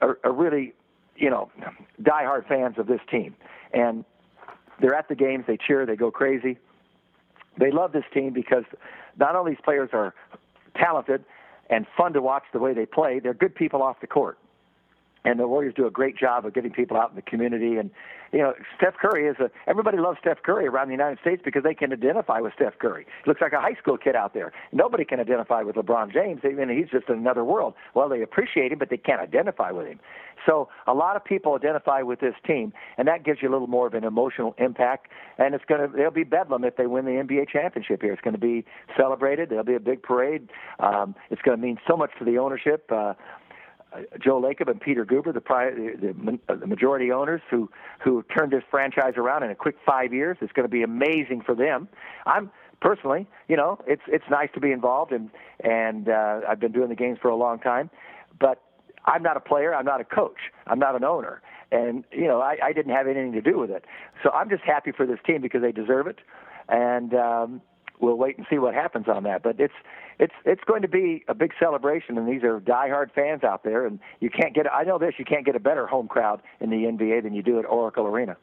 are, 0.00 0.18
are 0.24 0.32
really, 0.32 0.74
you 1.16 1.30
know, 1.30 1.50
diehard 2.02 2.46
fans 2.48 2.78
of 2.78 2.86
this 2.86 3.00
team, 3.10 3.34
and 3.72 4.04
they're 4.80 4.94
at 4.94 5.08
the 5.08 5.14
games, 5.14 5.44
they 5.46 5.56
cheer, 5.56 5.86
they 5.86 5.96
go 5.96 6.10
crazy. 6.10 6.58
They 7.58 7.70
love 7.72 7.92
this 7.92 8.04
team 8.14 8.32
because 8.32 8.64
not 9.18 9.34
only 9.34 9.52
these 9.52 9.60
players 9.64 9.90
are 9.92 10.14
talented 10.76 11.24
and 11.70 11.86
fun 11.96 12.12
to 12.14 12.22
watch 12.22 12.44
the 12.52 12.58
way 12.58 12.74
they 12.74 12.86
play, 12.86 13.18
they're 13.18 13.34
good 13.34 13.54
people 13.54 13.82
off 13.82 14.00
the 14.00 14.06
court 14.06 14.38
and 15.28 15.38
the 15.38 15.46
Warriors 15.46 15.74
do 15.76 15.86
a 15.86 15.90
great 15.90 16.16
job 16.16 16.46
of 16.46 16.54
getting 16.54 16.72
people 16.72 16.96
out 16.96 17.10
in 17.10 17.16
the 17.16 17.22
community. 17.22 17.76
And 17.76 17.90
you 18.32 18.40
know, 18.40 18.54
Steph 18.76 18.94
Curry 19.00 19.26
is 19.26 19.36
a 19.40 19.50
everybody 19.66 19.98
loves 19.98 20.18
Steph 20.20 20.42
Curry 20.42 20.66
around 20.66 20.88
the 20.88 20.92
United 20.92 21.18
States 21.20 21.42
because 21.44 21.62
they 21.62 21.74
can 21.74 21.92
identify 21.92 22.40
with 22.40 22.52
Steph 22.54 22.78
Curry. 22.78 23.06
He 23.24 23.30
looks 23.30 23.40
like 23.40 23.52
a 23.52 23.60
high 23.60 23.74
school 23.74 23.96
kid 23.96 24.16
out 24.16 24.34
there. 24.34 24.52
Nobody 24.72 25.04
can 25.04 25.20
identify 25.20 25.62
with 25.62 25.76
LeBron 25.76 26.12
James. 26.12 26.40
I 26.44 26.48
mean, 26.48 26.68
he's 26.68 26.90
just 26.90 27.08
in 27.08 27.18
another 27.18 27.44
world. 27.44 27.74
Well, 27.94 28.08
they 28.08 28.22
appreciate 28.22 28.72
him, 28.72 28.78
but 28.78 28.90
they 28.90 28.96
can't 28.96 29.20
identify 29.20 29.70
with 29.70 29.86
him. 29.86 30.00
So 30.46 30.68
a 30.86 30.94
lot 30.94 31.16
of 31.16 31.24
people 31.24 31.54
identify 31.54 32.02
with 32.02 32.20
this 32.20 32.34
team, 32.46 32.72
and 32.96 33.08
that 33.08 33.24
gives 33.24 33.40
you 33.42 33.48
a 33.48 33.52
little 33.52 33.66
more 33.66 33.86
of 33.86 33.94
an 33.94 34.04
emotional 34.04 34.54
impact. 34.58 35.08
And 35.38 35.54
it's 35.54 35.64
to 35.68 35.90
they'll 35.94 36.10
be 36.10 36.24
bedlam 36.24 36.64
if 36.64 36.76
they 36.76 36.86
win 36.86 37.04
the 37.04 37.12
NBA 37.12 37.48
championship 37.48 38.02
here. 38.02 38.12
It's 38.12 38.22
going 38.22 38.34
to 38.34 38.40
be 38.40 38.64
celebrated. 38.96 39.50
There'll 39.50 39.64
be 39.64 39.74
a 39.74 39.80
big 39.80 40.02
parade. 40.02 40.48
Um, 40.80 41.14
it's 41.30 41.42
going 41.42 41.56
to 41.56 41.62
mean 41.62 41.78
so 41.86 41.96
much 41.96 42.10
to 42.18 42.24
the 42.24 42.38
ownership. 42.38 42.90
Uh, 42.90 43.14
Joe 44.22 44.40
Lacob 44.40 44.70
and 44.70 44.80
Peter 44.80 45.04
Guber, 45.04 45.32
the, 45.32 45.40
pri- 45.40 45.70
the, 45.70 46.38
the 46.54 46.66
majority 46.66 47.10
owners 47.10 47.40
who 47.50 47.70
who 48.04 48.22
turned 48.36 48.52
this 48.52 48.62
franchise 48.70 49.14
around 49.16 49.42
in 49.42 49.50
a 49.50 49.54
quick 49.54 49.76
five 49.84 50.12
years. 50.12 50.36
It's 50.40 50.52
going 50.52 50.64
to 50.68 50.70
be 50.70 50.82
amazing 50.82 51.42
for 51.44 51.54
them. 51.54 51.88
I'm 52.26 52.50
personally, 52.80 53.26
you 53.48 53.56
know, 53.56 53.78
it's 53.86 54.02
it's 54.06 54.24
nice 54.30 54.50
to 54.54 54.60
be 54.60 54.72
involved, 54.72 55.12
and 55.12 55.30
and 55.64 56.08
uh, 56.08 56.40
I've 56.48 56.60
been 56.60 56.72
doing 56.72 56.88
the 56.88 56.94
games 56.94 57.18
for 57.20 57.28
a 57.28 57.36
long 57.36 57.58
time, 57.58 57.90
but 58.38 58.62
I'm 59.06 59.22
not 59.22 59.36
a 59.36 59.40
player. 59.40 59.74
I'm 59.74 59.86
not 59.86 60.00
a 60.00 60.04
coach. 60.04 60.38
I'm 60.66 60.78
not 60.78 60.94
an 60.94 61.04
owner, 61.04 61.40
and 61.72 62.04
you 62.12 62.26
know, 62.26 62.40
I, 62.40 62.56
I 62.62 62.72
didn't 62.72 62.92
have 62.92 63.06
anything 63.06 63.32
to 63.32 63.40
do 63.42 63.58
with 63.58 63.70
it. 63.70 63.84
So 64.22 64.30
I'm 64.30 64.50
just 64.50 64.62
happy 64.62 64.92
for 64.92 65.06
this 65.06 65.18
team 65.26 65.40
because 65.40 65.62
they 65.62 65.72
deserve 65.72 66.06
it, 66.06 66.18
and 66.68 67.14
um, 67.14 67.62
we'll 68.00 68.16
wait 68.16 68.38
and 68.38 68.46
see 68.48 68.58
what 68.58 68.74
happens 68.74 69.06
on 69.08 69.24
that. 69.24 69.42
But 69.42 69.60
it's 69.60 69.74
it's 70.18 70.34
it's 70.44 70.62
going 70.64 70.82
to 70.82 70.88
be 70.88 71.24
a 71.28 71.34
big 71.34 71.52
celebration, 71.58 72.18
and 72.18 72.28
these 72.28 72.42
are 72.42 72.60
diehard 72.60 73.12
fans 73.12 73.44
out 73.44 73.64
there, 73.64 73.86
and 73.86 73.98
you 74.20 74.30
can't 74.30 74.54
get. 74.54 74.66
I 74.72 74.84
know 74.84 74.98
this: 74.98 75.14
you 75.18 75.24
can't 75.24 75.44
get 75.44 75.56
a 75.56 75.60
better 75.60 75.86
home 75.86 76.08
crowd 76.08 76.42
in 76.60 76.70
the 76.70 76.76
NBA 76.76 77.22
than 77.22 77.34
you 77.34 77.42
do 77.42 77.58
at 77.58 77.64
Oracle 77.64 78.06
Arena. 78.06 78.36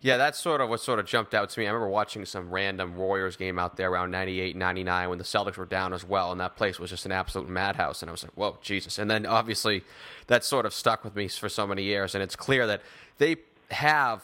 Yeah, 0.00 0.16
that's 0.16 0.38
sort 0.38 0.60
of 0.60 0.68
what 0.68 0.80
sort 0.80 1.00
of 1.00 1.06
jumped 1.06 1.34
out 1.34 1.50
to 1.50 1.58
me. 1.58 1.66
I 1.66 1.70
remember 1.70 1.88
watching 1.88 2.24
some 2.24 2.50
random 2.50 2.96
Warriors 2.96 3.34
game 3.34 3.58
out 3.58 3.76
there 3.76 3.90
around 3.90 4.12
98, 4.12 4.54
99 4.54 5.08
when 5.08 5.18
the 5.18 5.24
Celtics 5.24 5.56
were 5.56 5.66
down 5.66 5.92
as 5.92 6.04
well, 6.04 6.30
and 6.30 6.40
that 6.40 6.54
place 6.54 6.78
was 6.78 6.90
just 6.90 7.04
an 7.04 7.10
absolute 7.10 7.48
madhouse. 7.48 8.00
And 8.00 8.08
I 8.08 8.12
was 8.12 8.22
like, 8.22 8.32
whoa, 8.34 8.58
Jesus. 8.62 8.98
And 8.98 9.10
then 9.10 9.26
obviously 9.26 9.82
that 10.28 10.44
sort 10.44 10.66
of 10.66 10.72
stuck 10.72 11.02
with 11.02 11.16
me 11.16 11.26
for 11.26 11.48
so 11.48 11.66
many 11.66 11.82
years. 11.82 12.14
And 12.14 12.22
it's 12.22 12.36
clear 12.36 12.64
that 12.68 12.82
they 13.18 13.38
have 13.72 14.22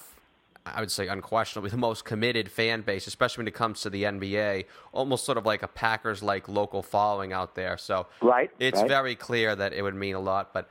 I 0.67 0.81
would 0.81 0.91
say 0.91 1.09
unquestionably 1.09 1.69
the 1.71 1.77
most 1.77 2.07
committed 2.07 2.51
fan 2.51 2.81
base, 2.81 3.07
especially 3.07 3.43
when 3.43 3.49
it 3.49 3.55
comes 3.55 3.83
to 3.83 3.91
the 3.91 4.05
NBA. 4.05 4.65
Almost 4.93 5.27
sort 5.27 5.37
of 5.37 5.45
like 5.45 5.63
a 5.63 5.69
Packers 5.69 6.23
like 6.23 6.49
local 6.49 6.83
following 6.83 7.35
out 7.35 7.55
there. 7.55 7.77
So 7.77 8.07
right, 8.23 8.51
it's 8.59 8.81
right. 8.81 8.89
very 8.89 9.15
clear 9.15 9.55
that 9.55 9.75
it 9.75 9.83
would 9.83 9.95
mean 9.95 10.15
a 10.15 10.21
lot. 10.21 10.55
But 10.55 10.71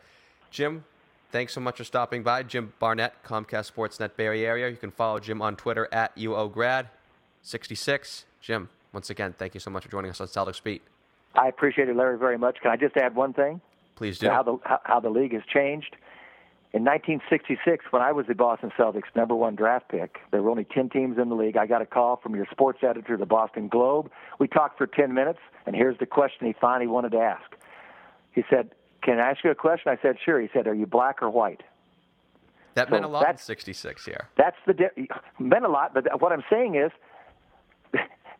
Jim, 0.50 0.84
thanks 1.32 1.54
so 1.54 1.62
much 1.62 1.78
for 1.78 1.84
stopping 1.84 2.24
by. 2.24 2.42
Jim 2.42 2.74
Barnett, 2.80 3.24
Comcast 3.24 3.72
Sportsnet 3.72 4.16
Bay 4.16 4.44
Area. 4.44 4.68
You 4.68 4.78
can 4.78 4.90
follow 4.90 5.20
Jim 5.20 5.44
on 5.44 5.56
Twitter 5.56 5.88
at 5.92 6.16
UOGrad66. 6.16 8.24
Jim, 8.42 8.70
once 8.94 9.12
again, 9.12 9.36
thank 9.38 9.54
you 9.54 9.60
so 9.60 9.70
much 9.70 9.84
for 9.84 9.92
joining 9.92 10.10
us 10.10 10.20
on 10.20 10.26
Celtics 10.28 10.64
Beat. 10.64 10.82
I 11.36 11.50
appreciate 11.50 11.88
it, 11.88 11.96
Larry, 11.96 12.18
very 12.18 12.40
much. 12.40 12.62
Can 12.62 12.72
I 12.72 12.78
just 12.78 12.98
add 12.98 13.16
one 13.16 13.34
thing? 13.34 13.62
Please 13.96 14.18
do. 14.18 14.28
How 14.30 14.42
the 14.42 14.58
how, 14.64 14.80
how 14.84 15.00
the 15.00 15.12
league 15.12 15.34
has 15.34 15.44
changed. 15.46 15.98
In 16.74 16.84
1966, 16.84 17.86
when 17.92 18.02
I 18.02 18.12
was 18.12 18.26
the 18.26 18.34
Boston 18.34 18.72
Celtics 18.76 19.16
number 19.16 19.36
one 19.36 19.56
draft 19.56 19.90
pick, 19.90 20.18
there 20.32 20.42
were 20.42 20.50
only 20.50 20.66
10 20.66 20.90
teams 20.90 21.20
in 21.20 21.30
the 21.30 21.36
league. 21.36 21.56
I 21.56 21.68
got 21.68 21.84
a 21.84 21.86
call 21.86 22.18
from 22.18 22.34
your 22.36 22.48
sports 22.50 22.80
editor 22.82 23.14
of 23.14 23.20
the 23.20 23.28
Boston 23.28 23.68
Globe. 23.68 24.10
We 24.40 24.48
talked 24.48 24.80
for 24.80 24.88
10 24.88 25.14
minutes, 25.14 25.38
and 25.68 25.76
here's 25.76 26.00
the 26.00 26.08
question 26.08 26.48
he 26.48 26.56
finally 26.60 26.88
wanted 26.88 27.12
to 27.12 27.20
ask. 27.20 27.44
He 28.32 28.44
said, 28.50 28.72
Can 29.04 29.20
I 29.20 29.30
ask 29.30 29.44
you 29.44 29.52
a 29.52 29.56
question? 29.56 29.92
I 29.92 30.02
said, 30.02 30.16
Sure. 30.26 30.42
He 30.42 30.50
said, 30.52 30.66
Are 30.66 30.74
you 30.74 30.88
black 30.88 31.22
or 31.22 31.30
white? 31.30 31.62
That 32.74 32.88
so 32.88 32.94
meant 32.94 33.06
a 33.06 33.08
lot 33.08 33.30
in 33.30 33.38
66 33.38 34.06
here. 34.06 34.30
That's 34.36 34.58
the 34.66 34.74
di- 34.74 35.08
meant 35.38 35.66
a 35.66 35.70
lot, 35.70 35.94
but 35.94 36.20
what 36.20 36.32
I'm 36.32 36.44
saying 36.50 36.74
is 36.74 36.90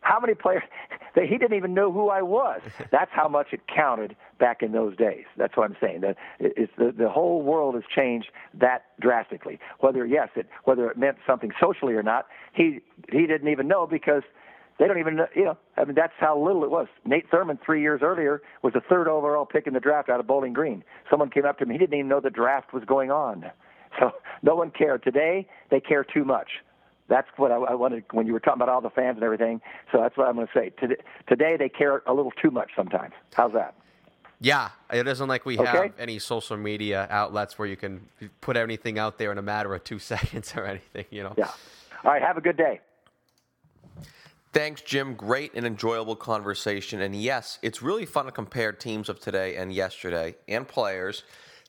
how 0.04 0.20
many 0.20 0.34
players 0.34 0.62
that 1.14 1.24
he 1.24 1.38
didn't 1.38 1.56
even 1.56 1.74
know 1.74 1.90
who 1.90 2.08
I 2.08 2.22
was. 2.22 2.60
That's 2.92 3.10
how 3.12 3.28
much 3.28 3.48
it 3.52 3.60
counted 3.74 4.16
back 4.38 4.62
in 4.62 4.72
those 4.72 4.96
days. 4.96 5.24
That's 5.36 5.56
what 5.56 5.68
I'm 5.68 5.76
saying. 5.80 6.02
That 6.02 6.16
it's 6.38 6.72
the 6.78 6.94
the 6.96 7.08
whole 7.08 7.42
world 7.42 7.74
has 7.74 7.84
changed 7.94 8.28
that 8.54 8.84
drastically. 9.00 9.58
Whether 9.80 10.06
yes, 10.06 10.28
it 10.36 10.46
whether 10.64 10.88
it 10.90 10.96
meant 10.96 11.16
something 11.26 11.50
socially 11.60 11.94
or 11.94 12.02
not, 12.02 12.26
he 12.52 12.80
he 13.10 13.26
didn't 13.26 13.48
even 13.48 13.66
know 13.66 13.86
because 13.86 14.22
they 14.78 14.86
don't 14.86 14.98
even 14.98 15.16
know, 15.16 15.26
you 15.34 15.44
know. 15.44 15.56
I 15.76 15.84
mean, 15.84 15.94
that's 15.94 16.12
how 16.18 16.38
little 16.38 16.64
it 16.64 16.70
was. 16.70 16.88
Nate 17.04 17.30
Thurmond 17.30 17.58
three 17.64 17.80
years 17.80 18.00
earlier 18.02 18.42
was 18.62 18.72
the 18.72 18.80
third 18.80 19.08
overall 19.08 19.46
pick 19.46 19.66
in 19.66 19.72
the 19.74 19.80
draft 19.80 20.08
out 20.08 20.20
of 20.20 20.26
Bowling 20.26 20.52
Green. 20.52 20.82
Someone 21.08 21.30
came 21.30 21.44
up 21.44 21.58
to 21.58 21.64
him. 21.64 21.70
He 21.70 21.78
didn't 21.78 21.94
even 21.94 22.08
know 22.08 22.20
the 22.20 22.30
draft 22.30 22.72
was 22.72 22.84
going 22.84 23.10
on. 23.10 23.50
So 23.98 24.10
no 24.42 24.56
one 24.56 24.70
cared. 24.70 25.02
Today 25.04 25.46
they 25.70 25.80
care 25.80 26.04
too 26.04 26.24
much. 26.24 26.48
That's 27.08 27.28
what 27.36 27.52
I, 27.52 27.56
I, 27.56 27.74
wanted 27.74 28.04
when 28.12 28.26
you 28.26 28.32
were 28.32 28.40
talking 28.40 28.62
about 28.62 28.70
all 28.70 28.80
the 28.80 28.90
fans 28.90 29.16
and 29.16 29.24
everything. 29.24 29.60
So 29.92 30.00
that's 30.00 30.16
what 30.16 30.26
I'm 30.26 30.36
going 30.36 30.46
to 30.46 30.52
say. 30.54 30.70
Today, 30.70 30.96
today 31.28 31.56
they 31.58 31.68
care 31.68 32.02
a 32.06 32.14
little 32.14 32.30
too 32.30 32.50
much 32.50 32.70
sometimes. 32.74 33.12
How's 33.34 33.52
that? 33.52 33.74
Yeah, 34.40 34.70
it 34.92 35.06
isn't 35.06 35.28
like 35.28 35.46
we 35.46 35.58
okay. 35.58 35.70
have 35.70 35.92
any 35.98 36.18
social 36.18 36.56
media 36.56 37.06
outlets 37.10 37.58
where 37.58 37.68
you 37.68 37.76
can 37.76 38.08
put 38.40 38.56
anything 38.56 38.98
out 38.98 39.18
there 39.18 39.32
in 39.32 39.38
a 39.38 39.42
matter 39.42 39.74
of 39.74 39.84
two 39.84 39.98
seconds 40.12 40.54
or 40.56 40.64
anything, 40.64 41.04
you 41.10 41.22
know. 41.22 41.34
Yeah. 41.36 41.50
All 42.04 42.12
right. 42.12 42.22
Have 42.22 42.36
a 42.36 42.40
good 42.40 42.56
day. 42.56 42.80
Thanks, 44.52 44.82
Jim. 44.82 45.14
Great 45.14 45.52
and 45.54 45.66
enjoyable 45.66 46.14
conversation. 46.14 47.00
And 47.00 47.14
yes, 47.16 47.58
it's 47.60 47.82
really 47.82 48.06
fun 48.06 48.26
to 48.26 48.30
compare 48.30 48.72
teams 48.72 49.08
of 49.08 49.18
today 49.18 49.56
and 49.56 49.72
yesterday 49.72 50.36
and 50.46 50.68
players. 50.68 51.24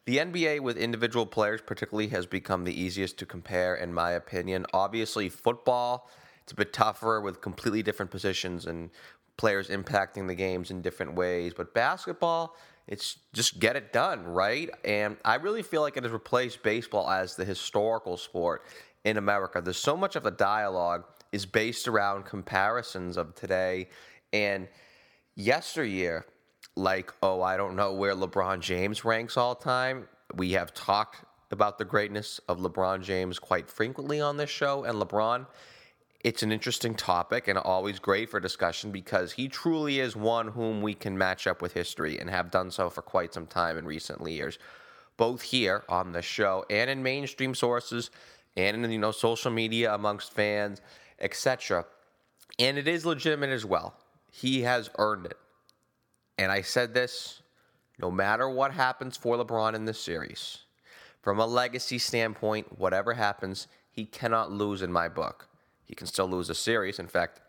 The 0.05 0.17
NBA 0.17 0.59
with 0.59 0.77
individual 0.77 1.25
players, 1.25 1.61
particularly, 1.61 2.09
has 2.09 2.27
become 2.27 2.63
the 2.63 2.79
easiest 2.79 3.17
to 3.19 3.25
compare, 3.25 3.75
in 3.75 3.91
my 3.91 4.11
opinion. 4.11 4.65
Obviously, 4.71 5.29
football, 5.29 6.09
it's 6.43 6.51
a 6.51 6.55
bit 6.55 6.73
tougher 6.73 7.21
with 7.21 7.41
completely 7.41 7.81
different 7.81 8.11
positions 8.11 8.67
and 8.67 8.91
players 9.37 9.69
impacting 9.69 10.27
the 10.27 10.35
games 10.35 10.69
in 10.69 10.83
different 10.83 11.15
ways. 11.15 11.53
But 11.57 11.73
basketball, 11.73 12.55
it's 12.87 13.17
just 13.33 13.59
get 13.59 13.75
it 13.75 13.91
done, 13.91 14.23
right? 14.25 14.69
And 14.83 15.17
I 15.25 15.35
really 15.35 15.63
feel 15.63 15.81
like 15.81 15.97
it 15.97 16.03
has 16.03 16.11
replaced 16.11 16.61
baseball 16.61 17.09
as 17.09 17.35
the 17.35 17.43
historical 17.43 18.15
sport 18.15 18.63
in 19.05 19.17
America. 19.17 19.59
There's 19.59 19.77
so 19.77 19.97
much 19.97 20.15
of 20.15 20.21
the 20.21 20.31
dialogue 20.31 21.03
is 21.31 21.47
based 21.47 21.87
around 21.87 22.25
comparisons 22.25 23.17
of 23.17 23.33
today 23.33 23.89
and 24.31 24.67
yesteryear 25.35 26.25
like, 26.75 27.13
oh, 27.23 27.41
I 27.41 27.57
don't 27.57 27.75
know 27.75 27.93
where 27.93 28.13
LeBron 28.13 28.59
James 28.59 29.05
ranks 29.05 29.37
all 29.37 29.55
time. 29.55 30.07
We 30.35 30.51
have 30.53 30.73
talked 30.73 31.23
about 31.51 31.77
the 31.77 31.85
greatness 31.85 32.39
of 32.49 32.59
LeBron 32.59 33.01
James 33.01 33.39
quite 33.39 33.69
frequently 33.69 34.19
on 34.19 34.37
this 34.37 34.49
show, 34.49 34.83
and 34.83 34.99
LeBron, 34.99 35.47
it's 36.23 36.43
an 36.43 36.51
interesting 36.51 36.95
topic 36.95 37.47
and 37.47 37.57
always 37.57 37.99
great 37.99 38.29
for 38.29 38.39
discussion 38.39 38.91
because 38.91 39.31
he 39.31 39.47
truly 39.47 39.99
is 39.99 40.15
one 40.15 40.47
whom 40.47 40.81
we 40.81 40.93
can 40.93 41.17
match 41.17 41.47
up 41.47 41.61
with 41.61 41.73
history 41.73 42.19
and 42.19 42.29
have 42.29 42.51
done 42.51 42.71
so 42.71 42.89
for 42.89 43.01
quite 43.01 43.33
some 43.33 43.45
time 43.45 43.77
in 43.77 43.85
recent 43.85 44.27
years, 44.27 44.57
both 45.17 45.43
here 45.43 45.83
on 45.87 46.11
the 46.11 46.21
show 46.21 46.65
and 46.69 46.89
in 46.89 47.03
mainstream 47.03 47.53
sources 47.53 48.09
and 48.57 48.83
in 48.83 48.91
you 48.91 48.97
know 48.97 49.11
social 49.11 49.51
media 49.51 49.93
amongst 49.93 50.33
fans, 50.33 50.81
etc. 51.19 51.85
And 52.57 52.77
it 52.77 52.87
is 52.87 53.05
legitimate 53.05 53.51
as 53.51 53.65
well. 53.65 53.95
He 54.31 54.61
has 54.63 54.89
earned 54.97 55.27
it. 55.27 55.37
And 56.37 56.51
I 56.51 56.61
said 56.61 56.93
this 56.93 57.41
no 57.99 58.11
matter 58.11 58.49
what 58.49 58.71
happens 58.71 59.15
for 59.15 59.37
LeBron 59.37 59.73
in 59.73 59.85
this 59.85 59.99
series, 59.99 60.59
from 61.21 61.39
a 61.39 61.45
legacy 61.45 61.97
standpoint, 61.97 62.77
whatever 62.77 63.13
happens, 63.13 63.67
he 63.89 64.05
cannot 64.05 64.51
lose 64.51 64.81
in 64.81 64.91
my 64.91 65.07
book. 65.07 65.47
He 65.85 65.95
can 65.95 66.07
still 66.07 66.27
lose 66.27 66.49
a 66.49 66.55
series. 66.55 66.99
In 66.99 67.07
fact, 67.07 67.39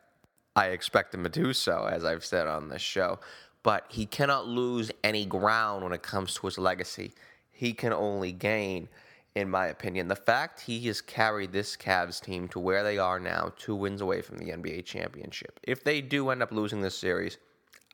I 0.55 0.68
expect 0.68 1.14
him 1.14 1.24
to 1.24 1.28
do 1.28 1.53
so, 1.53 1.87
as 1.91 2.05
I've 2.05 2.24
said 2.24 2.47
on 2.47 2.68
this 2.68 2.82
show. 2.82 3.18
But 3.62 3.84
he 3.89 4.07
cannot 4.07 4.47
lose 4.47 4.93
any 5.03 5.26
ground 5.26 5.82
when 5.82 5.93
it 5.93 6.03
comes 6.03 6.34
to 6.34 6.47
his 6.47 6.57
legacy. 6.57 7.12
He 7.51 7.72
can 7.72 7.93
only 7.93 8.30
gain, 8.30 8.89
in 9.34 9.51
my 9.51 9.66
opinion. 9.66 10.09
The 10.09 10.16
fact 10.16 10.61
he 10.61 10.87
has 10.87 11.01
carried 11.01 11.53
this 11.53 11.76
Cavs 11.76 12.20
team 12.20 12.49
to 12.49 12.61
where 12.61 12.84
they 12.84 12.97
are 12.97 13.18
now, 13.18 13.53
two 13.59 13.74
wins 13.74 14.01
away 14.01 14.22
from 14.22 14.39
the 14.39 14.51
NBA 14.51 14.84
championship. 14.84 15.59
If 15.64 15.82
they 15.82 16.01
do 16.01 16.30
end 16.30 16.43
up 16.43 16.53
losing 16.53 16.80
this 16.80 16.97
series, 16.97 17.39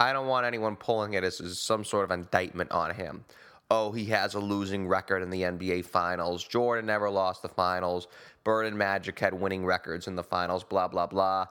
I 0.01 0.13
don't 0.13 0.27
want 0.27 0.47
anyone 0.47 0.77
pulling 0.77 1.15
it 1.15 1.25
as, 1.25 1.41
as 1.41 1.59
some 1.59 1.85
sort 1.85 2.05
of 2.05 2.11
indictment 2.11 2.71
on 2.73 2.95
him. 2.95 3.25
Oh, 3.71 3.93
he 3.93 4.05
has 4.07 4.35
a 4.35 4.41
losing 4.41 4.87
record 4.87 5.23
in 5.23 5.31
the 5.31 5.43
NBA 5.43 5.87
Finals. 5.87 6.45
Jordan 6.45 6.87
never 6.87 7.09
lost 7.09 7.41
the 7.41 7.49
Finals. 7.49 8.07
Bird 8.45 8.67
and 8.67 8.77
Magic 8.77 9.19
had 9.19 9.33
winning 9.33 9.65
records 9.65 10.09
in 10.09 10.17
the 10.17 10.23
Finals, 10.23 10.63
blah, 10.65 10.89
blah, 10.89 11.07
blah. 11.07 11.47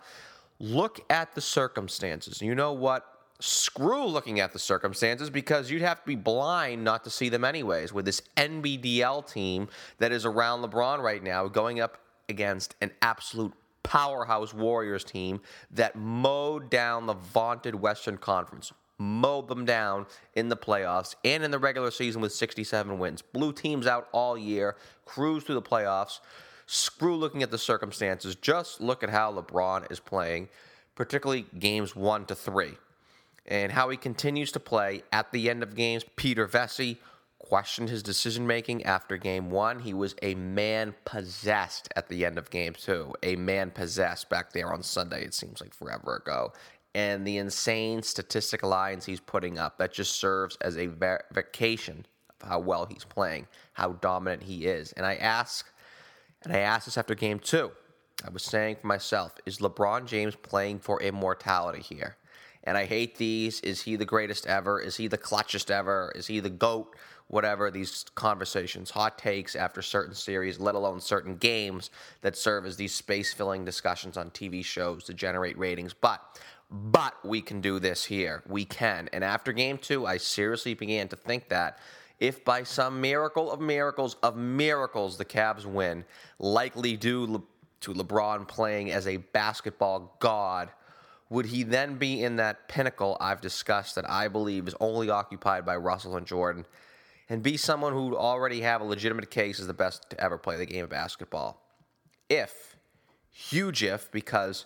Look 0.59 0.99
at 1.09 1.33
the 1.33 1.41
circumstances. 1.41 2.41
You 2.41 2.53
know 2.53 2.73
what? 2.73 3.07
Screw 3.39 4.05
looking 4.05 4.39
at 4.39 4.53
the 4.53 4.59
circumstances 4.59 5.31
because 5.31 5.71
you'd 5.71 5.81
have 5.81 6.01
to 6.01 6.05
be 6.05 6.15
blind 6.15 6.83
not 6.83 7.03
to 7.05 7.09
see 7.09 7.29
them 7.29 7.43
anyways. 7.43 7.91
With 7.91 8.05
this 8.05 8.21
NBDL 8.37 9.31
team 9.31 9.67
that 9.97 10.11
is 10.11 10.23
around 10.23 10.61
LeBron 10.61 10.99
right 10.99 11.23
now 11.23 11.47
going 11.47 11.79
up 11.79 11.97
against 12.29 12.75
an 12.81 12.91
absolute 13.01 13.53
powerhouse 13.83 14.53
Warriors 14.53 15.03
team 15.03 15.41
that 15.71 15.95
mowed 15.95 16.69
down 16.69 17.05
the 17.05 17.13
vaunted 17.13 17.75
Western 17.75 18.17
Conference, 18.17 18.71
mowed 18.97 19.47
them 19.47 19.65
down 19.65 20.05
in 20.35 20.49
the 20.49 20.57
playoffs 20.57 21.15
and 21.23 21.43
in 21.43 21.51
the 21.51 21.59
regular 21.59 21.91
season 21.91 22.21
with 22.21 22.33
67 22.33 22.99
wins. 22.99 23.21
Blew 23.21 23.53
teams 23.53 23.87
out 23.87 24.07
all 24.11 24.37
year, 24.37 24.75
cruised 25.05 25.45
through 25.45 25.55
the 25.55 25.61
playoffs. 25.61 26.19
Screw 26.67 27.17
looking 27.17 27.43
at 27.43 27.51
the 27.51 27.57
circumstances. 27.57 28.35
Just 28.35 28.79
look 28.79 29.03
at 29.03 29.09
how 29.09 29.33
LeBron 29.33 29.91
is 29.91 29.99
playing, 29.99 30.47
particularly 30.95 31.45
games 31.57 31.95
one 31.95 32.25
to 32.25 32.35
three 32.35 32.77
and 33.47 33.71
how 33.71 33.89
he 33.89 33.97
continues 33.97 34.51
to 34.51 34.59
play 34.59 35.03
at 35.11 35.31
the 35.31 35.49
end 35.49 35.63
of 35.63 35.75
games. 35.75 36.05
Peter 36.15 36.47
Vecsey 36.47 36.97
questioned 37.47 37.89
his 37.89 38.03
decision 38.03 38.45
making 38.45 38.83
after 38.83 39.17
game 39.17 39.49
one. 39.49 39.79
He 39.79 39.93
was 39.93 40.15
a 40.21 40.35
man 40.35 40.93
possessed 41.05 41.89
at 41.95 42.07
the 42.07 42.23
end 42.23 42.37
of 42.37 42.49
game 42.49 42.73
two, 42.73 43.13
a 43.23 43.35
man 43.35 43.71
possessed 43.71 44.29
back 44.29 44.53
there 44.53 44.71
on 44.71 44.83
Sunday, 44.83 45.25
it 45.25 45.33
seems 45.33 45.59
like 45.59 45.73
forever 45.73 46.15
ago. 46.15 46.53
And 46.93 47.25
the 47.25 47.37
insane 47.37 48.03
statistical 48.03 48.69
lines 48.69 49.05
he's 49.05 49.19
putting 49.19 49.57
up 49.57 49.77
that 49.79 49.91
just 49.91 50.17
serves 50.17 50.55
as 50.57 50.77
a 50.77 50.87
vacation 51.31 52.05
of 52.41 52.47
how 52.47 52.59
well 52.59 52.85
he's 52.85 53.05
playing, 53.05 53.47
how 53.73 53.93
dominant 53.93 54.43
he 54.43 54.65
is. 54.65 54.91
And 54.93 55.05
I 55.05 55.15
ask, 55.15 55.71
and 56.43 56.53
I 56.53 56.59
asked 56.59 56.85
this 56.85 56.97
after 56.97 57.15
game 57.15 57.39
two. 57.39 57.71
I 58.25 58.29
was 58.29 58.43
saying 58.43 58.77
for 58.81 58.87
myself, 58.87 59.33
is 59.45 59.57
LeBron 59.57 60.05
James 60.05 60.35
playing 60.35 60.79
for 60.79 61.01
immortality 61.01 61.81
here? 61.81 62.17
And 62.63 62.77
I 62.77 62.85
hate 62.85 63.17
these. 63.17 63.59
Is 63.61 63.81
he 63.81 63.95
the 63.95 64.05
greatest 64.05 64.45
ever? 64.45 64.79
Is 64.79 64.97
he 64.97 65.07
the 65.07 65.17
clutchest 65.17 65.71
ever? 65.71 66.11
Is 66.15 66.27
he 66.27 66.39
the 66.39 66.49
GOAT? 66.49 66.95
Whatever, 67.31 67.71
these 67.71 68.03
conversations, 68.13 68.91
hot 68.91 69.17
takes 69.17 69.55
after 69.55 69.81
certain 69.81 70.13
series, 70.13 70.59
let 70.59 70.75
alone 70.75 70.99
certain 70.99 71.37
games 71.37 71.89
that 72.19 72.35
serve 72.35 72.65
as 72.65 72.75
these 72.75 72.93
space 72.93 73.33
filling 73.33 73.63
discussions 73.63 74.17
on 74.17 74.31
TV 74.31 74.65
shows 74.65 75.05
to 75.05 75.13
generate 75.13 75.57
ratings. 75.57 75.93
But 75.93 76.21
but 76.69 77.13
we 77.23 77.41
can 77.41 77.61
do 77.61 77.79
this 77.79 78.03
here. 78.03 78.43
We 78.49 78.65
can. 78.65 79.09
And 79.13 79.23
after 79.23 79.53
game 79.53 79.77
two, 79.77 80.05
I 80.05 80.17
seriously 80.17 80.73
began 80.73 81.07
to 81.07 81.15
think 81.15 81.47
that 81.47 81.79
if 82.19 82.43
by 82.43 82.63
some 82.63 82.99
miracle 82.99 83.49
of 83.49 83.61
miracles 83.61 84.17
of 84.21 84.35
miracles 84.35 85.17
the 85.17 85.23
Cavs 85.23 85.65
win, 85.65 86.03
likely 86.37 86.97
due 86.97 87.41
to 87.79 87.93
LeBron 87.93 88.45
playing 88.45 88.91
as 88.91 89.07
a 89.07 89.17
basketball 89.17 90.17
god 90.19 90.69
would 91.29 91.45
he 91.45 91.63
then 91.63 91.95
be 91.95 92.21
in 92.21 92.35
that 92.35 92.67
pinnacle 92.67 93.15
I've 93.21 93.39
discussed 93.39 93.95
that 93.95 94.09
I 94.09 94.27
believe 94.27 94.67
is 94.67 94.75
only 94.81 95.09
occupied 95.09 95.65
by 95.65 95.77
Russell 95.77 96.17
and 96.17 96.27
Jordan 96.27 96.65
and 97.31 97.41
be 97.41 97.55
someone 97.55 97.93
who 97.93 98.17
already 98.17 98.59
have 98.59 98.81
a 98.81 98.83
legitimate 98.83 99.31
case 99.31 99.57
as 99.61 99.65
the 99.65 99.73
best 99.73 100.09
to 100.09 100.19
ever 100.19 100.37
play 100.37 100.57
the 100.57 100.65
game 100.65 100.83
of 100.83 100.89
basketball? 100.89 101.61
If, 102.29 102.75
huge 103.31 103.81
if, 103.83 104.11
because 104.11 104.65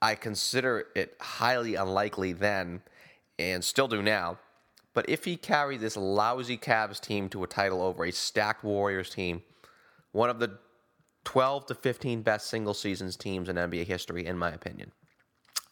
I 0.00 0.14
consider 0.14 0.86
it 0.94 1.16
highly 1.20 1.74
unlikely 1.74 2.34
then 2.34 2.82
and 3.36 3.64
still 3.64 3.88
do 3.88 4.00
now, 4.00 4.38
but 4.94 5.08
if 5.08 5.24
he 5.24 5.36
carried 5.36 5.80
this 5.80 5.96
lousy 5.96 6.56
Cavs 6.56 7.00
team 7.00 7.28
to 7.30 7.42
a 7.42 7.48
title 7.48 7.82
over 7.82 8.04
a 8.04 8.12
stacked 8.12 8.62
Warriors 8.62 9.10
team, 9.10 9.42
one 10.12 10.30
of 10.30 10.38
the 10.38 10.56
12 11.24 11.66
to 11.66 11.74
15 11.74 12.22
best 12.22 12.46
single 12.46 12.74
seasons 12.74 13.16
teams 13.16 13.48
in 13.48 13.56
NBA 13.56 13.86
history, 13.86 14.24
in 14.24 14.38
my 14.38 14.50
opinion. 14.52 14.92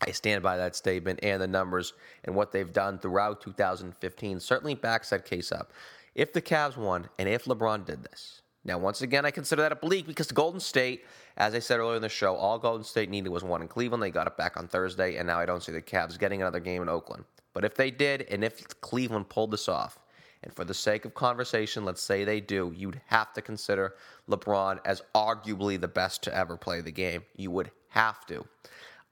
I 0.00 0.10
stand 0.10 0.42
by 0.42 0.56
that 0.56 0.74
statement, 0.74 1.20
and 1.22 1.40
the 1.40 1.46
numbers 1.46 1.92
and 2.24 2.34
what 2.34 2.50
they've 2.50 2.72
done 2.72 2.98
throughout 2.98 3.40
2015 3.40 4.40
certainly 4.40 4.74
backs 4.74 5.10
that 5.10 5.24
case 5.24 5.52
up. 5.52 5.72
If 6.16 6.32
the 6.32 6.40
Cavs 6.40 6.78
won, 6.78 7.10
and 7.18 7.28
if 7.28 7.44
LeBron 7.44 7.84
did 7.84 8.02
this, 8.02 8.40
now 8.64 8.78
once 8.78 9.02
again 9.02 9.26
I 9.26 9.30
consider 9.30 9.60
that 9.60 9.72
a 9.72 9.76
bleak 9.76 10.06
because 10.06 10.32
Golden 10.32 10.60
State, 10.60 11.04
as 11.36 11.54
I 11.54 11.58
said 11.58 11.78
earlier 11.78 11.96
in 11.96 12.00
the 12.00 12.08
show, 12.08 12.34
all 12.34 12.58
Golden 12.58 12.84
State 12.84 13.10
needed 13.10 13.28
was 13.28 13.44
one 13.44 13.60
in 13.60 13.68
Cleveland. 13.68 14.02
They 14.02 14.10
got 14.10 14.26
it 14.26 14.38
back 14.38 14.56
on 14.56 14.66
Thursday, 14.66 15.16
and 15.16 15.26
now 15.26 15.38
I 15.38 15.44
don't 15.44 15.62
see 15.62 15.72
the 15.72 15.82
Cavs 15.82 16.18
getting 16.18 16.40
another 16.40 16.58
game 16.58 16.80
in 16.80 16.88
Oakland. 16.88 17.26
But 17.52 17.66
if 17.66 17.74
they 17.74 17.90
did, 17.90 18.22
and 18.30 18.42
if 18.42 18.80
Cleveland 18.80 19.28
pulled 19.28 19.50
this 19.50 19.68
off, 19.68 19.98
and 20.42 20.54
for 20.54 20.64
the 20.64 20.72
sake 20.72 21.04
of 21.04 21.12
conversation, 21.12 21.84
let's 21.84 22.00
say 22.00 22.24
they 22.24 22.40
do, 22.40 22.72
you'd 22.74 23.02
have 23.08 23.34
to 23.34 23.42
consider 23.42 23.96
LeBron 24.26 24.78
as 24.86 25.02
arguably 25.14 25.78
the 25.78 25.86
best 25.86 26.22
to 26.22 26.34
ever 26.34 26.56
play 26.56 26.80
the 26.80 26.90
game. 26.90 27.24
You 27.36 27.50
would 27.50 27.70
have 27.90 28.24
to. 28.28 28.46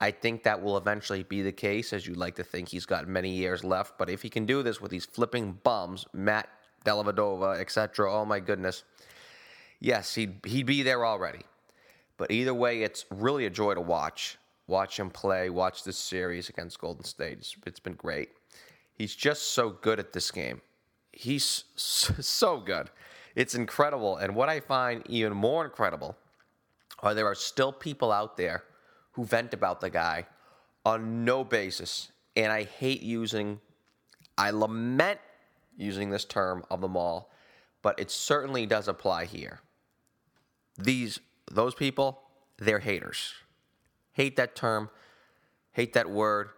I 0.01 0.11
think 0.11 0.43
that 0.45 0.63
will 0.63 0.79
eventually 0.79 1.23
be 1.23 1.43
the 1.43 1.53
case, 1.53 1.93
as 1.93 2.07
you'd 2.07 2.17
like 2.17 2.37
to 2.37 2.45
think 2.45 2.71
he's 2.71 2.87
got 2.87 3.07
many 3.07 3.29
years 3.29 3.63
left. 3.63 3.99
But 3.99 4.09
if 4.09 4.23
he 4.23 4.31
can 4.31 4.47
do 4.47 4.63
this 4.63 4.81
with 4.81 4.91
these 4.91 5.05
flipping 5.05 5.59
bums, 5.63 6.07
Matt 6.15 6.49
Dellavedova, 6.85 7.59
etc., 7.59 8.13
oh 8.13 8.25
my 8.25 8.41
goodness, 8.41 8.85
yes, 9.81 10.15
he'd, 10.15 10.41
he'd 10.45 10.67
be 10.67 10.83
there 10.83 11.05
already. 11.05 11.41
But 12.17 12.31
either 12.31 12.55
way, 12.55 12.83
it's 12.83 13.05
really 13.11 13.47
a 13.47 13.51
joy 13.51 13.75
to 13.75 13.81
watch. 13.81 14.39
Watch 14.67 14.99
him 14.99 15.11
play, 15.11 15.51
watch 15.51 15.85
this 15.85 15.99
series 15.99 16.49
against 16.49 16.79
Golden 16.79 17.05
State. 17.05 17.39
it's, 17.39 17.57
it's 17.67 17.81
been 17.81 17.95
great. 17.95 18.31
He's 18.95 19.15
just 19.15 19.53
so 19.53 19.71
good 19.71 19.99
at 19.99 20.13
this 20.13 20.31
game. 20.31 20.61
He's 21.13 21.65
so 21.77 22.61
good. 22.61 22.91
It's 23.35 23.55
incredible. 23.55 24.17
And 24.17 24.35
what 24.35 24.49
I 24.49 24.61
find 24.61 25.03
even 25.09 25.33
more 25.33 25.65
incredible 25.65 26.17
are 27.01 27.15
there 27.15 27.27
are 27.27 27.35
still 27.35 27.73
people 27.73 28.13
out 28.13 28.37
there 28.37 28.65
who 29.13 29.25
vent 29.25 29.53
about 29.53 29.81
the 29.81 29.91
guy 29.91 30.27
on 30.85 31.25
no 31.25 31.45
basis. 31.45 32.11
And 32.37 32.53
I 32.53 32.65
hate 32.65 33.03
using, 33.03 33.61
I 34.39 34.51
lament 34.51 35.21
using 35.77 36.11
this 36.11 36.25
term 36.25 36.65
of 36.71 36.81
them 36.81 36.97
all, 36.97 37.31
but 37.83 37.99
it 37.99 38.11
certainly 38.11 38.67
does 38.67 38.89
apply 38.89 39.25
here. 39.27 39.61
These, 40.79 41.21
those 41.51 41.75
people, 41.75 42.23
they're 42.59 42.81
haters. 42.81 43.35
Hate 44.13 44.37
that 44.37 44.55
term, 44.55 44.91
hate 45.73 45.93
that 45.95 46.11
word. 46.11 46.51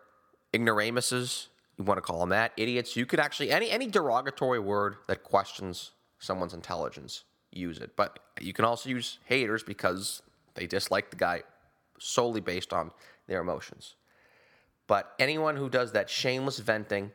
Ignoramuses, 0.53 1.49
you 1.77 1.85
want 1.85 1.99
to 1.99 2.03
call 2.03 2.21
them 2.21 2.31
that. 2.31 2.53
Idiots, 2.57 2.97
you 2.97 3.05
could 3.05 3.21
actually, 3.21 3.51
any, 3.51 3.71
any 3.71 3.87
derogatory 3.87 4.61
word 4.61 4.97
that 5.09 5.23
questions 5.23 5.91
someone's 6.19 6.55
intelligence, 6.55 7.25
use 7.53 7.79
it. 7.79 7.97
But 7.97 8.19
you 8.41 8.53
can 8.53 8.65
also 8.65 8.89
use 8.89 9.19
haters 9.25 9.63
because 9.63 10.23
they 10.55 10.67
dislike 10.67 11.11
the 11.11 11.17
guy 11.17 11.43
solely 11.99 12.41
based 12.41 12.73
on 12.73 12.91
their 13.27 13.41
emotions. 13.41 13.97
But 14.87 15.15
anyone 15.19 15.57
who 15.57 15.69
does 15.69 15.93
that 15.93 16.09
shameless 16.09 16.59
venting, 16.59 17.11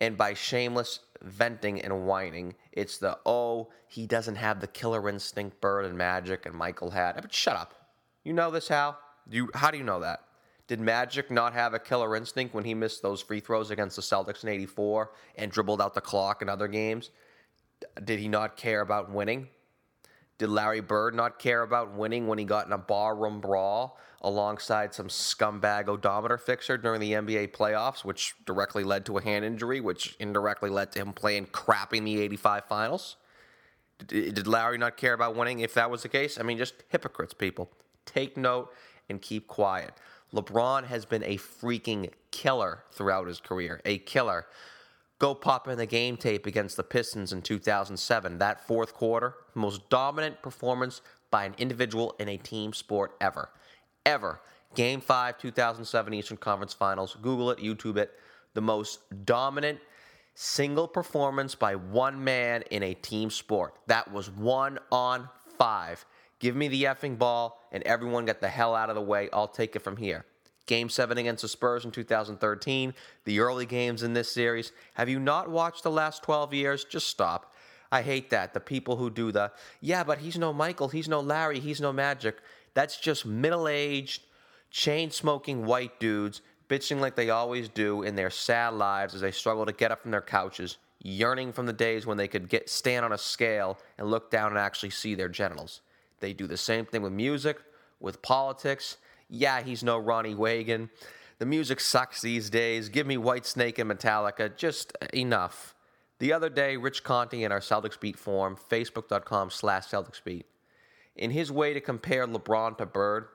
and 0.00 0.16
by 0.16 0.34
shameless 0.34 1.00
venting 1.22 1.80
and 1.80 2.06
whining, 2.06 2.54
it's 2.72 2.98
the, 2.98 3.18
oh, 3.26 3.68
he 3.86 4.06
doesn't 4.06 4.36
have 4.36 4.60
the 4.60 4.66
killer 4.66 5.08
instinct 5.08 5.60
Bird 5.60 5.84
and 5.84 5.98
Magic 5.98 6.46
and 6.46 6.54
Michael 6.54 6.90
had. 6.90 7.14
But 7.16 7.32
shut 7.32 7.56
up. 7.56 7.74
You 8.24 8.32
know 8.32 8.50
this, 8.50 8.68
Hal? 8.68 8.98
You, 9.28 9.50
how 9.54 9.70
do 9.70 9.78
you 9.78 9.84
know 9.84 10.00
that? 10.00 10.20
Did 10.68 10.80
Magic 10.80 11.30
not 11.30 11.54
have 11.54 11.72
a 11.72 11.78
killer 11.78 12.14
instinct 12.14 12.54
when 12.54 12.64
he 12.64 12.74
missed 12.74 13.02
those 13.02 13.22
free 13.22 13.40
throws 13.40 13.70
against 13.70 13.96
the 13.96 14.02
Celtics 14.02 14.42
in 14.42 14.50
84 14.50 15.10
and 15.36 15.50
dribbled 15.50 15.80
out 15.80 15.94
the 15.94 16.00
clock 16.00 16.42
in 16.42 16.48
other 16.48 16.68
games? 16.68 17.10
Did 18.04 18.18
he 18.18 18.28
not 18.28 18.56
care 18.56 18.82
about 18.82 19.10
winning? 19.10 19.48
Did 20.36 20.50
Larry 20.50 20.80
Bird 20.80 21.14
not 21.14 21.38
care 21.38 21.62
about 21.62 21.94
winning 21.94 22.26
when 22.26 22.38
he 22.38 22.44
got 22.44 22.66
in 22.66 22.72
a 22.72 22.78
barroom 22.78 23.40
brawl 23.40 23.98
alongside 24.20 24.92
some 24.92 25.08
scumbag 25.08 25.88
odometer 25.88 26.36
fixer 26.36 26.76
during 26.76 27.00
the 27.00 27.12
NBA 27.12 27.52
playoffs, 27.52 28.04
which 28.04 28.34
directly 28.44 28.82
led 28.82 29.06
to 29.06 29.18
a 29.18 29.22
hand 29.22 29.44
injury, 29.44 29.80
which 29.80 30.16
indirectly 30.18 30.70
led 30.70 30.92
to 30.92 31.00
him 31.00 31.12
playing 31.12 31.46
crap 31.46 31.94
in 31.94 32.04
the 32.04 32.20
85 32.20 32.64
finals? 32.64 33.16
Did, 34.06 34.34
did 34.34 34.46
Larry 34.46 34.78
not 34.78 34.96
care 34.96 35.12
about 35.12 35.36
winning 35.36 35.60
if 35.60 35.74
that 35.74 35.90
was 35.90 36.02
the 36.02 36.08
case? 36.08 36.38
I 36.38 36.42
mean, 36.42 36.58
just 36.58 36.74
hypocrites, 36.88 37.34
people. 37.34 37.70
Take 38.06 38.36
note 38.36 38.72
and 39.08 39.20
keep 39.22 39.46
quiet. 39.46 39.92
LeBron 40.32 40.84
has 40.84 41.04
been 41.04 41.22
a 41.22 41.36
freaking 41.36 42.10
killer 42.30 42.84
throughout 42.92 43.26
his 43.26 43.40
career, 43.40 43.80
a 43.84 43.98
killer. 43.98 44.46
Go 45.18 45.34
pop 45.34 45.66
in 45.66 45.78
the 45.78 45.86
game 45.86 46.16
tape 46.16 46.46
against 46.46 46.76
the 46.76 46.84
Pistons 46.84 47.32
in 47.32 47.42
2007. 47.42 48.38
That 48.38 48.66
fourth 48.66 48.94
quarter, 48.94 49.34
most 49.54 49.88
dominant 49.88 50.42
performance 50.42 51.00
by 51.30 51.44
an 51.44 51.54
individual 51.58 52.14
in 52.18 52.28
a 52.28 52.36
team 52.36 52.72
sport 52.72 53.16
ever. 53.20 53.50
Ever. 54.06 54.40
Game 54.74 55.00
5, 55.00 55.38
2007 55.38 56.14
Eastern 56.14 56.36
Conference 56.36 56.74
Finals. 56.74 57.16
Google 57.22 57.50
it, 57.50 57.58
YouTube 57.58 57.96
it. 57.96 58.12
The 58.54 58.60
most 58.60 59.00
dominant 59.24 59.78
single 60.34 60.86
performance 60.86 61.54
by 61.54 61.74
one 61.74 62.22
man 62.22 62.62
in 62.70 62.82
a 62.82 62.94
team 62.94 63.30
sport. 63.30 63.74
That 63.86 64.12
was 64.12 64.30
one 64.30 64.78
on 64.92 65.28
five. 65.58 66.04
Give 66.38 66.54
me 66.54 66.68
the 66.68 66.84
effing 66.84 67.18
ball 67.18 67.60
and 67.72 67.82
everyone 67.82 68.24
get 68.24 68.40
the 68.40 68.48
hell 68.48 68.74
out 68.74 68.88
of 68.88 68.94
the 68.94 69.02
way. 69.02 69.28
I'll 69.32 69.48
take 69.48 69.74
it 69.74 69.82
from 69.82 69.96
here. 69.96 70.24
Game 70.66 70.90
7 70.90 71.16
against 71.18 71.42
the 71.42 71.48
Spurs 71.48 71.84
in 71.84 71.90
2013, 71.90 72.94
the 73.24 73.40
early 73.40 73.66
games 73.66 74.02
in 74.02 74.12
this 74.12 74.30
series. 74.30 74.70
Have 74.94 75.08
you 75.08 75.18
not 75.18 75.50
watched 75.50 75.82
the 75.82 75.90
last 75.90 76.22
12 76.22 76.52
years? 76.52 76.84
Just 76.84 77.08
stop. 77.08 77.54
I 77.90 78.02
hate 78.02 78.30
that. 78.30 78.52
The 78.52 78.60
people 78.60 78.96
who 78.96 79.08
do 79.10 79.32
the, 79.32 79.50
yeah, 79.80 80.04
but 80.04 80.18
he's 80.18 80.36
no 80.36 80.52
Michael, 80.52 80.88
he's 80.88 81.08
no 81.08 81.20
Larry, 81.20 81.58
he's 81.58 81.80
no 81.80 81.90
Magic. 81.90 82.36
That's 82.78 82.96
just 82.96 83.26
middle 83.26 83.66
aged, 83.66 84.22
chain 84.70 85.10
smoking 85.10 85.66
white 85.66 85.98
dudes 85.98 86.42
bitching 86.68 87.00
like 87.00 87.16
they 87.16 87.28
always 87.28 87.68
do 87.68 88.04
in 88.04 88.14
their 88.14 88.30
sad 88.30 88.74
lives 88.74 89.16
as 89.16 89.20
they 89.20 89.32
struggle 89.32 89.66
to 89.66 89.72
get 89.72 89.90
up 89.90 90.02
from 90.02 90.12
their 90.12 90.22
couches, 90.22 90.78
yearning 91.02 91.52
from 91.52 91.66
the 91.66 91.72
days 91.72 92.06
when 92.06 92.18
they 92.18 92.28
could 92.28 92.48
get 92.48 92.70
stand 92.70 93.04
on 93.04 93.12
a 93.12 93.18
scale 93.18 93.78
and 93.98 94.08
look 94.08 94.30
down 94.30 94.50
and 94.50 94.60
actually 94.60 94.90
see 94.90 95.16
their 95.16 95.28
genitals. 95.28 95.80
They 96.20 96.32
do 96.32 96.46
the 96.46 96.56
same 96.56 96.86
thing 96.86 97.02
with 97.02 97.12
music, 97.12 97.58
with 97.98 98.22
politics. 98.22 98.98
Yeah, 99.28 99.60
he's 99.60 99.82
no 99.82 99.98
Ronnie 99.98 100.36
Wagon. 100.36 100.88
The 101.40 101.46
music 101.46 101.80
sucks 101.80 102.20
these 102.20 102.48
days. 102.48 102.90
Give 102.90 103.08
me 103.08 103.16
Whitesnake 103.16 103.80
and 103.80 103.90
Metallica. 103.90 104.56
Just 104.56 104.96
enough. 105.12 105.74
The 106.20 106.32
other 106.32 106.48
day, 106.48 106.76
Rich 106.76 107.02
Conti 107.02 107.42
in 107.42 107.50
our 107.50 107.58
Celtics 107.58 107.98
Beat 107.98 108.16
forum, 108.16 108.56
facebook.com 108.70 109.50
slash 109.50 109.88
Celtics 109.88 110.22
Beat, 110.22 110.46
in 111.18 111.30
his 111.30 111.50
way 111.52 111.74
to 111.74 111.80
compare 111.80 112.26
LeBron 112.26 112.78
to 112.78 112.86
Bird, 112.86 113.28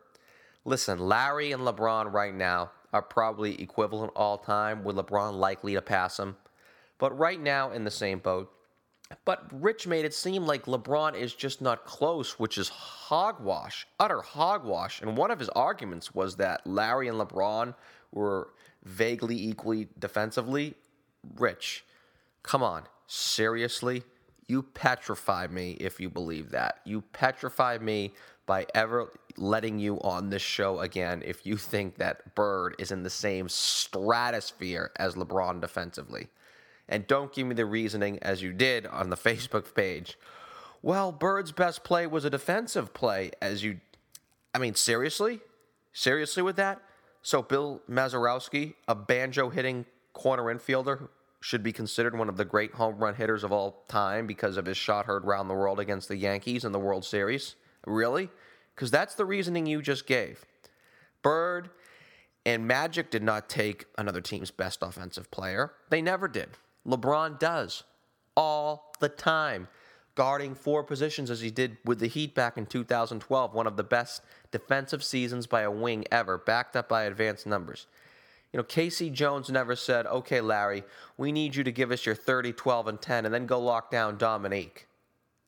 listen, 0.65 0.99
Larry 0.99 1.51
and 1.51 1.63
LeBron 1.63 2.11
right 2.11 2.33
now 2.33 2.71
are 2.91 3.01
probably 3.01 3.61
equivalent 3.61 4.13
all 4.15 4.37
time, 4.37 4.83
with 4.83 4.95
LeBron 4.95 5.33
likely 5.33 5.73
to 5.73 5.81
pass 5.81 6.19
him. 6.19 6.35
But 6.99 7.17
right 7.17 7.41
now, 7.41 7.71
in 7.71 7.83
the 7.83 7.91
same 7.91 8.19
boat. 8.19 8.51
But 9.25 9.45
Rich 9.51 9.87
made 9.87 10.05
it 10.05 10.13
seem 10.13 10.45
like 10.45 10.65
LeBron 10.65 11.15
is 11.15 11.33
just 11.33 11.61
not 11.61 11.85
close, 11.85 12.39
which 12.39 12.57
is 12.57 12.69
hogwash, 12.69 13.85
utter 13.99 14.21
hogwash. 14.21 15.01
And 15.01 15.17
one 15.17 15.31
of 15.31 15.39
his 15.39 15.49
arguments 15.49 16.15
was 16.15 16.35
that 16.37 16.65
Larry 16.65 17.07
and 17.07 17.19
LeBron 17.19 17.75
were 18.11 18.49
vaguely 18.83 19.37
equally 19.37 19.89
defensively. 19.99 20.75
Rich, 21.35 21.85
come 22.41 22.63
on, 22.63 22.83
seriously? 23.07 24.03
You 24.53 24.61
petrify 24.61 25.47
me 25.47 25.71
if 25.79 25.99
you 25.99 26.11
believe 26.11 26.51
that. 26.51 26.77
You 26.85 27.01
petrify 27.01 27.79
me 27.79 28.13
by 28.45 28.67
ever 28.75 29.11
letting 29.35 29.79
you 29.79 29.99
on 30.01 30.29
this 30.29 30.43
show 30.43 30.81
again 30.81 31.23
if 31.25 31.43
you 31.43 31.57
think 31.57 31.95
that 31.95 32.35
Bird 32.35 32.75
is 32.77 32.91
in 32.91 33.01
the 33.01 33.09
same 33.09 33.49
stratosphere 33.49 34.91
as 34.97 35.15
LeBron 35.15 35.59
defensively. 35.59 36.27
And 36.87 37.07
don't 37.07 37.33
give 37.33 37.47
me 37.47 37.55
the 37.55 37.65
reasoning 37.65 38.19
as 38.21 38.43
you 38.43 38.53
did 38.53 38.85
on 38.85 39.09
the 39.09 39.15
Facebook 39.27 39.73
page. 39.73 40.19
Well, 40.83 41.11
Bird's 41.11 41.51
best 41.51 41.83
play 41.83 42.05
was 42.05 42.23
a 42.23 42.29
defensive 42.29 42.93
play, 42.93 43.31
as 43.41 43.63
you. 43.63 43.79
I 44.53 44.59
mean, 44.59 44.75
seriously? 44.75 45.39
Seriously 45.93 46.43
with 46.43 46.57
that? 46.57 46.79
So 47.23 47.41
Bill 47.41 47.81
Mazeroski, 47.89 48.75
a 48.87 48.93
banjo 48.93 49.49
hitting 49.49 49.87
corner 50.13 50.43
infielder, 50.43 51.07
should 51.43 51.61
be 51.61 51.73
considered 51.73 52.17
one 52.17 52.29
of 52.29 52.37
the 52.37 52.45
great 52.45 52.73
home 52.73 52.97
run 52.97 53.15
hitters 53.15 53.43
of 53.43 53.51
all 53.51 53.83
time 53.89 54.25
because 54.25 54.55
of 54.55 54.65
his 54.65 54.77
shot 54.77 55.05
heard 55.05 55.25
around 55.25 55.49
the 55.49 55.53
world 55.53 55.77
against 55.77 56.07
the 56.07 56.15
Yankees 56.15 56.63
in 56.63 56.71
the 56.71 56.79
World 56.79 57.03
Series? 57.03 57.55
Really? 57.85 58.29
Because 58.73 58.89
that's 58.89 59.15
the 59.15 59.25
reasoning 59.25 59.65
you 59.65 59.81
just 59.81 60.07
gave. 60.07 60.45
Bird 61.21 61.69
and 62.45 62.65
Magic 62.65 63.11
did 63.11 63.23
not 63.23 63.49
take 63.49 63.87
another 63.97 64.21
team's 64.21 64.51
best 64.51 64.79
offensive 64.81 65.29
player. 65.31 65.73
They 65.89 66.01
never 66.01 66.29
did. 66.29 66.47
LeBron 66.87 67.39
does 67.39 67.83
all 68.37 68.93
the 69.01 69.09
time, 69.09 69.67
guarding 70.15 70.55
four 70.55 70.81
positions 70.81 71.29
as 71.29 71.41
he 71.41 71.51
did 71.51 71.75
with 71.83 71.99
the 71.99 72.07
Heat 72.07 72.33
back 72.33 72.57
in 72.57 72.65
2012, 72.65 73.53
one 73.53 73.67
of 73.67 73.75
the 73.75 73.83
best 73.83 74.21
defensive 74.51 75.03
seasons 75.03 75.45
by 75.45 75.63
a 75.63 75.71
wing 75.71 76.05
ever, 76.09 76.37
backed 76.37 76.77
up 76.77 76.87
by 76.87 77.03
advanced 77.03 77.45
numbers. 77.45 77.87
You 78.53 78.59
know, 78.59 78.63
K.C. 78.63 79.09
Jones 79.09 79.49
never 79.49 79.75
said, 79.75 80.05
okay, 80.05 80.39
Larry, 80.39 80.83
we 81.17 81.31
need 81.31 81.55
you 81.55 81.63
to 81.63 81.71
give 81.71 81.91
us 81.91 82.05
your 82.05 82.13
30, 82.13 82.53
12, 82.53 82.87
and 82.87 83.01
10, 83.01 83.25
and 83.25 83.33
then 83.33 83.47
go 83.47 83.59
lock 83.59 83.89
down 83.89 84.17
Dominique. 84.17 84.87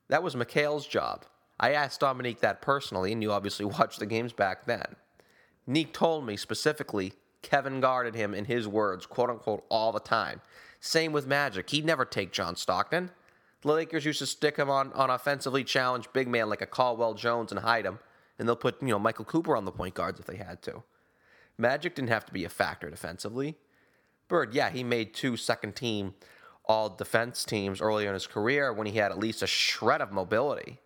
That 0.10 0.24
was 0.24 0.36
McHale's 0.36 0.88
job. 0.88 1.26
I 1.60 1.74
asked 1.74 2.00
Dominique 2.00 2.42
that 2.42 2.64
personally, 2.64 3.12
and 3.12 3.22
you 3.22 3.32
obviously 3.32 3.66
watched 3.78 4.00
the 4.00 4.08
games 4.08 4.34
back 4.34 4.66
then. 4.66 4.96
Neek 5.68 5.94
told 5.94 6.26
me 6.26 6.36
specifically 6.36 7.14
Kevin 7.44 7.80
guarded 7.80 8.16
him 8.16 8.34
in 8.34 8.46
his 8.46 8.68
words, 8.68 9.06
quote 9.06 9.30
unquote, 9.30 9.64
all 9.70 9.92
the 9.92 10.00
time. 10.00 10.42
Same 10.80 11.12
with 11.12 11.28
Magic. 11.28 11.70
He'd 11.70 11.86
never 11.86 12.06
take 12.06 12.32
John 12.32 12.56
Stockton. 12.56 13.12
The 13.62 13.72
Lakers 13.72 14.06
used 14.06 14.20
to 14.20 14.28
stick 14.28 14.58
him 14.58 14.70
on, 14.70 14.92
on 14.94 15.12
offensively 15.12 15.64
challenged 15.64 16.12
big 16.12 16.28
man 16.28 16.50
like 16.50 16.62
a 16.62 16.68
Caldwell 16.68 17.14
Jones 17.14 17.52
and 17.52 17.62
hide 17.62 17.86
him, 17.86 18.00
and 18.38 18.48
they'll 18.48 18.56
put, 18.56 18.82
you 18.82 18.90
know, 18.90 19.00
Michael 19.00 19.26
Cooper 19.26 19.56
on 19.56 19.66
the 19.66 19.72
point 19.72 19.94
guards 19.94 20.20
if 20.20 20.26
they 20.26 20.38
had 20.38 20.62
to. 20.64 20.84
Magic 21.58 21.96
didn't 21.96 22.10
have 22.10 22.26
to 22.26 22.34
be 22.34 22.44
a 22.44 22.50
factor 22.50 22.90
defensively. 22.90 23.56
Bird, 24.28 24.54
yeah, 24.54 24.70
he 24.70 24.84
made 24.84 25.14
two 25.14 25.38
second 25.38 25.76
team 25.76 26.14
all 26.68 26.90
defense 26.90 27.46
teams 27.46 27.80
earlier 27.80 28.08
in 28.08 28.14
his 28.14 28.28
career 28.28 28.74
when 28.74 28.88
he 28.88 28.98
had 28.98 29.12
at 29.12 29.20
least 29.20 29.44
a 29.44 29.48
shred 29.48 30.02
of 30.02 30.12
mobility. 30.12 30.80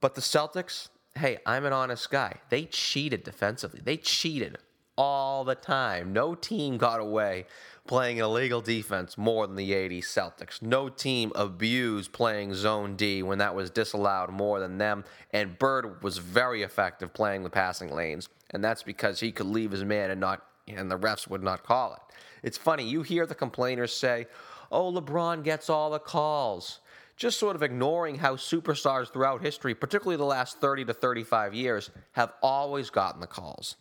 But 0.00 0.14
the 0.14 0.20
Celtics, 0.20 0.88
hey, 1.14 1.38
I'm 1.44 1.64
an 1.64 1.72
honest 1.72 2.10
guy. 2.10 2.40
They 2.48 2.64
cheated 2.64 3.24
defensively. 3.24 3.80
They 3.82 3.96
cheated 3.96 4.58
all 4.96 5.44
the 5.44 5.54
time. 5.54 6.12
No 6.12 6.34
team 6.34 6.78
got 6.78 7.00
away 7.00 7.46
playing 7.86 8.18
illegal 8.18 8.60
defense 8.60 9.16
more 9.16 9.46
than 9.46 9.56
the 9.56 9.70
80s 9.72 10.04
Celtics. 10.04 10.60
No 10.60 10.88
team 10.88 11.32
abused 11.34 12.12
playing 12.12 12.54
zone 12.54 12.96
D 12.96 13.22
when 13.22 13.38
that 13.38 13.54
was 13.54 13.70
disallowed 13.70 14.30
more 14.30 14.58
than 14.60 14.78
them. 14.78 15.04
And 15.32 15.58
Bird 15.58 16.02
was 16.02 16.18
very 16.18 16.62
effective 16.62 17.14
playing 17.14 17.44
the 17.44 17.50
passing 17.50 17.94
lanes. 17.94 18.28
And 18.50 18.62
that's 18.62 18.82
because 18.82 19.20
he 19.20 19.32
could 19.32 19.46
leave 19.46 19.70
his 19.70 19.84
man 19.84 20.10
and 20.10 20.20
not 20.20 20.42
and 20.68 20.90
the 20.90 20.98
refs 20.98 21.28
would 21.28 21.42
not 21.42 21.62
call 21.62 21.94
it. 21.94 22.00
It's 22.42 22.58
funny, 22.58 22.88
you 22.88 23.02
hear 23.02 23.24
the 23.24 23.36
complainers 23.36 23.94
say, 23.94 24.26
"Oh, 24.72 24.92
LeBron 24.92 25.44
gets 25.44 25.70
all 25.70 25.90
the 25.90 26.00
calls." 26.00 26.80
Just 27.16 27.38
sort 27.38 27.56
of 27.56 27.62
ignoring 27.62 28.16
how 28.16 28.34
superstars 28.36 29.10
throughout 29.10 29.42
history, 29.42 29.74
particularly 29.74 30.16
the 30.16 30.24
last 30.24 30.60
30 30.60 30.84
to 30.86 30.92
35 30.92 31.54
years, 31.54 31.90
have 32.12 32.32
always 32.42 32.90
gotten 32.90 33.20
the 33.20 33.26
calls. 33.26 33.76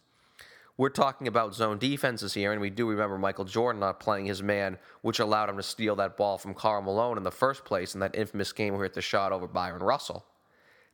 We're 0.77 0.89
talking 0.89 1.27
about 1.27 1.55
zone 1.55 1.77
defenses 1.77 2.33
here, 2.33 2.51
and 2.51 2.59
we 2.59 2.69
do 2.69 2.89
remember 2.89 3.17
Michael 3.17 3.45
Jordan 3.45 3.79
not 3.79 4.01
playing 4.01 4.25
his 4.25 4.43
man, 4.43 4.77
which 5.01 5.19
allowed 5.19 5.49
him 5.49 5.55
to 5.55 5.63
steal 5.63 5.95
that 5.95 6.17
ball 6.17 6.37
from 6.37 6.53
Karl 6.53 6.81
Malone 6.81 7.17
in 7.17 7.23
the 7.23 7.31
first 7.31 7.63
place 7.63 7.93
in 7.93 8.01
that 8.01 8.15
infamous 8.15 8.51
game 8.51 8.73
where 8.73 8.83
he 8.83 8.87
hit 8.87 8.93
the 8.93 9.01
shot 9.01 9.31
over 9.31 9.47
Bryon 9.47 9.81
Russell. 9.81 10.25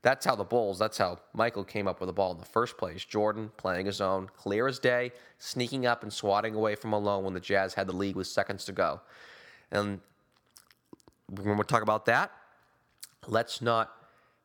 That's 0.04 0.26
how 0.26 0.36
the 0.36 0.44
Bulls, 0.44 0.78
that's 0.78 1.00
how 1.00 1.20
Michael 1.34 1.64
came 1.64 1.88
up 1.88 2.00
with 2.00 2.08
the 2.08 2.14
ball 2.14 2.32
in 2.32 2.38
the 2.38 2.46
first 2.46 2.78
place. 2.78 3.04
Jordan 3.06 3.52
playing 3.58 3.88
his 3.88 4.02
own, 4.02 4.30
clear 4.36 4.68
as 4.68 4.78
day, 4.78 5.12
sneaking 5.40 5.86
up 5.86 6.04
and 6.04 6.14
swatting 6.14 6.54
away 6.54 6.76
from 6.76 6.92
Malone 6.92 7.24
when 7.24 7.34
the 7.34 7.40
Jazz 7.40 7.74
had 7.74 7.88
the 7.88 7.96
lead 7.96 8.16
with 8.16 8.28
seconds 8.28 8.66
to 8.66 8.72
go. 8.72 9.02
And 9.72 10.00
when 11.28 11.58
we 11.58 11.64
talk 11.64 11.82
about 11.82 12.06
that, 12.06 12.32
let's 13.28 13.62
not 13.62 13.92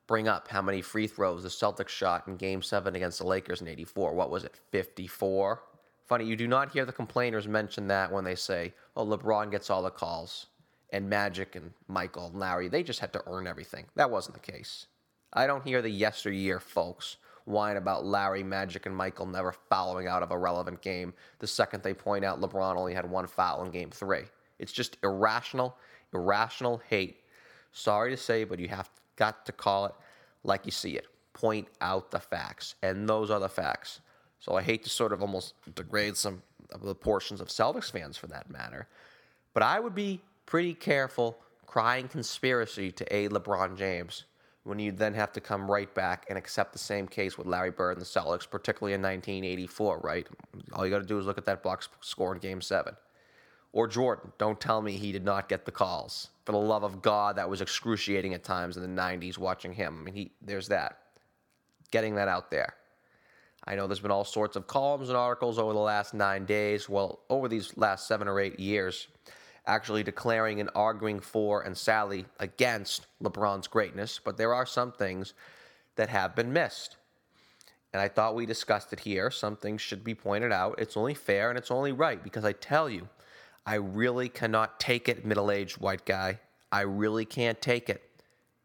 bring 0.07 0.27
up 0.27 0.47
how 0.47 0.61
many 0.61 0.81
free 0.81 1.07
throws 1.07 1.43
the 1.43 1.49
Celtics 1.49 1.89
shot 1.89 2.27
in 2.27 2.37
game 2.37 2.61
seven 2.61 2.95
against 2.95 3.19
the 3.19 3.27
Lakers 3.27 3.61
in 3.61 3.67
84. 3.67 4.13
What 4.13 4.31
was 4.31 4.43
it, 4.45 4.55
54? 4.71 5.61
Funny, 6.05 6.25
you 6.25 6.37
do 6.37 6.47
not 6.47 6.71
hear 6.71 6.85
the 6.85 6.93
complainers 6.93 7.47
mention 7.47 7.87
that 7.87 8.11
when 8.11 8.23
they 8.23 8.35
say, 8.35 8.73
oh, 8.95 9.05
LeBron 9.05 9.51
gets 9.51 9.69
all 9.69 9.83
the 9.83 9.89
calls, 9.89 10.47
and 10.91 11.09
Magic 11.09 11.55
and 11.55 11.71
Michael 11.89 12.27
and 12.27 12.39
Larry, 12.39 12.69
they 12.69 12.81
just 12.81 13.01
had 13.01 13.11
to 13.13 13.23
earn 13.27 13.45
everything. 13.45 13.85
That 13.95 14.09
wasn't 14.09 14.35
the 14.35 14.51
case. 14.51 14.87
I 15.33 15.45
don't 15.45 15.65
hear 15.65 15.81
the 15.81 15.89
yesteryear 15.89 16.61
folks 16.61 17.17
whine 17.43 17.77
about 17.77 18.05
Larry, 18.05 18.43
Magic, 18.43 18.85
and 18.85 18.95
Michael 18.95 19.25
never 19.25 19.51
fouling 19.51 20.07
out 20.07 20.23
of 20.23 20.31
a 20.31 20.37
relevant 20.37 20.81
game 20.81 21.13
the 21.39 21.47
second 21.47 21.83
they 21.83 21.93
point 21.93 22.25
out 22.25 22.41
LeBron 22.41 22.75
only 22.75 22.93
had 22.93 23.09
one 23.09 23.27
foul 23.27 23.63
in 23.63 23.71
game 23.71 23.89
three. 23.89 24.23
It's 24.59 24.71
just 24.71 24.97
irrational, 25.03 25.77
irrational 26.13 26.81
hate. 26.89 27.21
Sorry 27.71 28.11
to 28.11 28.17
say, 28.17 28.43
but 28.43 28.59
you 28.59 28.67
have 28.69 28.89
got 29.17 29.45
to 29.45 29.51
call 29.51 29.85
it 29.85 29.93
like 30.43 30.65
you 30.65 30.71
see 30.71 30.91
it. 30.91 31.07
Point 31.33 31.67
out 31.81 32.09
the 32.09 32.19
facts, 32.19 32.75
and 32.81 33.07
those 33.07 33.29
are 33.29 33.39
the 33.39 33.49
facts. 33.49 33.99
So 34.39 34.55
I 34.55 34.61
hate 34.61 34.83
to 34.83 34.89
sort 34.89 35.13
of 35.13 35.21
almost 35.21 35.53
degrade 35.75 36.15
some 36.15 36.41
of 36.71 36.81
the 36.81 36.95
portions 36.95 37.41
of 37.41 37.47
Celtics 37.49 37.91
fans 37.91 38.17
for 38.17 38.27
that 38.27 38.49
matter, 38.49 38.87
but 39.53 39.63
I 39.63 39.79
would 39.79 39.95
be 39.95 40.21
pretty 40.45 40.73
careful 40.73 41.37
crying 41.65 42.07
conspiracy 42.07 42.91
to 42.91 43.15
aid 43.15 43.31
LeBron 43.31 43.77
James 43.77 44.23
when 44.63 44.79
you 44.79 44.91
then 44.91 45.13
have 45.13 45.31
to 45.31 45.39
come 45.39 45.69
right 45.69 45.93
back 45.93 46.25
and 46.29 46.37
accept 46.37 46.73
the 46.73 46.79
same 46.79 47.07
case 47.07 47.37
with 47.37 47.47
Larry 47.47 47.71
Bird 47.71 47.93
and 47.93 48.01
the 48.01 48.05
Celtics, 48.05 48.49
particularly 48.49 48.93
in 48.93 49.01
1984, 49.01 49.99
right? 49.99 50.27
All 50.73 50.85
you 50.85 50.91
got 50.91 50.99
to 50.99 51.05
do 51.05 51.17
is 51.17 51.25
look 51.25 51.37
at 51.37 51.45
that 51.45 51.63
box 51.63 51.87
score 52.01 52.33
in 52.33 52.39
Game 52.39 52.61
7. 52.61 52.93
Or 53.77 53.87
Jordan, 53.87 54.31
don't 54.39 54.59
tell 54.59 54.81
me 54.81 54.93
he 54.93 55.11
did 55.11 55.23
not 55.23 55.47
get 55.47 55.65
the 55.65 55.71
calls. 55.71 56.29
For 56.45 56.51
the 56.51 56.57
love 56.57 56.81
of 56.81 57.03
God, 57.03 57.35
that 57.35 57.47
was 57.47 57.61
excruciating 57.61 58.33
at 58.33 58.43
times 58.43 58.75
in 58.75 58.81
the 58.81 59.01
90s 59.01 59.37
watching 59.37 59.71
him. 59.71 59.99
I 59.99 60.03
mean, 60.03 60.15
he, 60.15 60.31
there's 60.41 60.69
that. 60.69 60.97
Getting 61.91 62.15
that 62.15 62.27
out 62.27 62.49
there. 62.49 62.73
I 63.65 63.75
know 63.75 63.85
there's 63.85 63.99
been 63.99 64.09
all 64.09 64.23
sorts 64.23 64.55
of 64.55 64.65
columns 64.65 65.09
and 65.09 65.17
articles 65.17 65.59
over 65.59 65.73
the 65.73 65.79
last 65.79 66.15
nine 66.15 66.45
days, 66.45 66.89
well, 66.89 67.19
over 67.29 67.47
these 67.47 67.77
last 67.77 68.07
seven 68.07 68.27
or 68.27 68.39
eight 68.39 68.59
years, 68.59 69.09
actually 69.67 70.01
declaring 70.01 70.59
and 70.59 70.71
arguing 70.73 71.19
for 71.19 71.61
and 71.61 71.77
sadly 71.77 72.25
against 72.39 73.05
LeBron's 73.21 73.67
greatness. 73.67 74.19
But 74.23 74.37
there 74.37 74.55
are 74.55 74.65
some 74.65 74.91
things 74.91 75.35
that 75.97 76.09
have 76.09 76.35
been 76.35 76.51
missed. 76.51 76.97
And 77.93 78.01
I 78.01 78.07
thought 78.07 78.33
we 78.33 78.47
discussed 78.47 78.91
it 78.91 79.01
here. 79.01 79.29
Some 79.29 79.55
things 79.55 79.81
should 79.81 80.03
be 80.03 80.15
pointed 80.15 80.51
out. 80.51 80.79
It's 80.79 80.97
only 80.97 81.13
fair 81.13 81.49
and 81.49 81.59
it's 81.59 81.69
only 81.69 81.91
right 81.91 82.23
because 82.23 82.43
I 82.43 82.53
tell 82.53 82.89
you, 82.89 83.07
I 83.67 83.75
really 83.75 84.29
cannot 84.29 84.79
take 84.79 85.09
it, 85.09 85.25
middle 85.25 85.51
aged 85.51 85.81
white 85.81 86.05
guy. 86.05 86.39
I 86.71 86.81
really 86.81 87.25
can't 87.25 87.61
take 87.61 87.89
it. 87.89 88.01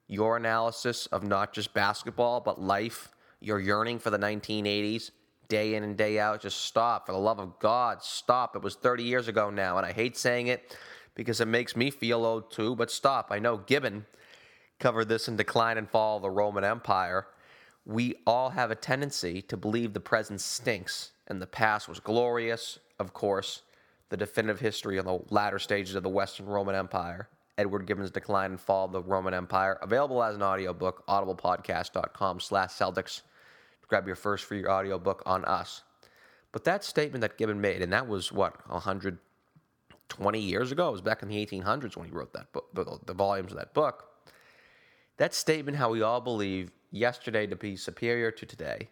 Your 0.07 0.37
analysis 0.37 1.07
of 1.07 1.25
not 1.25 1.53
just 1.53 1.75
basketball, 1.75 2.39
but 2.39 2.63
life, 2.63 3.09
your 3.41 3.59
yearning 3.59 3.99
for 3.99 4.11
the 4.11 4.19
1980s, 4.19 5.11
day 5.49 5.75
in 5.75 5.83
and 5.83 5.97
day 5.97 6.21
out, 6.21 6.41
just 6.41 6.61
stop. 6.61 7.07
For 7.07 7.13
the 7.13 7.19
love 7.19 7.41
of 7.41 7.59
God, 7.59 8.05
stop. 8.05 8.55
It 8.55 8.63
was 8.63 8.77
30 8.77 9.03
years 9.03 9.27
ago 9.27 9.51
now, 9.51 9.77
and 9.77 9.85
I 9.85 9.91
hate 9.91 10.17
saying 10.17 10.47
it 10.47 10.77
because 11.17 11.41
it 11.41 11.49
makes 11.49 11.75
me 11.75 11.91
feel 11.91 12.25
old 12.25 12.53
too, 12.53 12.77
but 12.77 12.89
stop. 12.89 13.27
I 13.33 13.41
know 13.41 13.57
Gibbon 13.57 14.07
covered 14.79 15.09
this 15.09 15.27
in 15.27 15.35
Decline 15.35 15.79
and 15.79 15.91
Fall 15.91 16.19
of 16.19 16.23
the 16.23 16.31
Roman 16.31 16.63
Empire. 16.63 17.27
We 17.85 18.15
all 18.25 18.51
have 18.51 18.71
a 18.71 18.77
tendency 18.77 19.43
to 19.43 19.57
believe 19.57 19.95
the 19.95 20.01
present 20.01 20.41
stinks 20.41 21.11
and 21.27 21.43
the 21.43 21.47
past 21.49 21.89
was 21.89 21.99
glorious, 21.99 22.79
of 23.01 23.13
course, 23.13 23.63
the 24.13 24.17
definitive 24.19 24.61
history 24.61 24.99
on 24.99 25.07
the 25.07 25.19
latter 25.31 25.59
stages 25.59 25.95
of 25.95 26.03
the 26.03 26.09
Western 26.11 26.45
Roman 26.45 26.75
Empire. 26.75 27.31
Edward 27.57 27.87
Gibbon's 27.87 28.11
Decline 28.11 28.51
and 28.51 28.61
Fall 28.61 28.85
of 28.85 28.93
the 28.93 29.03
Roman 29.03 29.33
Empire, 29.33 29.79
available 29.81 30.23
as 30.23 30.35
an 30.35 30.43
audiobook, 30.43 31.07
audiblepodcast.com 31.07 32.41
slash 32.41 32.73
Celtics. 32.73 33.23
Grab 33.89 34.07
your 34.07 34.17
first 34.17 34.45
free 34.45 34.67
audiobook 34.67 35.23
on 35.25 35.47
us. 35.47 35.83
But 36.53 36.65
that 36.65 36.85
statement 36.85 37.23
that 37.23 37.39
Gibbon 37.39 37.59
made, 37.59 37.81
and 37.81 37.91
that 37.95 38.07
was 38.07 38.31
what, 38.31 38.69
120 38.69 40.39
years 40.39 40.73
ago? 40.73 40.91
It 40.91 40.93
was 40.93 41.01
back 41.01 41.23
in 41.23 41.31
the 41.31 41.47
1800s 41.47 41.97
when 41.97 42.07
he 42.07 42.13
wrote 42.13 42.35
that 42.35 42.53
book, 42.53 42.67
the, 42.75 42.99
the 43.07 43.15
volumes 43.15 43.53
of 43.53 43.59
that 43.59 43.73
book. 43.73 44.09
That 45.17 45.33
statement, 45.33 45.79
how 45.79 45.89
we 45.89 46.03
all 46.03 46.21
believe 46.21 46.71
yesterday 46.91 47.47
to 47.47 47.57
be 47.57 47.77
superior 47.77 48.31
to 48.31 48.45
today, 48.45 48.91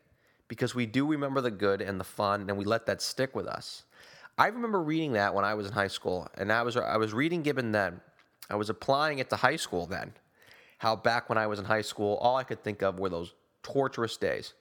because 0.49 0.75
we 0.75 0.87
do 0.87 1.07
remember 1.07 1.43
the 1.43 1.51
good 1.51 1.83
and 1.83 2.01
the 2.01 2.05
fun, 2.05 2.49
and 2.49 2.57
we 2.57 2.65
let 2.65 2.87
that 2.87 3.03
stick 3.03 3.35
with 3.35 3.47
us. 3.47 3.83
I 4.39 4.47
remember 4.47 4.81
reading 4.81 5.13
that 5.13 5.35
when 5.35 5.45
I 5.45 5.55
was 5.55 5.67
in 5.67 5.73
high 5.73 5.89
school, 5.89 6.29
and 6.37 6.53
I 6.53 6.63
was 6.63 6.77
I 6.77 6.97
was 6.97 7.13
reading 7.13 7.43
Gibbon 7.43 7.73
then, 7.73 8.01
I 8.49 8.57
was 8.57 8.71
applying 8.71 9.19
it 9.19 9.31
to 9.31 9.37
high 9.37 9.57
school 9.57 9.87
then. 9.87 10.13
How 10.79 10.97
back 10.97 11.29
when 11.29 11.39
I 11.39 11.47
was 11.47 11.59
in 11.59 11.67
high 11.67 11.83
school, 11.83 12.17
all 12.17 12.37
I 12.37 12.45
could 12.45 12.65
think 12.65 12.83
of 12.83 12.99
were 12.99 13.11
those 13.11 13.35
torturous 13.63 14.17
days, 14.17 14.55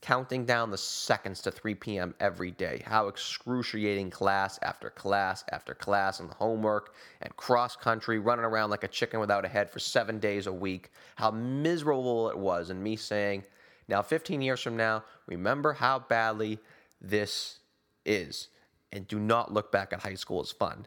counting 0.00 0.44
down 0.44 0.70
the 0.70 0.78
seconds 0.78 1.40
to 1.42 1.50
3 1.50 1.74
p.m. 1.74 2.14
every 2.20 2.52
day. 2.52 2.82
How 2.86 3.08
excruciating 3.08 4.10
class 4.10 4.58
after 4.62 4.90
class 4.90 5.44
after 5.50 5.74
class 5.74 6.20
and 6.20 6.30
homework 6.30 6.94
and 7.20 7.34
cross 7.36 7.74
country, 7.74 8.20
running 8.20 8.44
around 8.44 8.70
like 8.70 8.84
a 8.84 8.88
chicken 8.88 9.18
without 9.18 9.44
a 9.44 9.48
head 9.48 9.68
for 9.68 9.80
seven 9.80 10.20
days 10.20 10.46
a 10.46 10.52
week. 10.52 10.90
How 11.16 11.32
miserable 11.32 12.30
it 12.30 12.38
was, 12.38 12.70
and 12.70 12.82
me 12.82 12.94
saying, 12.94 13.42
now 13.88 14.00
15 14.00 14.40
years 14.40 14.60
from 14.60 14.76
now, 14.76 15.04
remember 15.26 15.72
how 15.72 15.98
badly 15.98 16.58
this 17.00 17.58
is. 18.06 18.48
And 18.94 19.06
do 19.08 19.18
not 19.18 19.52
look 19.52 19.70
back 19.72 19.92
at 19.92 20.00
high 20.00 20.14
school 20.14 20.40
as 20.40 20.50
fun. 20.52 20.86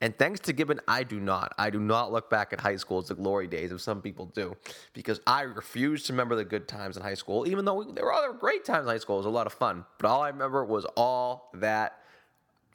And 0.00 0.18
thanks 0.18 0.40
to 0.40 0.52
Gibbon, 0.52 0.80
I 0.86 1.04
do 1.04 1.20
not. 1.20 1.54
I 1.56 1.70
do 1.70 1.78
not 1.78 2.12
look 2.12 2.28
back 2.28 2.52
at 2.52 2.60
high 2.60 2.76
school 2.76 2.98
as 2.98 3.08
the 3.08 3.14
glory 3.14 3.46
days, 3.46 3.72
as 3.72 3.82
some 3.82 4.02
people 4.02 4.26
do, 4.26 4.54
because 4.92 5.20
I 5.26 5.42
refuse 5.42 6.02
to 6.04 6.12
remember 6.12 6.34
the 6.34 6.44
good 6.44 6.68
times 6.68 6.96
in 6.96 7.02
high 7.02 7.14
school, 7.14 7.48
even 7.48 7.64
though 7.64 7.82
there 7.84 8.04
were 8.04 8.12
other 8.12 8.32
great 8.32 8.64
times 8.64 8.82
in 8.82 8.88
high 8.88 8.98
school. 8.98 9.16
It 9.16 9.20
was 9.20 9.26
a 9.26 9.30
lot 9.30 9.46
of 9.46 9.54
fun. 9.54 9.86
But 9.98 10.08
all 10.08 10.20
I 10.20 10.28
remember 10.28 10.64
was 10.64 10.84
all 10.96 11.48
that 11.54 12.00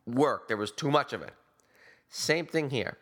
work. 0.07 0.47
There 0.47 0.57
was 0.57 0.71
too 0.71 0.89
much 0.89 1.13
of 1.13 1.21
it. 1.21 1.33
Same 2.07 2.45
thing 2.47 2.69
here. 2.69 2.97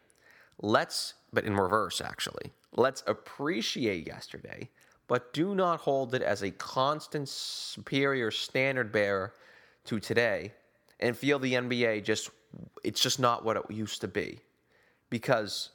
Let's, 0.62 1.14
but 1.32 1.46
in 1.46 1.56
reverse, 1.56 2.02
actually, 2.02 2.52
let's 2.76 3.04
appreciate 3.06 4.08
yesterday, 4.08 4.70
but 5.08 5.32
do 5.32 5.54
not 5.54 5.82
hold 5.82 6.16
it 6.16 6.24
as 6.24 6.42
a 6.42 6.52
constant 6.52 7.30
superior 7.30 8.32
standard 8.32 8.92
bearer 8.92 9.34
to 9.86 10.00
today 10.00 10.54
and 11.00 11.18
feel 11.18 11.40
the 11.40 11.54
NBA 11.54 12.04
just 12.04 12.30
it's 12.84 13.02
just 13.02 13.20
not 13.20 13.44
what 13.44 13.58
it 13.58 13.64
used 13.70 14.02
to 14.02 14.08
be. 14.08 14.40
Because, 15.10 15.70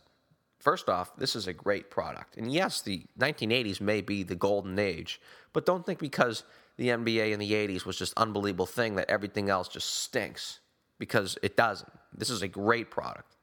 first 0.59 0.89
off, 0.89 1.17
this 1.17 1.37
is 1.37 1.47
a 1.47 1.53
great 1.53 1.91
product. 1.91 2.37
And 2.37 2.53
yes, 2.53 2.83
the 2.83 3.05
1980s 3.19 3.81
may 3.81 4.01
be 4.01 4.23
the 4.23 4.35
golden 4.35 4.79
age, 4.79 5.21
but 5.53 5.67
don't 5.67 5.85
think 5.87 5.99
because 5.99 6.45
the 6.77 6.89
NBA 6.89 7.33
in 7.33 7.39
the 7.39 7.53
80s 7.53 7.85
was 7.85 7.97
just 7.97 8.15
unbelievable 8.17 8.67
thing 8.67 8.95
that 8.97 9.11
everything 9.11 9.49
else 9.49 9.69
just 9.69 10.03
stinks 10.03 10.61
because 10.99 11.39
it 11.43 11.57
doesn't. 11.57 11.93
This 12.13 12.31
is 12.31 12.43
a 12.43 12.49
great 12.49 12.91
product. 12.91 13.37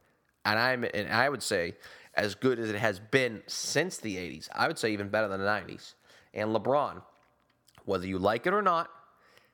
And 0.46 0.58
I'm 0.58 0.84
and 0.84 1.12
I 1.12 1.30
would 1.30 1.44
say 1.44 1.76
as 2.16 2.36
good 2.36 2.60
as 2.60 2.70
it 2.70 2.76
has 2.76 3.00
been 3.00 3.42
since 3.48 3.98
the 3.98 4.16
80s. 4.16 4.50
I 4.54 4.68
would 4.68 4.80
say 4.80 4.92
even 4.92 5.10
better 5.10 5.28
than 5.28 5.40
the 5.40 5.46
90s. 5.46 5.94
And 6.34 6.56
LeBron, 6.56 7.02
whether 7.86 8.08
you 8.08 8.18
like 8.18 8.48
it 8.48 8.54
or 8.54 8.62
not, 8.62 8.90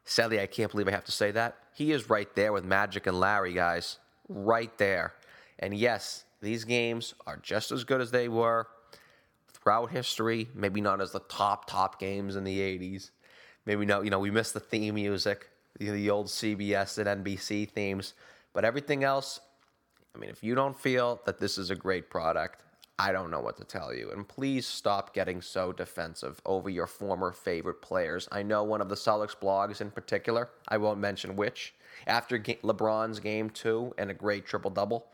sadly 0.06 0.40
I 0.40 0.48
can't 0.48 0.72
believe 0.72 0.88
I 0.88 0.92
have 0.92 1.06
to 1.06 1.12
say 1.12 1.32
that, 1.32 1.58
he 1.76 1.92
is 1.92 2.10
right 2.10 2.34
there 2.36 2.54
with 2.54 2.64
Magic 2.64 3.06
and 3.06 3.20
Larry, 3.20 3.52
guys. 3.52 4.00
Right 4.30 4.76
there. 4.78 5.14
And 5.60 5.76
yes, 5.76 6.24
these 6.42 6.64
games 6.64 7.14
are 7.28 7.36
just 7.44 7.70
as 7.74 7.84
good 7.84 8.00
as 8.00 8.12
they 8.12 8.30
were 8.30 8.68
throughout 9.52 9.92
history. 9.92 10.48
Maybe 10.56 10.80
not 10.80 11.02
as 11.02 11.12
the 11.12 11.20
top, 11.20 11.70
top 11.70 12.00
games 12.00 12.38
in 12.38 12.46
the 12.46 12.60
80s. 12.60 13.12
Maybe 13.66 13.86
no, 13.86 14.02
you 14.02 14.10
know, 14.10 14.20
we 14.20 14.32
miss 14.32 14.54
the 14.54 14.62
theme 14.62 14.96
music, 14.96 15.50
the, 15.78 15.90
the 15.90 16.10
old 16.10 16.28
CBS 16.28 16.98
and 16.98 17.26
NBC 17.26 17.70
themes. 17.70 18.14
But 18.54 18.64
everything 18.64 19.04
else, 19.04 19.42
I 20.16 20.18
mean, 20.18 20.30
if 20.30 20.42
you 20.42 20.56
don't 20.56 20.80
feel 20.80 21.20
that 21.26 21.40
this 21.40 21.58
is 21.58 21.72
a 21.72 21.76
great 21.76 22.10
product, 22.10 22.64
I 22.98 23.12
don't 23.12 23.30
know 23.30 23.42
what 23.42 23.58
to 23.58 23.66
tell 23.66 23.94
you. 23.94 24.12
And 24.12 24.28
please 24.28 24.66
stop 24.66 25.14
getting 25.14 25.42
so 25.42 25.74
defensive 25.74 26.42
over 26.46 26.70
your 26.70 26.88
former 26.88 27.32
favorite 27.32 27.82
players. 27.82 28.28
I 28.32 28.42
know 28.42 28.64
one 28.64 28.80
of 28.80 28.88
the 28.88 28.96
Celtics 28.96 29.36
blogs 29.36 29.82
in 29.82 29.92
particular, 29.92 30.50
I 30.68 30.78
won't 30.78 31.00
mention 31.00 31.36
which, 31.36 31.76
after 32.08 32.40
LeBron's 32.40 33.20
game 33.20 33.50
two 33.50 33.94
and 33.98 34.10
a 34.10 34.14
great 34.14 34.46
triple 34.46 34.72
double, 34.72 35.08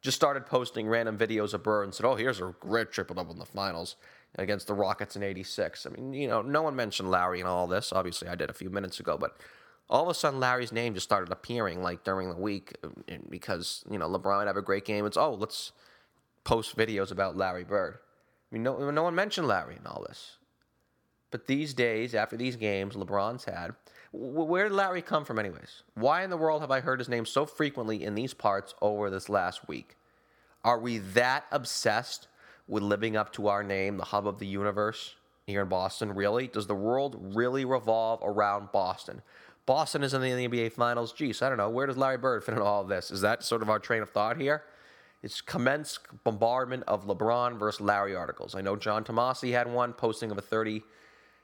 just 0.00 0.16
started 0.16 0.46
posting 0.46 0.88
random 0.88 1.18
videos 1.18 1.52
of 1.52 1.62
Bird 1.62 1.84
and 1.84 1.94
said, 1.94 2.06
Oh, 2.06 2.14
here's 2.14 2.40
a 2.40 2.54
great 2.60 2.92
triple 2.92 3.16
double 3.16 3.32
in 3.32 3.38
the 3.38 3.44
finals 3.44 3.96
against 4.36 4.66
the 4.66 4.74
Rockets 4.74 5.16
in 5.16 5.22
86. 5.22 5.86
I 5.86 5.90
mean, 5.90 6.14
you 6.14 6.28
know, 6.28 6.40
no 6.40 6.62
one 6.62 6.76
mentioned 6.76 7.10
Larry 7.10 7.40
and 7.40 7.48
all 7.48 7.66
this. 7.66 7.92
Obviously, 7.92 8.28
I 8.28 8.36
did 8.36 8.48
a 8.48 8.54
few 8.54 8.70
minutes 8.70 9.00
ago, 9.00 9.18
but 9.18 9.36
all 9.90 10.04
of 10.04 10.08
a 10.08 10.14
sudden 10.14 10.40
Larry's 10.40 10.72
name 10.72 10.94
just 10.94 11.04
started 11.04 11.32
appearing 11.32 11.82
like 11.82 12.04
during 12.04 12.28
the 12.28 12.36
week 12.36 12.74
because, 13.28 13.84
you 13.90 13.98
know, 13.98 14.08
LeBron 14.08 14.46
had 14.46 14.56
a 14.56 14.62
great 14.62 14.84
game. 14.84 15.04
It's, 15.04 15.16
oh, 15.16 15.34
let's 15.34 15.72
post 16.48 16.78
videos 16.78 17.12
about 17.12 17.36
Larry 17.36 17.62
Bird. 17.62 17.98
I 18.50 18.54
mean, 18.54 18.62
no, 18.62 18.90
no 18.90 19.02
one 19.02 19.14
mentioned 19.14 19.46
Larry 19.46 19.76
in 19.76 19.86
all 19.86 20.02
this. 20.08 20.38
But 21.30 21.46
these 21.46 21.74
days, 21.74 22.14
after 22.14 22.38
these 22.38 22.56
games 22.56 22.94
LeBron's 22.94 23.44
had, 23.44 23.72
where 24.14 24.66
did 24.66 24.74
Larry 24.74 25.02
come 25.02 25.26
from, 25.26 25.38
anyways? 25.38 25.82
Why 25.94 26.24
in 26.24 26.30
the 26.30 26.38
world 26.38 26.62
have 26.62 26.70
I 26.70 26.80
heard 26.80 27.00
his 27.00 27.08
name 27.10 27.26
so 27.26 27.44
frequently 27.44 28.02
in 28.02 28.14
these 28.14 28.32
parts 28.32 28.74
over 28.80 29.10
this 29.10 29.28
last 29.28 29.68
week? 29.68 29.96
Are 30.64 30.78
we 30.78 30.96
that 30.96 31.44
obsessed 31.52 32.28
with 32.66 32.82
living 32.82 33.14
up 33.14 33.30
to 33.34 33.48
our 33.48 33.62
name, 33.62 33.98
the 33.98 34.04
hub 34.04 34.26
of 34.26 34.38
the 34.38 34.46
universe 34.46 35.16
here 35.46 35.60
in 35.60 35.68
Boston? 35.68 36.14
Really? 36.14 36.46
Does 36.46 36.66
the 36.66 36.74
world 36.74 37.36
really 37.36 37.66
revolve 37.66 38.20
around 38.22 38.72
Boston? 38.72 39.20
Boston 39.66 40.02
is 40.02 40.14
in 40.14 40.22
the 40.22 40.48
NBA 40.48 40.72
Finals. 40.72 41.12
Geez, 41.12 41.42
I 41.42 41.50
don't 41.50 41.58
know. 41.58 41.68
Where 41.68 41.86
does 41.86 41.98
Larry 41.98 42.16
Bird 42.16 42.42
fit 42.42 42.54
in 42.54 42.62
all 42.62 42.80
of 42.80 42.88
this? 42.88 43.10
Is 43.10 43.20
that 43.20 43.44
sort 43.44 43.60
of 43.60 43.68
our 43.68 43.78
train 43.78 44.00
of 44.00 44.08
thought 44.08 44.40
here? 44.40 44.62
It's 45.22 45.40
commenced 45.40 46.00
bombardment 46.24 46.84
of 46.86 47.06
LeBron 47.06 47.58
versus 47.58 47.80
Larry 47.80 48.14
articles. 48.14 48.54
I 48.54 48.60
know 48.60 48.76
John 48.76 49.04
Tomase 49.04 49.52
had 49.52 49.70
one 49.70 49.92
posting 49.92 50.30
of 50.30 50.38
a 50.38 50.42
30 50.42 50.82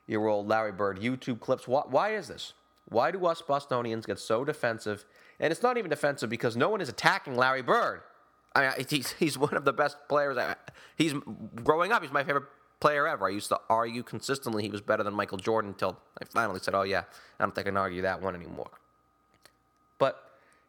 year 0.06 0.26
old 0.26 0.46
Larry 0.46 0.72
Bird 0.72 1.00
YouTube 1.00 1.40
clips. 1.40 1.66
Why, 1.66 1.82
why 1.88 2.14
is 2.14 2.28
this? 2.28 2.52
Why 2.88 3.10
do 3.10 3.26
us 3.26 3.42
Bostonians 3.42 4.06
get 4.06 4.18
so 4.18 4.44
defensive? 4.44 5.04
And 5.40 5.50
it's 5.50 5.62
not 5.62 5.76
even 5.76 5.90
defensive 5.90 6.30
because 6.30 6.56
no 6.56 6.68
one 6.68 6.80
is 6.80 6.88
attacking 6.88 7.36
Larry 7.36 7.62
Bird. 7.62 8.02
I 8.54 8.60
mean, 8.60 8.86
he's, 8.88 9.12
he's 9.12 9.36
one 9.36 9.54
of 9.54 9.64
the 9.64 9.72
best 9.72 9.96
players. 10.08 10.38
He's 10.96 11.14
growing 11.56 11.90
up. 11.90 12.02
He's 12.02 12.12
my 12.12 12.22
favorite 12.22 12.44
player 12.78 13.08
ever. 13.08 13.26
I 13.26 13.30
used 13.30 13.48
to 13.48 13.58
argue 13.68 14.02
consistently 14.02 14.62
he 14.62 14.70
was 14.70 14.80
better 14.80 15.02
than 15.02 15.14
Michael 15.14 15.38
Jordan 15.38 15.70
until 15.70 15.98
I 16.20 16.24
finally 16.26 16.60
said, 16.60 16.74
"Oh 16.74 16.82
yeah, 16.82 17.04
I 17.40 17.44
don't 17.44 17.54
think 17.54 17.66
I 17.66 17.70
can 17.70 17.76
argue 17.76 18.02
that 18.02 18.20
one 18.20 18.34
anymore." 18.34 18.70
But 19.98 20.22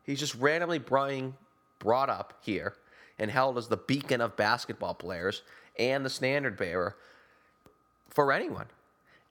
he's 0.03 0.19
just 0.19 0.33
randomly 0.35 0.79
brought 0.79 2.09
up 2.09 2.33
here 2.41 2.75
and 3.17 3.31
held 3.31 3.57
as 3.57 3.67
the 3.67 3.77
beacon 3.77 4.21
of 4.21 4.35
basketball 4.35 4.93
players 4.93 5.41
and 5.77 6.05
the 6.05 6.09
standard 6.09 6.57
bearer 6.57 6.95
for 8.09 8.31
anyone. 8.31 8.67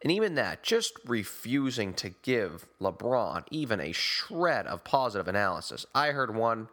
And 0.03 0.13
even 0.13 0.35
that, 0.35 0.63
just 0.63 0.99
refusing 1.07 1.95
to 1.95 2.11
give 2.23 2.67
LeBron 2.81 3.45
even 3.51 3.81
a 3.81 3.93
shred 3.93 4.67
of 4.67 4.85
positive 4.85 5.29
analysis. 5.29 5.87
I 5.95 6.09
heard 6.09 6.35
one 6.35 6.69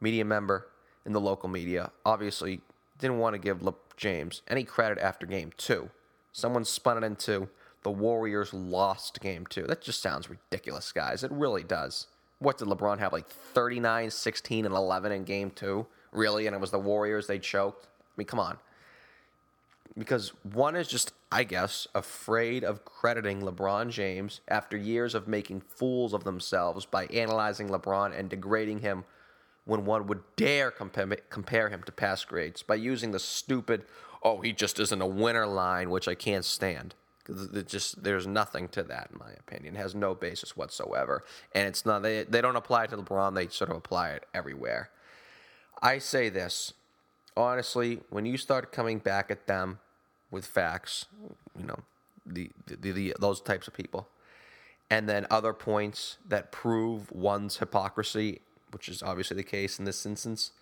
media 0.00 0.24
member 0.24 0.68
in 1.04 1.12
the 1.12 1.20
local 1.20 1.48
media 1.48 1.90
obviously 2.04 2.60
didn't 2.98 3.18
want 3.18 3.34
to 3.34 3.38
give 3.38 3.62
Le- 3.62 3.74
James 3.96 4.42
any 4.48 4.62
credit 4.62 4.98
after 4.98 5.26
game 5.26 5.52
two. 5.56 5.90
Someone 6.32 6.64
spun 6.64 7.02
it 7.02 7.06
into 7.06 7.48
the 7.82 7.90
Warriors 7.90 8.52
lost 8.52 9.20
game 9.20 9.46
two. 9.46 9.62
That 9.62 9.82
just 9.82 10.02
sounds 10.02 10.28
ridiculous, 10.28 10.92
guys. 10.92 11.24
It 11.24 11.32
really 11.32 11.62
does. 11.64 12.06
What 12.38 12.58
did 12.58 12.68
LeBron 12.68 12.98
have? 12.98 13.12
Like 13.12 13.28
39, 13.28 14.10
16, 14.10 14.66
and 14.66 14.74
11 14.74 15.12
in 15.12 15.24
game 15.24 15.50
two? 15.50 15.86
Really? 16.16 16.46
And 16.46 16.56
it 16.56 16.60
was 16.60 16.70
the 16.70 16.78
Warriors 16.78 17.26
they 17.26 17.38
choked? 17.38 17.84
I 17.84 18.12
mean, 18.16 18.26
come 18.26 18.40
on. 18.40 18.56
Because 19.96 20.32
one 20.42 20.74
is 20.74 20.88
just, 20.88 21.12
I 21.30 21.44
guess, 21.44 21.86
afraid 21.94 22.64
of 22.64 22.84
crediting 22.84 23.42
LeBron 23.42 23.90
James 23.90 24.40
after 24.48 24.76
years 24.76 25.14
of 25.14 25.28
making 25.28 25.60
fools 25.60 26.12
of 26.14 26.24
themselves 26.24 26.86
by 26.86 27.06
analyzing 27.06 27.68
LeBron 27.68 28.18
and 28.18 28.28
degrading 28.28 28.80
him 28.80 29.04
when 29.66 29.84
one 29.84 30.06
would 30.06 30.22
dare 30.36 30.70
compare, 30.70 31.06
compare 31.28 31.68
him 31.68 31.82
to 31.82 31.92
past 31.92 32.28
grades 32.28 32.62
by 32.62 32.76
using 32.76 33.10
the 33.10 33.18
stupid, 33.18 33.84
oh, 34.22 34.40
he 34.40 34.52
just 34.52 34.80
isn't 34.80 35.02
a 35.02 35.06
winner 35.06 35.46
line, 35.46 35.90
which 35.90 36.08
I 36.08 36.14
can't 36.14 36.44
stand. 36.44 36.94
Because 37.24 37.64
just 37.64 38.02
there's 38.04 38.26
nothing 38.26 38.68
to 38.68 38.82
that, 38.84 39.10
in 39.12 39.18
my 39.18 39.32
opinion. 39.32 39.74
It 39.74 39.78
has 39.78 39.94
no 39.94 40.14
basis 40.14 40.56
whatsoever, 40.56 41.24
and 41.52 41.66
it's 41.66 41.84
not. 41.84 42.02
They 42.02 42.22
they 42.22 42.40
don't 42.40 42.54
apply 42.54 42.84
it 42.84 42.90
to 42.90 42.98
LeBron. 42.98 43.34
They 43.34 43.48
sort 43.48 43.70
of 43.70 43.76
apply 43.76 44.10
it 44.10 44.24
everywhere. 44.32 44.90
I 45.82 45.98
say 45.98 46.28
this 46.28 46.72
honestly: 47.36 48.00
when 48.10 48.26
you 48.26 48.36
start 48.36 48.72
coming 48.72 48.98
back 48.98 49.30
at 49.30 49.46
them 49.46 49.78
with 50.30 50.46
facts, 50.46 51.06
you 51.58 51.66
know, 51.66 51.78
the, 52.24 52.50
the, 52.66 52.92
the 52.92 53.16
those 53.18 53.40
types 53.40 53.68
of 53.68 53.74
people, 53.74 54.08
and 54.90 55.08
then 55.08 55.26
other 55.30 55.52
points 55.52 56.18
that 56.28 56.52
prove 56.52 57.10
one's 57.12 57.58
hypocrisy, 57.58 58.40
which 58.70 58.88
is 58.88 59.02
obviously 59.02 59.36
the 59.36 59.42
case 59.42 59.78
in 59.78 59.84
this 59.84 60.04
instance 60.06 60.52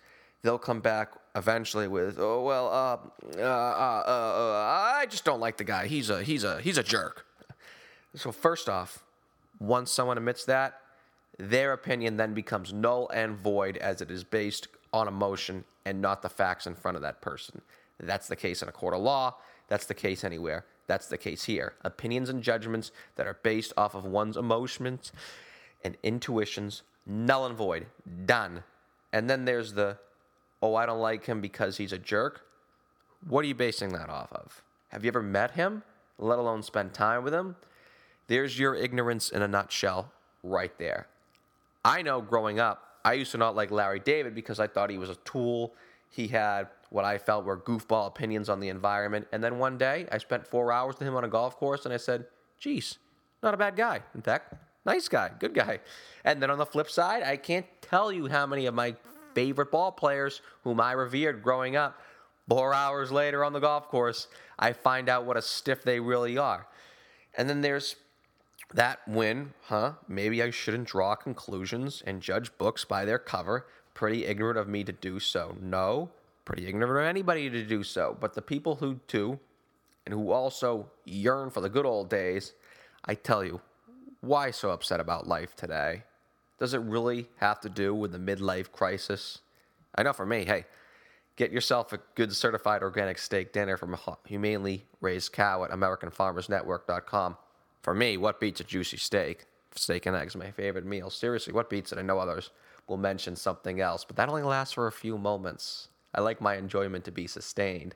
they'll 0.45 0.59
come 0.59 0.79
back 0.79 1.11
eventually 1.35 1.87
with, 1.87 2.17
oh 2.19 2.43
well, 2.43 2.67
uh, 2.67 2.97
uh, 3.37 3.41
uh, 3.41 4.03
uh, 4.07 4.93
I 4.95 5.07
just 5.09 5.25
don't 5.25 5.39
like 5.39 5.57
the 5.57 5.63
guy. 5.63 5.87
He's 5.87 6.09
a 6.09 6.23
he's 6.23 6.43
a 6.43 6.61
he's 6.61 6.77
a 6.77 6.83
jerk. 6.83 7.25
So 8.15 8.31
first 8.31 8.69
off, 8.69 9.03
once 9.59 9.91
someone 9.91 10.17
admits 10.17 10.45
that, 10.45 10.79
their 11.37 11.73
opinion 11.73 12.15
then 12.15 12.33
becomes 12.33 12.71
null 12.71 13.09
and 13.13 13.35
void 13.35 13.75
as 13.77 14.01
it 14.01 14.09
is 14.09 14.23
based 14.23 14.67
on 14.95 15.09
emotion 15.09 15.65
and 15.85 16.01
not 16.01 16.21
the 16.21 16.29
facts 16.29 16.65
in 16.65 16.73
front 16.73 16.95
of 16.95 17.01
that 17.03 17.21
person. 17.21 17.61
That's 17.99 18.29
the 18.29 18.35
case 18.35 18.61
in 18.61 18.69
a 18.69 18.71
court 18.71 18.93
of 18.93 19.01
law. 19.01 19.35
That's 19.67 19.85
the 19.85 19.93
case 19.93 20.23
anywhere. 20.23 20.65
That's 20.87 21.07
the 21.07 21.17
case 21.17 21.43
here. 21.43 21.73
Opinions 21.83 22.29
and 22.29 22.41
judgments 22.41 22.91
that 23.17 23.27
are 23.27 23.39
based 23.43 23.73
off 23.75 23.93
of 23.93 24.05
one's 24.05 24.37
emotions 24.37 25.11
and 25.83 25.97
intuitions, 26.01 26.83
null 27.05 27.45
and 27.45 27.55
void, 27.55 27.87
done. 28.25 28.63
And 29.11 29.29
then 29.29 29.43
there's 29.45 29.73
the 29.73 29.97
oh, 30.61 30.75
I 30.75 30.85
don't 30.85 30.99
like 30.99 31.25
him 31.25 31.41
because 31.41 31.77
he's 31.77 31.91
a 31.91 31.97
jerk. 31.97 32.45
What 33.27 33.43
are 33.43 33.47
you 33.47 33.55
basing 33.55 33.89
that 33.89 34.09
off 34.09 34.31
of? 34.31 34.63
Have 34.89 35.03
you 35.03 35.09
ever 35.09 35.21
met 35.21 35.51
him, 35.51 35.83
let 36.17 36.39
alone 36.39 36.63
spend 36.63 36.93
time 36.93 37.23
with 37.23 37.33
him? 37.33 37.57
There's 38.27 38.57
your 38.57 38.75
ignorance 38.75 39.29
in 39.29 39.41
a 39.41 39.47
nutshell 39.47 40.11
right 40.41 40.75
there. 40.79 41.07
I 41.83 42.01
know 42.01 42.21
growing 42.21 42.59
up, 42.59 42.84
I 43.05 43.13
used 43.13 43.31
to 43.33 43.37
not 43.37 43.55
like 43.55 43.69
Larry 43.69 43.99
David 43.99 44.33
because 44.33 44.59
I 44.59 44.65
thought 44.65 44.89
he 44.89 44.97
was 44.97 45.11
a 45.11 45.15
tool. 45.17 45.75
He 46.09 46.27
had 46.27 46.67
what 46.89 47.05
I 47.05 47.19
felt 47.19 47.45
were 47.45 47.57
goofball 47.57 48.07
opinions 48.07 48.49
on 48.49 48.59
the 48.59 48.69
environment. 48.69 49.27
And 49.31 49.43
then 49.43 49.59
one 49.59 49.77
day, 49.77 50.07
I 50.11 50.17
spent 50.17 50.47
four 50.47 50.71
hours 50.71 50.97
with 50.97 51.07
him 51.07 51.15
on 51.15 51.23
a 51.23 51.27
golf 51.27 51.55
course 51.55 51.85
and 51.85 51.93
I 51.93 51.97
said, 51.97 52.25
geez, 52.59 52.97
not 53.43 53.53
a 53.53 53.57
bad 53.57 53.75
guy. 53.75 54.01
In 54.15 54.23
fact, 54.23 54.55
nice 54.85 55.07
guy, 55.07 55.29
good 55.37 55.53
guy. 55.53 55.81
And 56.23 56.41
then 56.41 56.49
on 56.49 56.57
the 56.57 56.65
flip 56.65 56.89
side, 56.89 57.21
I 57.21 57.37
can't 57.37 57.67
tell 57.79 58.11
you 58.11 58.27
how 58.27 58.47
many 58.47 58.65
of 58.65 58.73
my 58.73 58.95
favorite 59.35 59.71
ball 59.71 59.91
players 59.91 60.41
whom 60.63 60.81
I 60.81 60.93
revered 60.93 61.43
growing 61.43 61.75
up. 61.75 62.01
Four 62.49 62.73
hours 62.73 63.11
later 63.11 63.43
on 63.43 63.53
the 63.53 63.59
golf 63.59 63.87
course, 63.87 64.27
I 64.57 64.73
find 64.73 65.09
out 65.09 65.25
what 65.25 65.37
a 65.37 65.41
stiff 65.43 65.83
they 65.83 65.99
really 65.99 66.39
are. 66.39 66.65
And 67.37 67.47
then 67.47 67.61
there's 67.61 67.95
that 68.73 69.07
win, 69.07 69.53
huh? 69.63 69.93
Maybe 70.07 70.41
I 70.41 70.49
shouldn't 70.49 70.87
draw 70.87 71.15
conclusions 71.15 72.03
and 72.05 72.21
judge 72.21 72.57
books 72.57 72.83
by 72.85 73.05
their 73.05 73.19
cover. 73.19 73.67
Pretty 73.93 74.25
ignorant 74.25 74.57
of 74.57 74.67
me 74.67 74.83
to 74.83 74.91
do 74.91 75.19
so. 75.19 75.55
No, 75.61 76.09
pretty 76.43 76.67
ignorant 76.67 76.91
of 76.91 77.09
anybody 77.09 77.49
to 77.49 77.63
do 77.63 77.83
so. 77.83 78.17
But 78.19 78.33
the 78.33 78.41
people 78.41 78.75
who 78.75 78.99
do, 79.07 79.39
and 80.05 80.13
who 80.13 80.31
also 80.31 80.91
yearn 81.05 81.49
for 81.49 81.61
the 81.61 81.69
good 81.69 81.85
old 81.85 82.09
days, 82.09 82.53
I 83.05 83.15
tell 83.15 83.43
you, 83.43 83.61
why 84.21 84.51
so 84.51 84.71
upset 84.71 84.99
about 84.99 85.27
life 85.27 85.55
today? 85.55 86.03
Does 86.59 86.73
it 86.73 86.81
really 86.81 87.29
have 87.37 87.59
to 87.61 87.69
do 87.69 87.93
with 87.93 88.11
the 88.11 88.17
midlife 88.17 88.71
crisis? 88.71 89.39
I 89.95 90.03
know 90.03 90.13
for 90.13 90.25
me, 90.25 90.45
hey, 90.45 90.65
get 91.35 91.51
yourself 91.51 91.93
a 91.93 91.99
good 92.15 92.33
certified 92.33 92.81
organic 92.81 93.17
steak 93.17 93.53
dinner 93.53 93.77
from 93.77 93.93
a 93.93 94.17
humanely 94.25 94.85
raised 95.01 95.33
cow 95.33 95.63
at 95.63 95.71
AmericanFarmersNetwork.com. 95.71 97.37
For 97.85 97.93
me, 97.93 98.17
what 98.17 98.39
beats 98.39 98.59
a 98.59 98.63
juicy 98.63 98.97
steak? 98.97 99.45
Steak 99.75 100.07
and 100.07 100.15
eggs, 100.15 100.35
my 100.35 100.49
favorite 100.49 100.87
meal. 100.87 101.11
Seriously, 101.11 101.53
what 101.53 101.69
beats 101.69 101.91
it? 101.91 101.99
I 101.99 102.01
know 102.01 102.17
others 102.17 102.49
will 102.87 102.97
mention 102.97 103.35
something 103.35 103.79
else, 103.79 104.03
but 104.03 104.15
that 104.15 104.27
only 104.27 104.41
lasts 104.41 104.73
for 104.73 104.87
a 104.87 104.91
few 104.91 105.19
moments. 105.19 105.89
I 106.11 106.21
like 106.21 106.41
my 106.41 106.55
enjoyment 106.55 107.05
to 107.05 107.11
be 107.11 107.27
sustained, 107.27 107.93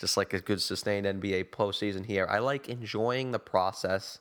just 0.00 0.16
like 0.16 0.32
a 0.32 0.40
good 0.40 0.60
sustained 0.60 1.06
NBA 1.06 1.44
postseason 1.50 2.06
here. 2.06 2.26
I 2.28 2.40
like 2.40 2.68
enjoying 2.68 3.30
the 3.30 3.38
process 3.38 4.18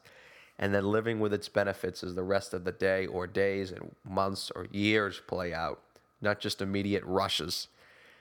and 0.60 0.76
then 0.76 0.86
living 0.86 1.20
with 1.20 1.34
its 1.34 1.50
benefits 1.50 2.04
as 2.04 2.14
the 2.14 2.22
rest 2.22 2.54
of 2.54 2.64
the 2.64 2.72
day 2.72 3.08
or 3.08 3.26
days 3.26 3.72
and 3.72 3.96
months 4.08 4.52
or 4.56 4.68
years 4.72 5.24
play 5.26 5.56
out, 5.56 5.82
not 6.22 6.40
just 6.40 6.62
immediate 6.62 7.04
rushes. 7.04 7.68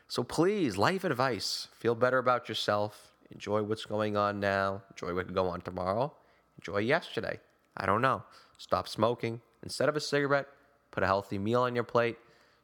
So 0.08 0.22
please, 0.22 0.78
life 0.78 1.04
advice 1.04 1.68
feel 1.70 1.94
better 1.94 2.16
about 2.16 2.48
yourself, 2.48 3.12
enjoy 3.30 3.62
what's 3.62 3.84
going 3.84 4.16
on 4.16 4.40
now, 4.40 4.80
enjoy 4.92 5.14
what 5.14 5.26
can 5.26 5.34
go 5.34 5.48
on 5.48 5.60
tomorrow, 5.60 6.14
enjoy 6.58 6.78
yesterday. 6.78 7.38
I 7.76 7.86
don't 7.86 8.02
know. 8.02 8.22
Stop 8.58 8.88
smoking. 8.88 9.40
Instead 9.62 9.88
of 9.88 9.96
a 9.96 10.00
cigarette, 10.00 10.48
put 10.90 11.02
a 11.02 11.06
healthy 11.06 11.38
meal 11.38 11.62
on 11.62 11.74
your 11.74 11.84
plate. 11.84 12.18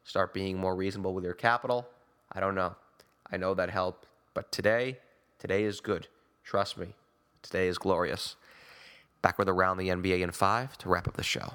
Start 0.05 0.35
being 0.35 0.59
more 0.59 0.75
reasonable 0.75 1.15
with 1.15 1.25
your 1.25 1.35
capital. 1.35 1.89
I 2.33 2.41
don't 2.41 2.55
know. 2.55 2.75
I 3.31 3.37
know 3.37 3.55
that 3.55 3.71
helped. 3.71 4.07
But 4.35 4.51
today, 4.53 4.99
today 5.39 5.65
is 5.65 5.81
good. 5.81 6.09
Trust 6.45 6.77
me. 6.77 6.89
Today 7.43 7.69
is 7.69 7.79
glorious. 7.79 8.37
Back 9.23 9.39
with 9.39 9.49
Around 9.49 9.79
the 9.79 9.89
NBA 9.89 10.21
in 10.21 10.31
five 10.33 10.77
to 10.79 10.89
wrap 10.89 11.09
up 11.09 11.17
the 11.17 11.23
show. 11.23 11.55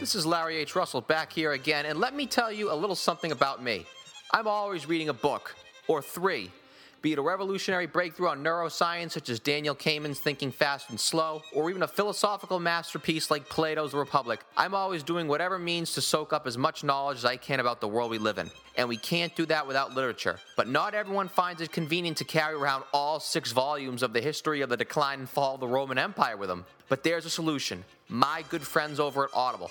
This 0.00 0.14
is 0.14 0.26
Larry 0.26 0.56
H. 0.58 0.76
Russell 0.76 1.00
back 1.00 1.32
here 1.32 1.52
again, 1.52 1.86
and 1.86 1.98
let 1.98 2.14
me 2.14 2.26
tell 2.26 2.52
you 2.52 2.70
a 2.70 2.74
little 2.74 2.94
something 2.94 3.32
about 3.32 3.62
me. 3.62 3.86
I'm 4.32 4.46
always 4.46 4.86
reading 4.86 5.08
a 5.08 5.14
book, 5.14 5.56
or 5.88 6.02
three 6.02 6.52
be 7.00 7.12
it 7.12 7.18
a 7.18 7.22
revolutionary 7.22 7.86
breakthrough 7.86 8.28
on 8.28 8.42
neuroscience 8.42 9.12
such 9.12 9.28
as 9.28 9.38
Daniel 9.38 9.74
Kahneman's 9.74 10.18
Thinking 10.18 10.50
Fast 10.50 10.90
and 10.90 10.98
Slow, 10.98 11.42
or 11.54 11.70
even 11.70 11.82
a 11.82 11.88
philosophical 11.88 12.58
masterpiece 12.58 13.30
like 13.30 13.48
Plato's 13.48 13.94
Republic, 13.94 14.40
I'm 14.56 14.74
always 14.74 15.02
doing 15.02 15.28
whatever 15.28 15.58
means 15.58 15.94
to 15.94 16.00
soak 16.00 16.32
up 16.32 16.46
as 16.46 16.58
much 16.58 16.82
knowledge 16.82 17.18
as 17.18 17.24
I 17.24 17.36
can 17.36 17.60
about 17.60 17.80
the 17.80 17.88
world 17.88 18.10
we 18.10 18.18
live 18.18 18.38
in. 18.38 18.50
And 18.76 18.88
we 18.88 18.96
can't 18.96 19.34
do 19.34 19.46
that 19.46 19.66
without 19.66 19.94
literature. 19.94 20.38
But 20.56 20.68
not 20.68 20.94
everyone 20.94 21.28
finds 21.28 21.60
it 21.60 21.72
convenient 21.72 22.16
to 22.18 22.24
carry 22.24 22.54
around 22.54 22.84
all 22.92 23.20
six 23.20 23.52
volumes 23.52 24.02
of 24.02 24.12
the 24.12 24.20
history 24.20 24.60
of 24.60 24.68
the 24.68 24.76
decline 24.76 25.20
and 25.20 25.28
fall 25.28 25.54
of 25.54 25.60
the 25.60 25.66
Roman 25.68 25.98
Empire 25.98 26.36
with 26.36 26.48
them. 26.48 26.64
But 26.88 27.02
there's 27.02 27.26
a 27.26 27.30
solution. 27.30 27.84
My 28.08 28.44
good 28.48 28.62
friends 28.62 29.00
over 29.00 29.24
at 29.24 29.30
Audible. 29.34 29.70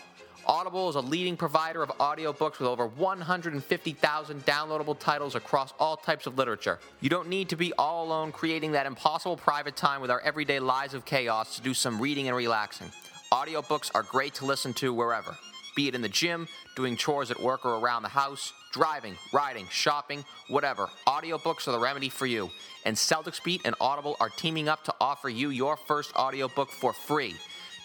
Audible 0.49 0.87
is 0.87 0.95
a 0.95 1.01
leading 1.01 1.35
provider 1.35 1.83
of 1.83 1.89
audiobooks 1.97 2.59
with 2.59 2.69
over 2.69 2.87
150,000 2.87 4.45
downloadable 4.45 4.97
titles 4.97 5.35
across 5.35 5.73
all 5.77 5.97
types 5.97 6.25
of 6.25 6.37
literature. 6.37 6.79
You 7.01 7.09
don't 7.09 7.27
need 7.27 7.49
to 7.49 7.57
be 7.57 7.73
all 7.73 8.05
alone 8.05 8.31
creating 8.31 8.71
that 8.71 8.85
impossible 8.85 9.35
private 9.35 9.75
time 9.75 9.99
with 9.99 10.09
our 10.09 10.21
everyday 10.21 10.61
lives 10.61 10.93
of 10.93 11.03
chaos 11.03 11.57
to 11.57 11.61
do 11.61 11.73
some 11.73 11.99
reading 11.99 12.29
and 12.29 12.37
relaxing. 12.37 12.89
Audiobooks 13.33 13.91
are 13.93 14.03
great 14.03 14.35
to 14.35 14.45
listen 14.45 14.73
to 14.75 14.93
wherever, 14.93 15.35
be 15.75 15.89
it 15.89 15.95
in 15.95 16.01
the 16.01 16.07
gym, 16.07 16.47
doing 16.77 16.95
chores 16.95 17.29
at 17.29 17.41
work 17.41 17.65
or 17.65 17.75
around 17.79 18.03
the 18.03 18.09
house, 18.09 18.53
driving, 18.71 19.17
riding, 19.33 19.67
shopping, 19.69 20.23
whatever. 20.47 20.87
Audiobooks 21.07 21.67
are 21.67 21.73
the 21.73 21.79
remedy 21.79 22.07
for 22.07 22.25
you. 22.25 22.49
And 22.85 22.95
Celtics 22.95 23.43
Beat 23.43 23.63
and 23.65 23.75
Audible 23.81 24.15
are 24.21 24.29
teaming 24.29 24.69
up 24.69 24.85
to 24.85 24.95
offer 25.01 25.27
you 25.27 25.49
your 25.49 25.75
first 25.75 26.15
audiobook 26.15 26.69
for 26.69 26.93
free. 26.93 27.35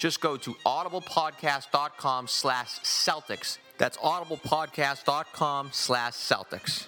Just 0.03 0.21
go 0.21 0.37
to 0.37 0.55
audiblepodcast.com 0.67 2.27
slash 2.27 2.81
Celtics. 2.81 3.59
That's 3.79 3.97
audiblepodcast.com 3.99 5.69
slash 5.71 6.15
Celtics. 6.15 6.87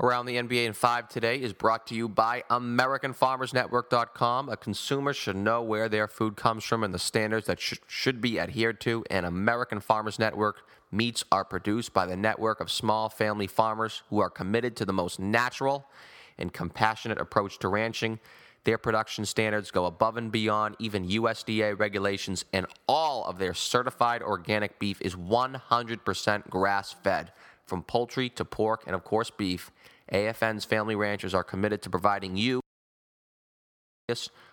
Around 0.00 0.24
the 0.24 0.36
NBA 0.36 0.64
in 0.64 0.72
5 0.72 1.08
today 1.10 1.36
is 1.36 1.52
brought 1.52 1.86
to 1.88 1.94
you 1.94 2.08
by 2.08 2.44
AmericanFarmersNetwork.com. 2.48 4.48
A 4.48 4.56
consumer 4.56 5.12
should 5.12 5.36
know 5.36 5.60
where 5.60 5.90
their 5.90 6.08
food 6.08 6.34
comes 6.34 6.64
from 6.64 6.82
and 6.82 6.94
the 6.94 6.98
standards 6.98 7.46
that 7.46 7.60
sh- 7.60 7.74
should 7.86 8.22
be 8.22 8.40
adhered 8.40 8.80
to, 8.80 9.04
and 9.10 9.26
American 9.26 9.80
Farmers 9.80 10.18
Network 10.18 10.66
meats 10.90 11.24
are 11.30 11.44
produced 11.44 11.92
by 11.92 12.06
the 12.06 12.16
network 12.16 12.60
of 12.60 12.70
small 12.70 13.10
family 13.10 13.46
farmers 13.46 14.02
who 14.08 14.18
are 14.18 14.30
committed 14.30 14.76
to 14.76 14.86
the 14.86 14.94
most 14.94 15.20
natural 15.20 15.86
and 16.38 16.52
compassionate 16.52 17.20
approach 17.20 17.58
to 17.58 17.68
ranching. 17.68 18.18
Their 18.64 18.78
production 18.78 19.24
standards 19.24 19.70
go 19.70 19.86
above 19.86 20.16
and 20.16 20.32
beyond 20.32 20.76
even 20.78 21.08
USDA 21.08 21.78
regulations, 21.78 22.44
and 22.52 22.66
all 22.88 23.24
of 23.24 23.38
their 23.38 23.54
certified 23.54 24.22
organic 24.22 24.78
beef 24.78 25.00
is 25.00 25.14
100% 25.14 26.50
grass 26.50 26.92
fed, 26.92 27.32
from 27.64 27.82
poultry 27.82 28.28
to 28.30 28.44
pork 28.44 28.82
and, 28.86 28.94
of 28.94 29.04
course, 29.04 29.30
beef. 29.30 29.70
AFN's 30.12 30.64
family 30.64 30.96
ranchers 30.96 31.34
are 31.34 31.44
committed 31.44 31.82
to 31.82 31.90
providing 31.90 32.36
you 32.36 32.60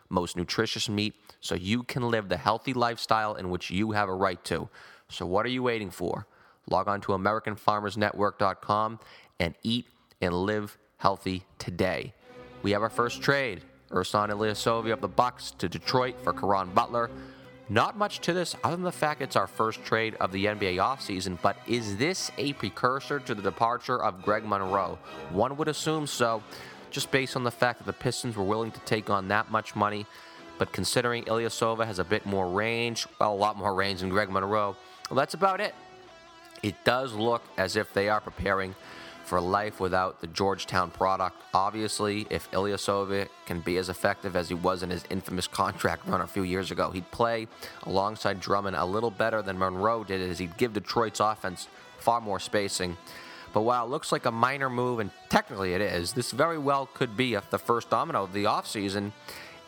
most 0.10 0.36
nutritious 0.38 0.90
meat 0.90 1.14
so 1.40 1.56
you 1.56 1.84
can 1.84 2.10
live 2.10 2.30
the 2.30 2.38
healthy 2.38 2.74
lifestyle 2.74 3.36
in 3.36 3.50
which 3.50 3.70
you 3.70 3.92
have 3.92 4.10
a 4.10 4.14
right 4.14 4.44
to. 4.46 4.70
So, 5.10 5.26
what 5.26 5.46
are 5.46 5.50
you 5.50 5.64
waiting 5.64 5.92
for? 5.92 6.28
Log 6.70 6.88
on 6.88 7.02
to 7.02 7.10
AmericanFarmersNetwork.com 7.10 9.00
and 9.40 9.56
eat 9.64 9.88
and 10.22 10.34
live 10.34 10.78
healthy 11.04 11.44
today. 11.60 12.14
We 12.62 12.72
have 12.72 12.82
our 12.82 12.90
first 12.90 13.22
trade. 13.22 13.62
Ersan 13.92 14.30
Ilyasova 14.30 14.94
of 14.94 15.02
the 15.02 15.08
Bucks 15.10 15.52
to 15.58 15.68
Detroit 15.68 16.16
for 16.24 16.32
Caron 16.32 16.70
Butler. 16.74 17.12
Not 17.68 17.98
much 17.98 18.22
to 18.22 18.32
this 18.32 18.56
other 18.64 18.78
than 18.78 18.86
the 18.86 18.92
fact 18.94 19.22
it's 19.22 19.36
our 19.36 19.46
first 19.46 19.84
trade 19.84 20.16
of 20.22 20.32
the 20.32 20.46
NBA 20.46 20.78
offseason, 20.78 21.38
but 21.42 21.58
is 21.68 21.98
this 21.98 22.32
a 22.38 22.54
precursor 22.54 23.20
to 23.20 23.36
the 23.36 23.42
departure 23.42 24.02
of 24.02 24.22
Greg 24.22 24.46
Monroe? 24.46 24.98
One 25.32 25.58
would 25.58 25.68
assume 25.68 26.08
so, 26.08 26.42
just 26.90 27.12
based 27.12 27.36
on 27.36 27.44
the 27.44 27.52
fact 27.52 27.80
that 27.80 27.86
the 27.86 27.92
Pistons 27.92 28.38
were 28.38 28.46
willing 28.46 28.72
to 28.72 28.80
take 28.82 29.10
on 29.10 29.28
that 29.28 29.52
much 29.52 29.76
money. 29.76 30.06
But 30.58 30.72
considering 30.72 31.26
Ilyasova 31.26 31.86
has 31.86 32.00
a 32.00 32.06
bit 32.06 32.26
more 32.26 32.50
range, 32.50 33.08
well, 33.20 33.34
a 33.34 33.36
lot 33.36 33.58
more 33.58 33.76
range 33.76 34.00
than 34.00 34.10
Greg 34.10 34.30
Monroe, 34.30 34.78
well, 35.10 35.18
that's 35.18 35.34
about 35.34 35.60
it. 35.60 35.76
It 36.62 36.76
does 36.86 37.12
look 37.12 37.42
as 37.58 37.76
if 37.76 37.92
they 37.94 38.08
are 38.08 38.22
preparing 38.22 38.74
for 39.24 39.40
life 39.40 39.80
without 39.80 40.22
the 40.22 40.28
Georgetown 40.28 40.92
product. 40.92 41.36
Obviously, 41.54 42.28
if 42.30 42.50
Ilyasova 42.52 43.28
can 43.46 43.62
be 43.62 43.78
as 43.78 43.90
effective 43.90 44.36
as 44.36 44.50
he 44.50 44.56
was 44.56 44.84
in 44.84 44.90
his 44.90 45.04
infamous 45.10 45.48
contract 45.48 46.08
run 46.08 46.22
a 46.22 46.28
few 46.28 46.44
years 46.44 46.72
ago, 46.72 46.92
he'd 46.92 47.10
play 47.12 47.48
alongside 47.84 48.40
Drummond 48.40 48.76
a 48.76 48.86
little 48.86 49.12
better 49.12 49.42
than 49.42 49.58
Monroe 49.58 50.04
did, 50.04 50.22
as 50.22 50.40
he'd 50.40 50.58
give 50.58 50.74
Detroit's 50.74 51.20
offense 51.20 51.68
far 52.00 52.22
more 52.22 52.40
spacing. 52.40 52.98
But 53.54 53.62
while 53.62 53.86
it 53.86 53.90
looks 53.90 54.12
like 54.12 54.26
a 54.26 54.32
minor 54.32 54.70
move, 54.70 55.00
and 55.00 55.12
technically 55.30 55.74
it 55.74 55.82
is, 55.82 56.14
this 56.14 56.32
very 56.32 56.58
well 56.58 56.90
could 56.94 57.16
be 57.16 57.38
the 57.50 57.60
first 57.60 57.90
domino 57.90 58.24
of 58.24 58.34
the 58.34 58.46
offseason. 58.46 59.12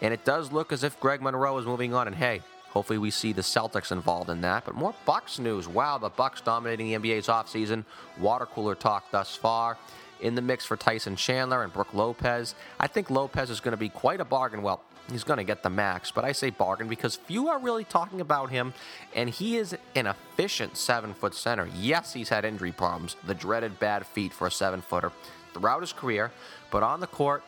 And 0.02 0.14
it 0.14 0.26
does 0.26 0.52
look 0.52 0.74
as 0.74 0.84
if 0.84 1.00
Greg 1.00 1.22
Monroe 1.22 1.58
is 1.58 1.66
moving 1.66 1.94
on. 1.94 2.08
And 2.08 2.16
hey, 2.16 2.42
Hopefully, 2.76 3.00
we 3.00 3.10
see 3.10 3.32
the 3.32 3.42
Celtics 3.42 3.94
involved 3.94 4.30
in 4.30 4.42
that. 4.42 4.66
But 4.66 4.76
more 4.76 4.94
Bucks 5.06 5.40
news. 5.40 5.66
Wow, 5.66 5.98
the 5.98 6.10
Bucks 6.10 6.42
dominating 6.42 6.88
the 6.88 7.00
NBA's 7.00 7.28
offseason. 7.28 7.86
Water 8.20 8.46
cooler 8.46 8.76
talk 8.76 9.10
thus 9.12 9.34
far. 9.34 9.78
In 10.20 10.36
the 10.36 10.42
mix 10.42 10.66
for 10.66 10.76
Tyson 10.76 11.16
Chandler 11.16 11.64
and 11.64 11.72
Brook 11.72 11.94
Lopez. 11.94 12.54
I 12.78 12.88
think 12.88 13.10
Lopez 13.10 13.50
is 13.50 13.62
going 13.62 13.72
to 13.72 13.78
be 13.78 13.88
quite 13.88 14.20
a 14.20 14.26
bargain. 14.26 14.62
Well, 14.62 14.84
he's 15.10 15.24
going 15.24 15.38
to 15.38 15.46
get 15.46 15.64
the 15.64 15.70
max, 15.70 16.12
but 16.12 16.26
I 16.26 16.34
say 16.34 16.50
bargain 16.50 16.90
because 16.90 17.16
few 17.16 17.48
are 17.48 17.60
really 17.60 17.86
talking 17.86 18.20
about 18.20 18.50
him, 18.50 18.74
and 19.14 19.30
he 19.30 19.56
is 19.56 19.78
an 19.96 20.08
efficient 20.08 20.76
seven 20.76 21.14
foot 21.14 21.34
center. 21.34 21.70
Yes, 21.78 22.12
he's 22.12 22.28
had 22.28 22.44
injury 22.44 22.74
problems, 22.74 23.16
the 23.26 23.36
dreaded 23.36 23.80
bad 23.80 24.06
feet 24.06 24.34
for 24.34 24.48
a 24.48 24.52
seven 24.52 24.82
footer 24.82 25.14
throughout 25.54 25.80
his 25.80 25.94
career, 25.94 26.32
but 26.72 26.84
on 26.84 27.00
the 27.00 27.08
court, 27.08 27.42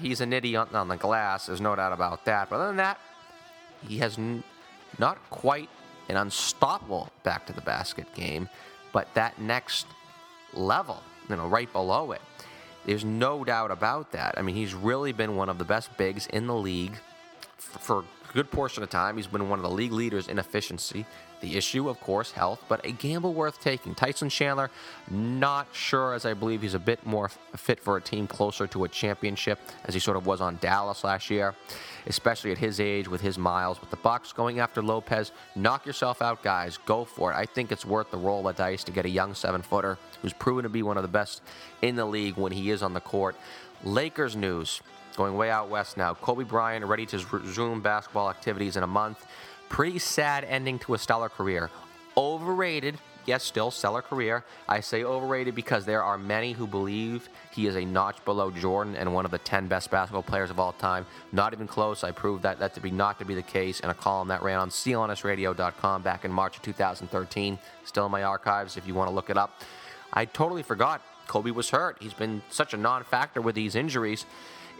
he's 0.00 0.20
a 0.20 0.26
nitty 0.26 0.74
on, 0.74 0.88
the 0.88 0.96
glass. 0.96 1.46
There's 1.46 1.60
no 1.60 1.76
doubt 1.76 1.92
about 1.92 2.24
that. 2.24 2.50
But 2.50 2.56
other 2.56 2.66
than 2.68 2.76
that, 2.76 2.98
he 3.86 3.98
has 3.98 4.18
not 4.98 5.18
quite 5.30 5.68
an 6.08 6.16
unstoppable 6.16 7.10
back 7.22 7.46
to 7.46 7.52
the 7.52 7.60
basket 7.60 8.12
game, 8.14 8.48
but 8.92 9.12
that 9.14 9.40
next 9.40 9.86
level, 10.52 11.02
you 11.28 11.36
know, 11.36 11.46
right 11.46 11.72
below 11.72 12.12
it. 12.12 12.20
There's 12.84 13.04
no 13.04 13.44
doubt 13.44 13.70
about 13.70 14.12
that. 14.12 14.34
I 14.36 14.42
mean, 14.42 14.56
he's 14.56 14.74
really 14.74 15.12
been 15.12 15.36
one 15.36 15.48
of 15.48 15.58
the 15.58 15.64
best 15.64 15.96
bigs 15.96 16.26
in 16.26 16.46
the 16.46 16.54
league 16.54 16.98
for 17.56 18.00
a 18.00 18.04
good 18.32 18.50
portion 18.50 18.82
of 18.82 18.90
time. 18.90 19.16
He's 19.16 19.26
been 19.26 19.48
one 19.48 19.58
of 19.58 19.62
the 19.62 19.70
league 19.70 19.92
leaders 19.92 20.28
in 20.28 20.38
efficiency. 20.38 21.06
The 21.42 21.56
issue, 21.56 21.88
of 21.88 22.00
course, 22.00 22.30
health, 22.30 22.64
but 22.68 22.86
a 22.86 22.92
gamble 22.92 23.34
worth 23.34 23.60
taking. 23.60 23.96
Tyson 23.96 24.28
Chandler, 24.28 24.70
not 25.10 25.66
sure, 25.72 26.14
as 26.14 26.24
I 26.24 26.34
believe 26.34 26.62
he's 26.62 26.74
a 26.74 26.78
bit 26.78 27.04
more 27.04 27.30
fit 27.56 27.80
for 27.80 27.96
a 27.96 28.00
team 28.00 28.28
closer 28.28 28.68
to 28.68 28.84
a 28.84 28.88
championship, 28.88 29.58
as 29.84 29.92
he 29.92 29.98
sort 29.98 30.16
of 30.16 30.24
was 30.24 30.40
on 30.40 30.58
Dallas 30.60 31.02
last 31.02 31.30
year, 31.30 31.56
especially 32.06 32.52
at 32.52 32.58
his 32.58 32.78
age 32.78 33.08
with 33.08 33.20
his 33.20 33.38
miles. 33.38 33.80
With 33.80 33.90
the 33.90 33.96
Bucks 33.96 34.32
going 34.32 34.60
after 34.60 34.80
Lopez, 34.80 35.32
knock 35.56 35.84
yourself 35.84 36.22
out, 36.22 36.44
guys. 36.44 36.78
Go 36.86 37.04
for 37.04 37.32
it. 37.32 37.34
I 37.34 37.44
think 37.44 37.72
it's 37.72 37.84
worth 37.84 38.12
the 38.12 38.18
roll 38.18 38.46
of 38.46 38.54
dice 38.54 38.84
to 38.84 38.92
get 38.92 39.04
a 39.04 39.10
young 39.10 39.34
seven-footer 39.34 39.98
who's 40.22 40.32
proven 40.32 40.62
to 40.62 40.68
be 40.68 40.84
one 40.84 40.96
of 40.96 41.02
the 41.02 41.08
best 41.08 41.42
in 41.82 41.96
the 41.96 42.04
league 42.04 42.36
when 42.36 42.52
he 42.52 42.70
is 42.70 42.84
on 42.84 42.94
the 42.94 43.00
court. 43.00 43.34
Lakers 43.82 44.36
news 44.36 44.80
going 45.16 45.36
way 45.36 45.50
out 45.50 45.68
west 45.68 45.96
now. 45.96 46.14
Kobe 46.14 46.44
Bryant 46.44 46.84
ready 46.86 47.04
to 47.06 47.18
resume 47.32 47.82
basketball 47.82 48.30
activities 48.30 48.76
in 48.76 48.82
a 48.82 48.86
month. 48.86 49.26
Pretty 49.72 49.98
sad 49.98 50.44
ending 50.44 50.78
to 50.80 50.92
a 50.92 50.98
stellar 50.98 51.30
career. 51.30 51.70
Overrated, 52.14 52.98
yes, 53.24 53.42
still 53.42 53.70
stellar 53.70 54.02
career. 54.02 54.44
I 54.68 54.80
say 54.80 55.02
overrated 55.02 55.54
because 55.54 55.86
there 55.86 56.02
are 56.02 56.18
many 56.18 56.52
who 56.52 56.66
believe 56.66 57.30
he 57.52 57.66
is 57.66 57.74
a 57.76 57.82
notch 57.82 58.22
below 58.26 58.50
Jordan 58.50 58.96
and 58.96 59.14
one 59.14 59.24
of 59.24 59.30
the 59.30 59.38
10 59.38 59.68
best 59.68 59.90
basketball 59.90 60.24
players 60.24 60.50
of 60.50 60.60
all 60.60 60.74
time. 60.74 61.06
Not 61.32 61.54
even 61.54 61.66
close. 61.66 62.04
I 62.04 62.10
proved 62.10 62.42
that, 62.42 62.58
that 62.58 62.74
to 62.74 62.80
be 62.80 62.90
not 62.90 63.18
to 63.20 63.24
be 63.24 63.34
the 63.34 63.40
case 63.40 63.80
in 63.80 63.88
a 63.88 63.94
column 63.94 64.28
that 64.28 64.42
ran 64.42 64.58
on 64.58 64.68
clnsradio.com 64.68 66.02
back 66.02 66.26
in 66.26 66.30
March 66.30 66.56
of 66.58 66.62
2013. 66.64 67.58
Still 67.86 68.04
in 68.04 68.12
my 68.12 68.24
archives 68.24 68.76
if 68.76 68.86
you 68.86 68.92
want 68.92 69.08
to 69.08 69.14
look 69.14 69.30
it 69.30 69.38
up. 69.38 69.62
I 70.12 70.26
totally 70.26 70.62
forgot 70.62 71.00
Kobe 71.28 71.50
was 71.50 71.70
hurt. 71.70 71.96
He's 71.98 72.12
been 72.12 72.42
such 72.50 72.74
a 72.74 72.76
non 72.76 73.04
factor 73.04 73.40
with 73.40 73.54
these 73.54 73.74
injuries. 73.74 74.26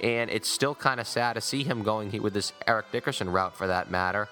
And 0.03 0.30
it's 0.30 0.51
still 0.51 0.74
kind 0.74 1.01
of 1.01 1.07
sad 1.07 1.34
to 1.34 1.40
see 1.40 1.64
him 1.64 1.82
going 1.82 2.11
with 2.20 2.34
this 2.34 2.53
Eric 2.66 2.93
Dickerson 2.93 3.30
route 3.30 3.57
for 3.57 3.68
that 3.68 3.90
matter 3.90 4.28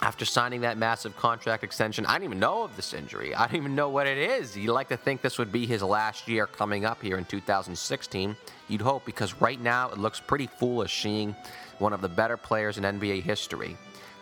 after 0.00 0.24
signing 0.24 0.60
that 0.60 0.78
massive 0.78 1.16
contract 1.16 1.64
extension, 1.64 2.06
I 2.06 2.14
didn't 2.14 2.24
even 2.24 2.38
know 2.38 2.62
of 2.62 2.76
this 2.76 2.94
injury. 2.94 3.34
I 3.34 3.46
don't 3.46 3.56
even 3.56 3.74
know 3.74 3.88
what 3.88 4.06
it 4.06 4.18
is. 4.18 4.56
You'd 4.56 4.72
like 4.72 4.88
to 4.88 4.96
think 4.96 5.22
this 5.22 5.38
would 5.38 5.50
be 5.50 5.66
his 5.66 5.82
last 5.82 6.28
year 6.28 6.46
coming 6.46 6.84
up 6.84 7.02
here 7.02 7.18
in 7.18 7.24
2016. 7.24 8.36
You'd 8.68 8.80
hope 8.80 9.04
because 9.04 9.34
right 9.40 9.60
now 9.60 9.90
it 9.90 9.98
looks 9.98 10.20
pretty 10.20 10.46
foolish 10.46 11.02
seeing 11.02 11.34
one 11.78 11.92
of 11.92 12.00
the 12.00 12.08
better 12.08 12.36
players 12.36 12.78
in 12.78 12.84
NBA 12.84 13.22
history 13.22 13.76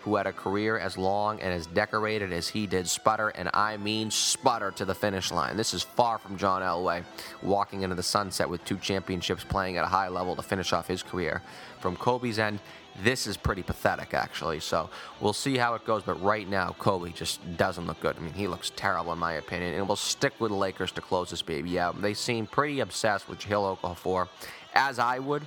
who 0.07 0.14
had 0.14 0.29
a 0.29 0.33
career 0.33 0.79
as 0.79 0.97
long 0.97 1.41
and 1.41 1.53
as 1.53 1.66
decorated 1.66 2.33
as 2.33 2.47
he 2.47 2.64
did 2.64 2.89
sputter, 2.89 3.31
and 3.31 3.51
I 3.53 3.77
mean 3.77 4.09
sputter 4.09 4.70
to 4.70 4.85
the 4.85 4.95
finish 4.95 5.33
line. 5.33 5.57
This 5.57 5.74
is 5.74 5.83
far 5.83 6.18
from 6.18 6.37
John 6.39 6.62
Elway 6.62 7.03
walking 7.43 7.83
into 7.83 7.97
the 7.97 8.05
sunset 8.05 8.49
with 8.49 8.64
two 8.64 8.77
championships 8.77 9.43
playing 9.43 9.79
at 9.79 9.85
a 9.85 9.89
high 9.89 10.07
level 10.07 10.37
to 10.37 10.43
finish 10.43 10.72
off 10.72 10.87
his 10.87 11.03
career. 11.03 11.43
From 11.81 11.97
Kobe's 11.97 12.39
end, 12.39 12.61
this 13.03 13.27
is 13.27 13.37
pretty 13.37 13.63
pathetic, 13.63 14.15
actually. 14.15 14.61
So 14.61 14.91
we'll 15.21 15.33
see 15.33 15.57
how 15.57 15.75
it 15.75 15.85
goes. 15.85 16.03
But 16.03 16.23
right 16.23 16.49
now, 16.49 16.75
Kobe 16.79 17.13
just 17.13 17.41
doesn't 17.57 17.87
look 17.87 18.01
good. 18.01 18.17
I 18.17 18.21
mean, 18.21 18.33
he 18.33 18.49
looks 18.49 18.73
terrible, 18.77 19.13
in 19.13 19.19
my 19.19 19.35
opinion. 19.35 19.75
And 19.75 19.87
we'll 19.87 19.97
stick 19.97 20.33
with 20.41 20.51
the 20.51 20.57
Lakers 20.57 20.93
to 20.93 21.01
close 21.01 21.31
this 21.31 21.43
baby 21.43 21.79
out. 21.79 22.01
They 22.01 22.15
seem 22.15 22.47
pretty 22.47 22.81
obsessed 22.81 23.29
with 23.29 23.39
Jahlil 23.39 23.79
Okafor, 23.79 24.29
as 24.75 24.99
I 24.99 25.19
would. 25.19 25.47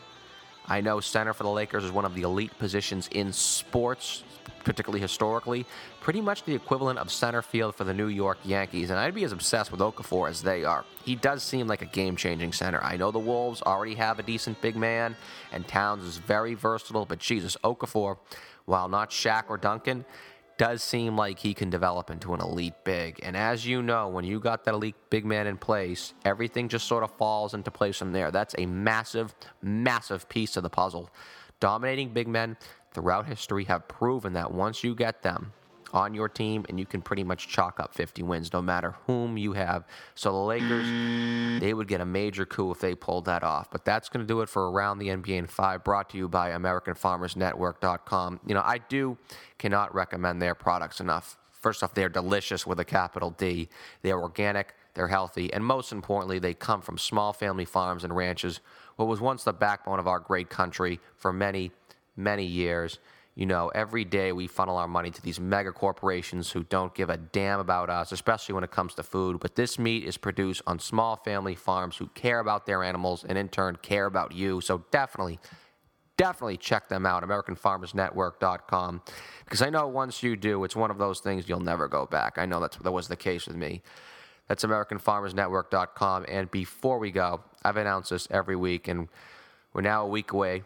I 0.67 0.81
know 0.81 0.99
center 0.99 1.33
for 1.33 1.43
the 1.43 1.49
Lakers 1.49 1.83
is 1.83 1.91
one 1.91 2.05
of 2.05 2.13
the 2.13 2.21
elite 2.21 2.57
positions 2.59 3.09
in 3.11 3.33
sports, 3.33 4.23
particularly 4.63 5.01
historically, 5.01 5.65
pretty 6.01 6.21
much 6.21 6.43
the 6.43 6.55
equivalent 6.55 6.99
of 6.99 7.11
center 7.11 7.41
field 7.41 7.75
for 7.75 7.83
the 7.83 7.93
New 7.93 8.07
York 8.07 8.37
Yankees, 8.43 8.89
and 8.89 8.99
I'd 8.99 9.15
be 9.15 9.23
as 9.23 9.31
obsessed 9.31 9.71
with 9.71 9.81
Okafor 9.81 10.29
as 10.29 10.41
they 10.41 10.63
are. 10.63 10.85
He 11.03 11.15
does 11.15 11.43
seem 11.43 11.67
like 11.67 11.81
a 11.81 11.85
game 11.85 12.15
changing 12.15 12.53
center. 12.53 12.83
I 12.83 12.97
know 12.97 13.11
the 13.11 13.19
Wolves 13.19 13.61
already 13.61 13.95
have 13.95 14.19
a 14.19 14.23
decent 14.23 14.61
big 14.61 14.75
man, 14.75 15.15
and 15.51 15.67
Towns 15.67 16.03
is 16.03 16.17
very 16.17 16.53
versatile, 16.53 17.05
but 17.05 17.19
Jesus, 17.19 17.57
Okafor, 17.63 18.17
while 18.65 18.87
not 18.87 19.09
Shaq 19.09 19.45
or 19.49 19.57
Duncan, 19.57 20.05
does 20.59 20.83
seem 20.83 21.15
like 21.15 21.39
he 21.39 21.53
can 21.53 21.69
develop 21.69 22.11
into 22.11 22.33
an 22.33 22.41
elite 22.41 22.73
big. 22.83 23.17
And 23.23 23.37
as 23.37 23.65
you 23.65 23.81
know, 23.81 24.09
when 24.09 24.25
you 24.25 24.41
got 24.41 24.65
that 24.65 24.73
elite 24.73 24.95
big 25.09 25.25
man 25.25 25.47
in 25.47 25.55
place, 25.55 26.13
everything 26.25 26.67
just 26.67 26.85
sort 26.85 27.01
of 27.01 27.11
falls 27.15 27.53
into 27.53 27.71
place 27.71 27.97
from 27.97 28.11
there. 28.11 28.29
That's 28.29 28.55
a 28.57 28.65
massive, 28.65 29.33
massive 29.61 30.27
piece 30.27 30.57
of 30.57 30.63
the 30.63 30.69
puzzle. 30.69 31.09
Dominating 31.61 32.09
big 32.09 32.27
men 32.27 32.57
throughout 32.91 33.25
history 33.25 33.65
have 33.65 33.87
proven 33.87 34.33
that 34.33 34.51
once 34.51 34.83
you 34.83 34.95
get 34.95 35.21
them, 35.21 35.53
on 35.93 36.13
your 36.13 36.29
team, 36.29 36.65
and 36.69 36.79
you 36.79 36.85
can 36.85 37.01
pretty 37.01 37.23
much 37.23 37.47
chalk 37.47 37.79
up 37.79 37.93
50 37.93 38.23
wins 38.23 38.53
no 38.53 38.61
matter 38.61 38.95
whom 39.07 39.37
you 39.37 39.53
have. 39.53 39.85
So 40.15 40.31
the 40.31 40.37
Lakers, 40.37 40.87
they 41.59 41.73
would 41.73 41.87
get 41.87 42.01
a 42.01 42.05
major 42.05 42.45
coup 42.45 42.71
if 42.71 42.79
they 42.79 42.95
pulled 42.95 43.25
that 43.25 43.43
off. 43.43 43.71
But 43.71 43.85
that's 43.85 44.09
going 44.09 44.25
to 44.25 44.27
do 44.27 44.41
it 44.41 44.49
for 44.49 44.69
Around 44.69 44.99
the 44.99 45.07
NBA 45.07 45.37
in 45.37 45.47
5, 45.47 45.83
brought 45.83 46.09
to 46.11 46.17
you 46.17 46.27
by 46.27 46.51
AmericanFarmersNetwork.com. 46.51 48.39
You 48.45 48.53
know, 48.53 48.63
I 48.63 48.79
do 48.89 49.17
cannot 49.57 49.93
recommend 49.93 50.41
their 50.41 50.55
products 50.55 50.99
enough. 50.99 51.37
First 51.51 51.83
off, 51.83 51.93
they're 51.93 52.09
delicious 52.09 52.65
with 52.65 52.79
a 52.79 52.85
capital 52.85 53.31
D. 53.31 53.69
They're 54.01 54.19
organic, 54.19 54.75
they're 54.93 55.09
healthy, 55.09 55.51
and 55.51 55.65
most 55.65 55.91
importantly, 55.91 56.39
they 56.39 56.53
come 56.53 56.81
from 56.81 56.97
small 56.97 57.33
family 57.33 57.65
farms 57.65 58.03
and 58.03 58.15
ranches, 58.15 58.61
what 58.95 59.07
was 59.07 59.21
once 59.21 59.43
the 59.43 59.53
backbone 59.53 59.99
of 59.99 60.07
our 60.07 60.19
great 60.19 60.49
country 60.49 60.99
for 61.15 61.31
many, 61.33 61.71
many 62.19 62.45
years 62.45 62.99
you 63.39 63.45
know, 63.45 63.69
every 63.69 64.03
day 64.03 64.33
we 64.33 64.47
funnel 64.47 64.75
our 64.75 64.87
money 64.87 65.11
to 65.11 65.21
these 65.21 65.39
mega 65.39 65.71
corporations 65.71 66.51
who 66.51 66.63
don't 66.65 66.93
give 66.93 67.09
a 67.09 67.15
damn 67.15 67.61
about 67.61 67.89
us, 67.89 68.11
especially 68.11 68.53
when 68.53 68.65
it 68.65 68.71
comes 68.71 68.95
to 68.95 69.03
food. 69.03 69.39
But 69.39 69.55
this 69.55 69.79
meat 69.79 70.03
is 70.03 70.17
produced 70.17 70.61
on 70.67 70.77
small 70.77 71.15
family 71.15 71.55
farms 71.55 71.95
who 71.95 72.07
care 72.07 72.39
about 72.39 72.65
their 72.65 72.83
animals 72.83 73.23
and 73.23 73.37
in 73.37 73.47
turn 73.47 73.77
care 73.81 74.07
about 74.07 74.33
you. 74.33 74.59
So 74.59 74.83
definitely, 74.91 75.39
definitely 76.17 76.57
check 76.57 76.89
them 76.89 77.05
out, 77.05 77.23
AmericanFarmersNetwork.com. 77.23 79.01
Because 79.45 79.61
I 79.61 79.69
know 79.69 79.87
once 79.87 80.21
you 80.21 80.35
do, 80.35 80.65
it's 80.65 80.75
one 80.75 80.91
of 80.91 80.97
those 80.97 81.21
things 81.21 81.47
you'll 81.47 81.61
never 81.61 81.87
go 81.87 82.05
back. 82.05 82.37
I 82.37 82.45
know 82.45 82.59
that's, 82.59 82.75
that 82.75 82.91
was 82.91 83.07
the 83.07 83.15
case 83.15 83.47
with 83.47 83.55
me. 83.55 83.81
That's 84.49 84.65
AmericanFarmersNetwork.com. 84.65 86.25
And 86.27 86.51
before 86.51 86.99
we 86.99 87.11
go, 87.11 87.41
I've 87.63 87.77
announced 87.77 88.09
this 88.09 88.27
every 88.29 88.57
week, 88.57 88.89
and 88.89 89.07
we're 89.71 89.79
now 89.79 90.03
a 90.03 90.09
week 90.09 90.33
away. 90.33 90.63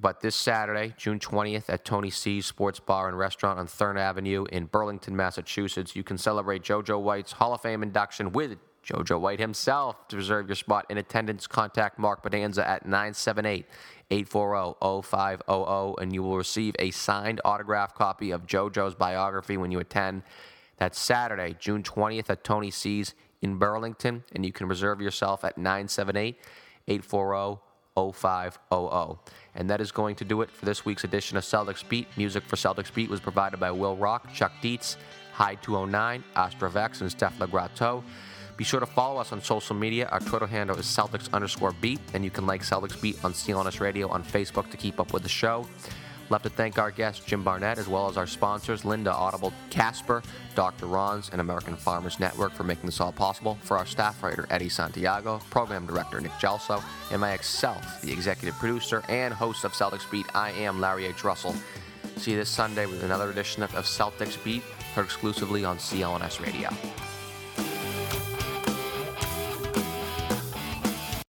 But 0.00 0.20
this 0.20 0.34
Saturday, 0.34 0.94
June 0.96 1.18
20th, 1.18 1.64
at 1.68 1.84
Tony 1.84 2.10
C's 2.10 2.46
Sports 2.46 2.80
Bar 2.80 3.08
and 3.08 3.16
Restaurant 3.16 3.58
on 3.58 3.66
Thurn 3.66 3.96
Avenue 3.96 4.44
in 4.50 4.66
Burlington, 4.66 5.14
Massachusetts, 5.14 5.94
you 5.94 6.02
can 6.02 6.18
celebrate 6.18 6.62
JoJo 6.62 7.00
White's 7.00 7.32
Hall 7.32 7.54
of 7.54 7.62
Fame 7.62 7.82
induction 7.82 8.32
with 8.32 8.58
JoJo 8.84 9.20
White 9.20 9.40
himself. 9.40 10.06
To 10.08 10.16
reserve 10.16 10.48
your 10.48 10.56
spot 10.56 10.86
in 10.90 10.98
attendance, 10.98 11.46
contact 11.46 11.98
Mark 11.98 12.22
Bonanza 12.22 12.68
at 12.68 12.84
978 12.84 13.66
840 14.10 15.02
0500, 15.02 16.02
and 16.02 16.12
you 16.12 16.22
will 16.22 16.36
receive 16.36 16.74
a 16.78 16.90
signed 16.90 17.40
autograph 17.44 17.94
copy 17.94 18.30
of 18.30 18.46
JoJo's 18.46 18.94
biography 18.94 19.56
when 19.56 19.70
you 19.70 19.78
attend. 19.78 20.22
That's 20.76 20.98
Saturday, 20.98 21.56
June 21.58 21.82
20th 21.82 22.28
at 22.30 22.44
Tony 22.44 22.70
C's 22.70 23.14
in 23.40 23.56
Burlington, 23.56 24.24
and 24.32 24.44
you 24.44 24.52
can 24.52 24.66
reserve 24.66 25.00
yourself 25.00 25.44
at 25.44 25.56
978 25.56 26.36
840 26.88 27.60
0500. 27.96 29.18
And 29.54 29.70
that 29.70 29.80
is 29.80 29.92
going 29.92 30.16
to 30.16 30.24
do 30.24 30.42
it 30.42 30.50
for 30.50 30.64
this 30.64 30.84
week's 30.84 31.04
edition 31.04 31.36
of 31.36 31.44
Celtics 31.44 31.88
Beat. 31.88 32.08
Music 32.16 32.44
for 32.44 32.56
Celtics 32.56 32.92
Beat 32.92 33.08
was 33.08 33.20
provided 33.20 33.60
by 33.60 33.70
Will 33.70 33.96
Rock, 33.96 34.32
Chuck 34.32 34.52
Dietz, 34.60 34.96
High 35.32 35.54
209, 35.56 36.24
Astrovex, 36.36 37.00
and 37.00 37.10
Steph 37.10 37.38
Legrato. 37.38 38.02
Be 38.56 38.64
sure 38.64 38.80
to 38.80 38.86
follow 38.86 39.20
us 39.20 39.32
on 39.32 39.42
social 39.42 39.74
media. 39.74 40.08
Our 40.12 40.20
Twitter 40.20 40.46
handle 40.46 40.78
is 40.78 40.86
Celtics 40.86 41.32
underscore 41.32 41.72
beat, 41.80 42.00
and 42.14 42.24
you 42.24 42.30
can 42.30 42.46
like 42.46 42.62
Celtics 42.62 43.00
Beat 43.00 43.24
on 43.24 43.32
CLNS 43.32 43.80
Radio 43.80 44.08
on 44.08 44.22
Facebook 44.22 44.70
to 44.70 44.76
keep 44.76 45.00
up 45.00 45.12
with 45.12 45.24
the 45.24 45.28
show. 45.28 45.66
Love 46.30 46.42
to 46.42 46.48
thank 46.48 46.78
our 46.78 46.90
guest, 46.90 47.26
Jim 47.26 47.42
Barnett, 47.42 47.78
as 47.78 47.86
well 47.86 48.08
as 48.08 48.16
our 48.16 48.26
sponsors, 48.26 48.82
Lynda 48.82 49.12
Audible 49.12 49.52
Casper, 49.70 50.22
Dr. 50.54 50.86
Ron's, 50.86 51.28
and 51.30 51.40
American 51.40 51.76
Farmers 51.76 52.18
Network 52.18 52.52
for 52.52 52.64
making 52.64 52.86
this 52.86 53.00
all 53.00 53.12
possible. 53.12 53.58
For 53.62 53.76
our 53.76 53.84
staff 53.84 54.22
writer, 54.22 54.46
Eddie 54.50 54.70
Santiago, 54.70 55.40
program 55.50 55.86
director, 55.86 56.20
Nick 56.20 56.32
Gelso, 56.32 56.82
and 57.10 57.20
myself, 57.20 58.00
the 58.00 58.12
executive 58.12 58.58
producer 58.58 59.02
and 59.08 59.34
host 59.34 59.64
of 59.64 59.72
Celtics 59.72 60.10
Beat, 60.10 60.26
I 60.34 60.50
am 60.52 60.80
Larry 60.80 61.04
H. 61.06 61.24
Russell. 61.24 61.54
See 62.16 62.30
you 62.30 62.36
this 62.38 62.48
Sunday 62.48 62.86
with 62.86 63.02
another 63.04 63.30
edition 63.30 63.62
of 63.62 63.70
Celtics 63.72 64.42
Beat, 64.42 64.62
heard 64.94 65.04
exclusively 65.04 65.64
on 65.64 65.76
CLNS 65.76 66.40
Radio. 66.40 66.70